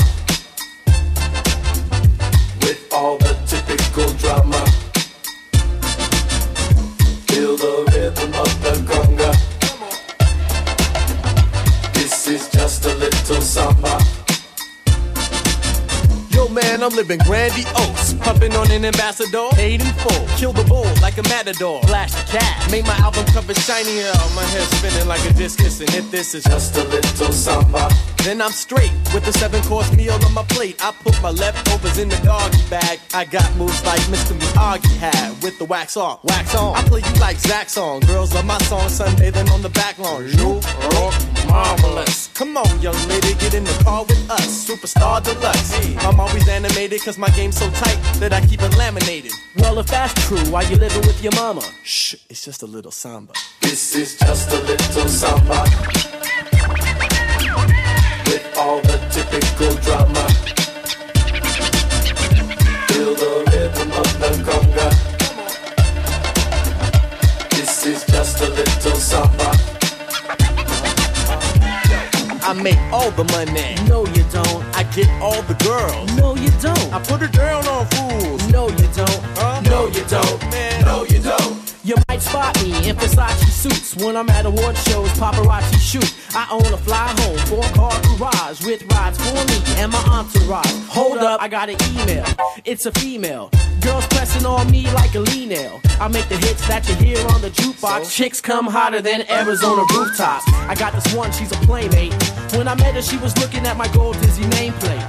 Yo, 16.31 16.49
man, 16.49 16.83
I'm 16.83 16.93
living 16.97 17.21
grandiose. 17.21 18.15
Pumping 18.15 18.57
on 18.57 18.69
an 18.73 18.85
ambassador, 18.85 19.49
paid 19.53 19.81
in 19.81 19.87
full. 20.03 20.27
Kill 20.37 20.53
the 20.53 20.65
bull 20.65 20.87
like 21.01 21.17
a 21.17 21.23
matador. 21.23 21.81
Flash 21.83 22.13
the 22.13 22.39
cat. 22.39 22.71
Make 22.73 22.87
my 22.87 22.97
album 22.97 23.25
cover 23.27 23.55
shiny. 23.55 24.03
Oh, 24.03 24.33
my 24.35 24.43
head 24.43 24.67
spinning 24.75 25.07
like 25.07 25.25
a 25.31 25.33
discus. 25.35 25.79
And 25.81 25.95
if 25.95 26.11
this 26.11 26.35
is 26.35 26.43
Just 26.43 26.77
a 26.77 26.83
little 26.83 27.33
samba. 27.33 27.89
Then 28.25 28.43
I'm 28.43 28.53
straight 28.53 28.93
with 29.15 29.27
a 29.29 29.33
seven 29.33 29.63
course 29.63 29.91
meal 29.97 30.13
on 30.13 30.35
my 30.35 30.43
plate. 30.45 30.77
I 30.85 30.93
put 30.93 31.21
my 31.23 31.31
leftovers 31.31 31.99
in 31.99 32.09
the 32.09 32.17
doggy 32.19 32.59
bag. 32.69 33.01
I 33.15 33.25
got 33.25 33.55
moves 33.57 33.85
like 33.85 34.01
Mr. 34.13 34.39
Miyagi 34.39 34.97
had 34.97 35.43
with 35.43 35.59
the 35.59 35.65
wax 35.65 35.97
on, 35.97 36.19
wax 36.25 36.55
on. 36.55 36.77
I 36.77 36.83
play 36.83 37.01
you 37.01 37.21
like 37.21 37.39
Zach 37.39 37.69
song. 37.69 38.01
Girls 38.01 38.35
love 38.35 38.45
my 38.45 38.59
song 38.59 38.89
Sunday, 38.89 39.31
then 39.31 39.49
on 39.49 39.63
the 39.63 39.71
back 39.71 39.99
lawn. 39.99 40.27
You 40.29 40.61
rock 40.97 41.15
marvelous. 41.47 42.29
Come 42.35 42.57
on, 42.57 42.81
young 42.81 42.97
lady, 43.09 43.35
get 43.35 43.55
in 43.55 43.65
the 43.65 43.83
car 43.85 44.05
with 44.05 44.31
us. 44.31 44.69
Superstar 44.69 45.23
deluxe. 45.23 45.73
I'm 46.05 46.21
always 46.21 46.49
animated 46.49 47.03
cause 47.03 47.19
my 47.19 47.31
game's 47.31 47.57
so 47.57 47.71
tight 47.71 47.99
that 48.21 48.33
I 48.33 48.41
keep 48.47 48.63
it 48.63 48.77
laminated. 48.77 49.33
Well, 49.57 49.79
if 49.79 49.87
that's 49.87 50.15
true, 50.27 50.45
why 50.51 50.63
you 50.63 50.77
living 50.77 51.07
with 51.07 51.23
your 51.23 51.35
mama? 51.37 51.63
Shh, 51.85 52.15
it's 52.29 52.45
just 52.45 52.63
a 52.63 52.67
little 52.67 52.93
samba. 52.93 53.33
This 53.61 53.95
is 53.95 54.19
just 54.19 54.51
a 54.53 54.61
little 54.61 55.09
samba 55.09 56.10
the 59.31 59.79
drama. 59.85 60.25
Feel 62.89 63.15
the 63.15 63.33
rhythm 63.51 63.91
of 63.93 64.09
the 64.21 64.31
conga. 64.47 64.89
This 67.51 67.87
is 67.87 68.05
just 68.07 68.41
a 68.41 68.49
little 68.49 68.97
samba. 68.97 69.51
I 72.43 72.53
make 72.53 72.81
all 72.93 73.11
the 73.13 73.25
money. 73.25 73.77
No, 73.89 74.05
you 74.07 74.25
don't. 74.33 74.65
I 74.75 74.83
get 74.95 75.09
all 75.23 75.43
the 75.43 75.55
Versace 83.01 83.51
suits 83.51 83.97
when 83.97 84.17
I'm 84.17 84.29
at 84.31 84.47
award 84.47 84.77
shows. 84.77 85.09
Paparazzi 85.11 85.81
shoot. 85.81 86.15
I 86.35 86.47
own 86.51 86.73
a 86.73 86.77
fly 86.77 87.13
home, 87.21 87.39
four 87.49 87.65
car 87.75 87.93
garage 88.03 88.65
with 88.65 88.83
rides 88.93 89.19
for 89.19 89.35
me 89.35 89.81
and 89.81 89.91
my 89.91 89.99
entourage. 90.05 90.71
Hold 90.89 91.19
up, 91.19 91.43
I 91.43 91.49
got 91.49 91.69
an 91.69 91.77
email. 91.93 92.25
It's 92.65 92.87
a 92.87 92.93
female. 92.93 93.51
Girls 93.81 94.07
pressing 94.09 94.47
on 94.47 94.71
me 94.71 94.85
like 94.93 95.15
a 95.15 95.21
lean 95.21 95.49
nail. 95.49 95.81
I 96.01 96.09
make 96.09 96.29
the 96.29 96.37
hits 96.37 96.67
that 96.69 96.89
you 96.89 96.95
hear 96.97 97.27
on 97.29 97.41
the 97.41 97.51
jukebox. 97.51 98.15
Chicks 98.15 98.41
come 98.41 98.67
hotter 98.67 99.01
than 99.01 99.29
Arizona 99.31 99.83
rooftops. 99.95 100.45
I 100.69 100.75
got 100.75 100.93
this 100.93 101.13
one, 101.15 101.33
she's 101.33 101.51
a 101.53 101.57
playmate. 101.67 102.13
When 102.55 102.69
I 102.69 102.75
met 102.75 102.95
her, 102.95 103.03
she 103.03 103.17
was 103.17 103.37
looking 103.39 103.67
at 103.67 103.77
my 103.77 103.89
gold 103.89 104.21
Dizzy 104.21 104.43
nameplate. 104.45 105.09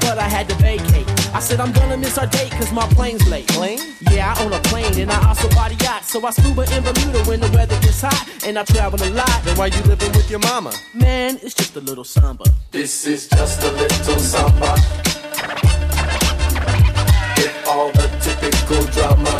But 0.00 0.18
I 0.18 0.28
had 0.28 0.48
to 0.48 0.54
vacate. 0.56 1.13
I 1.34 1.40
said 1.40 1.58
I'm 1.58 1.72
gonna 1.72 1.96
miss 1.96 2.16
our 2.16 2.28
date 2.28 2.52
cause 2.52 2.72
my 2.72 2.86
plane's 2.94 3.26
late. 3.28 3.48
Plane? 3.48 3.80
Yeah, 4.12 4.32
I 4.32 4.44
own 4.44 4.52
a 4.52 4.60
plane 4.60 4.96
and 5.00 5.10
I 5.10 5.28
also 5.28 5.48
bought 5.48 5.72
a 5.72 5.74
yacht. 5.84 6.04
So 6.04 6.24
I 6.24 6.30
scuba 6.30 6.62
in 6.76 6.84
Bermuda 6.84 7.24
when 7.24 7.40
the 7.40 7.50
weather 7.50 7.74
gets 7.80 8.02
hot. 8.02 8.28
And 8.46 8.56
I 8.56 8.62
travel 8.62 9.02
a 9.02 9.10
lot. 9.10 9.42
Then 9.42 9.58
why 9.58 9.66
you 9.66 9.82
living 9.82 10.12
with 10.12 10.30
your 10.30 10.38
mama? 10.38 10.72
Man, 10.94 11.40
it's 11.42 11.54
just 11.54 11.74
a 11.74 11.80
little 11.80 12.04
samba. 12.04 12.44
This 12.70 13.08
is 13.08 13.26
just 13.28 13.64
a 13.64 13.72
little 13.72 14.18
samba. 14.20 14.74
With 17.36 17.66
all 17.66 17.90
the 17.90 18.06
typical 18.22 18.84
drama. 18.94 19.34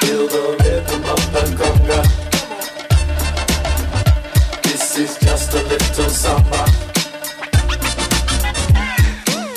Feel 0.00 0.28
the 0.28 0.56
rhythm 0.64 1.04
of 1.04 1.20
the 1.34 1.42
conga. 1.60 2.00
This 4.62 4.96
is 4.96 5.18
just 5.18 5.52
a 5.52 5.62
little 5.62 6.08
samba. 6.08 6.75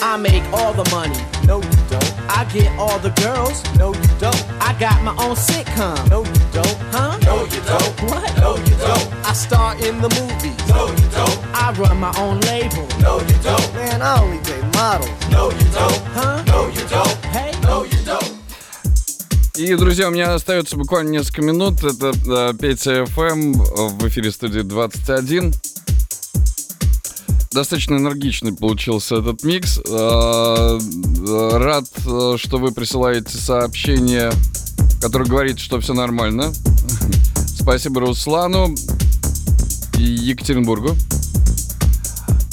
I 0.10 0.18
make 0.18 0.42
all 0.52 0.74
the 0.74 0.90
money. 0.90 1.22
No, 1.46 1.62
you 1.62 1.78
don't. 1.88 2.12
I 2.28 2.44
get 2.52 2.68
all 2.80 2.98
the 2.98 3.12
girls. 3.22 3.62
No, 3.78 3.94
you 3.94 4.10
don't. 4.18 4.42
I 4.60 4.74
got 4.80 5.04
my 5.04 5.12
own 5.24 5.36
sitcom. 5.36 6.10
No, 6.10 6.26
you 6.26 6.46
don't. 6.52 6.78
Huh? 6.90 7.20
No, 7.30 7.46
you 7.46 7.62
don't. 7.62 7.94
What? 8.10 8.26
No, 8.42 8.58
you 8.58 8.76
don't. 8.82 9.06
I 9.24 9.34
star 9.34 9.76
in 9.76 10.02
the 10.02 10.10
movies. 10.18 10.58
No, 10.68 10.88
you 10.90 11.08
don't. 11.14 11.38
I 11.54 11.74
run 11.78 12.00
my 12.00 12.12
own 12.18 12.40
label. 12.50 12.88
No, 13.06 13.20
you 13.22 13.38
don't. 13.44 13.74
Man, 13.76 14.02
I 14.02 14.20
only 14.20 14.42
date 14.42 14.66
models. 14.74 15.14
No, 15.30 15.52
you 15.52 15.70
don't. 15.78 16.02
Huh? 16.18 16.44
No, 16.48 16.68
you 16.70 16.86
don't. 16.90 17.16
Hey. 17.30 17.52
No, 17.62 17.84
you 17.84 18.02
don't. 18.04 18.34
И, 19.58 19.76
друзья, 19.76 20.08
у 20.08 20.12
меня 20.12 20.34
остается 20.34 20.76
буквально 20.76 21.10
несколько 21.10 21.44
минут. 21.44 21.84
Это 21.84 22.14
э, 22.26 22.54
Петя 22.60 23.06
ФМ 23.06 23.52
в 24.00 24.08
эфире 24.08 24.32
студии 24.32 24.62
21. 24.62 25.54
Достаточно 27.60 27.96
энергичный 27.96 28.54
получился 28.54 29.18
этот 29.18 29.44
микс. 29.44 29.82
Э, 29.86 30.80
Рад, 31.58 31.84
э, 32.06 32.38
что 32.38 32.58
вы 32.58 32.72
присылаете 32.72 33.38
сообщение, 33.38 34.32
которое 35.02 35.26
говорит, 35.26 35.60
что 35.60 35.82
все 35.82 35.94
нормально. 35.94 36.54
Спасибо 37.36 38.00
Руслану 38.00 38.74
и 39.98 40.04
Екатеринбургу. 40.04 40.96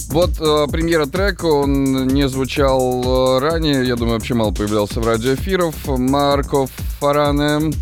Вот 0.09 0.41
э, 0.41 0.67
премьера 0.73 1.07
трека, 1.07 1.47
он 1.47 2.09
не 2.09 2.29
звучал 2.29 3.37
э, 3.37 3.39
ранее, 3.39 3.87
я 3.87 3.95
думаю, 3.95 4.15
вообще 4.15 4.35
мало 4.35 4.51
появлялся 4.51 4.99
в 5.01 5.07
радиоэфиров. 5.07 5.87
Марко 5.87 6.67
Фаране 6.99 7.73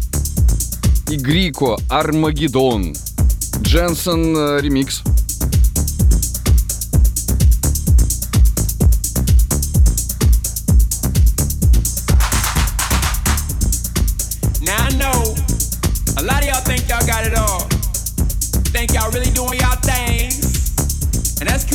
и 1.08 1.16
Грико 1.16 1.78
Армагеддон. 1.88 2.92
Дженсен 3.62 4.36
э, 4.36 4.60
ремикс. 4.60 5.02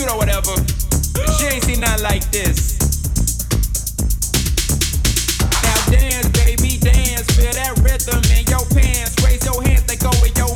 Or 0.09 0.17
whatever. 0.17 0.55
But 1.13 1.29
she 1.37 1.45
ain't 1.45 1.63
seen 1.63 1.79
nothing 1.81 2.03
like 2.03 2.25
this. 2.31 2.77
Now 5.63 5.79
dance, 5.91 6.29
baby, 6.29 6.77
dance. 6.81 7.29
Feel 7.37 7.53
that 7.53 7.77
rhythm 7.85 8.21
in 8.33 8.45
your 8.49 8.65
pants. 8.73 9.15
Raise 9.23 9.45
your 9.45 9.61
hands, 9.61 9.83
they 9.85 9.97
go 9.97 10.09
with 10.21 10.37
your 10.37 10.48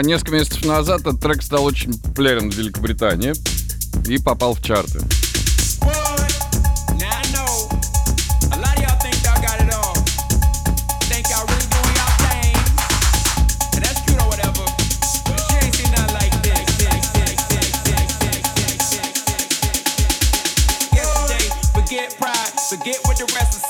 несколько 0.00 0.32
месяцев 0.32 0.64
назад 0.64 1.00
этот 1.00 1.20
трек 1.20 1.42
стал 1.42 1.64
очень 1.64 1.98
популярен 1.98 2.50
в 2.50 2.54
Великобритании 2.54 3.34
и 4.08 4.18
попал 4.18 4.54
в 4.54 4.62
чарты. 4.62 5.00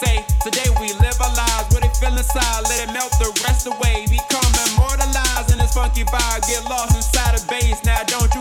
A. 0.05 0.25
Today 0.43 0.69
we 0.81 0.93
live 0.95 1.21
our 1.21 1.35
lives, 1.37 1.73
what 1.73 1.85
it 1.85 1.97
feel 1.97 2.17
inside, 2.17 2.63
let 2.65 2.89
it 2.89 2.93
melt 2.93 3.13
the 3.19 3.31
rest 3.47 3.67
away. 3.67 4.07
Become 4.11 4.22
monkey 5.93 6.11
bar, 6.11 6.41
get 6.49 6.65
lost 6.65 6.97
inside 6.97 7.39
a 7.39 7.47
base. 7.51 7.85
Now 7.85 8.03
don't 8.05 8.32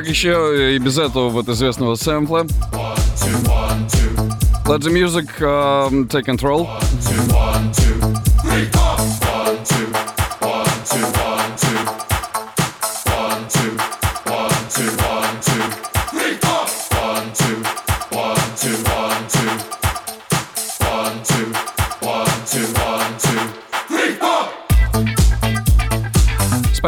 как 0.00 0.08
еще 0.08 0.74
и 0.74 0.78
без 0.78 0.98
этого 0.98 1.28
вот 1.28 1.48
известного 1.48 1.94
сэмпла. 1.96 2.46
Let 4.66 4.82
the 4.82 4.90
music 4.90 5.28
um, 5.40 6.08
take 6.08 6.24
control. 6.24 6.68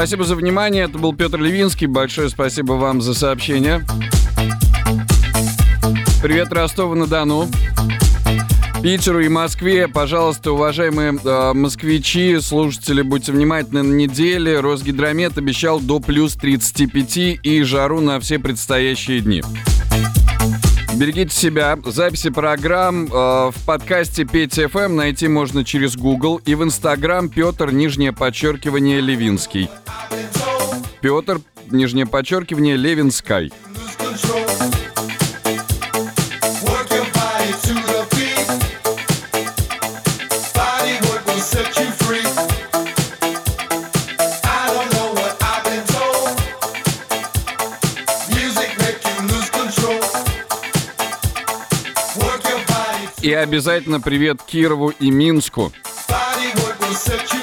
Спасибо 0.04 0.26
за 0.26 0.36
внимание. 0.36 0.84
Это 0.84 0.98
был 0.98 1.16
Петр 1.16 1.40
Левинский. 1.40 1.88
Большое 1.88 2.28
спасибо 2.28 2.74
вам 2.74 3.02
за 3.02 3.14
сообщение. 3.14 3.86
Привет 6.22 6.52
Ростову-на-Дону. 6.52 7.48
Питеру 8.84 9.22
и 9.22 9.30
Москве, 9.30 9.88
пожалуйста, 9.88 10.52
уважаемые 10.52 11.18
э, 11.24 11.54
москвичи, 11.54 12.38
слушатели, 12.42 13.02
будьте 13.02 13.32
внимательны 13.32 13.82
на 13.82 13.94
неделе. 13.94 14.60
Росгидромет 14.60 15.38
обещал 15.38 15.80
до 15.80 16.02
плюс 16.02 16.34
35 16.34 17.40
и 17.42 17.64
жару 17.64 18.02
на 18.02 18.20
все 18.20 18.40
предстоящие 18.40 19.22
дни. 19.22 19.42
Берегите 21.04 21.36
себя. 21.36 21.78
Записи 21.84 22.30
программ 22.30 23.08
э, 23.08 23.10
в 23.10 23.56
подкасте 23.66 24.24
Петя 24.24 24.70
ФМ 24.70 24.96
найти 24.96 25.28
можно 25.28 25.66
через 25.66 25.98
Google 25.98 26.38
и 26.46 26.56
в 26.56 26.64
Инстаграм 26.64 27.28
Петр, 27.28 27.74
нижнее 27.74 28.14
подчеркивание, 28.14 29.02
Левинский. 29.02 29.70
Петр, 31.02 31.42
нижнее 31.70 32.06
подчеркивание, 32.06 32.78
Левинскай. 32.78 33.52
Обязательно 53.44 54.00
привет 54.00 54.42
Кирову 54.42 54.90
и 54.90 55.12
Минску. 55.12 55.72
body 56.08 57.43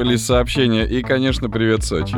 Посыпались 0.00 0.24
сообщения. 0.24 0.86
И, 0.86 1.02
конечно, 1.02 1.50
привет, 1.50 1.84
Сочи. 1.84 2.16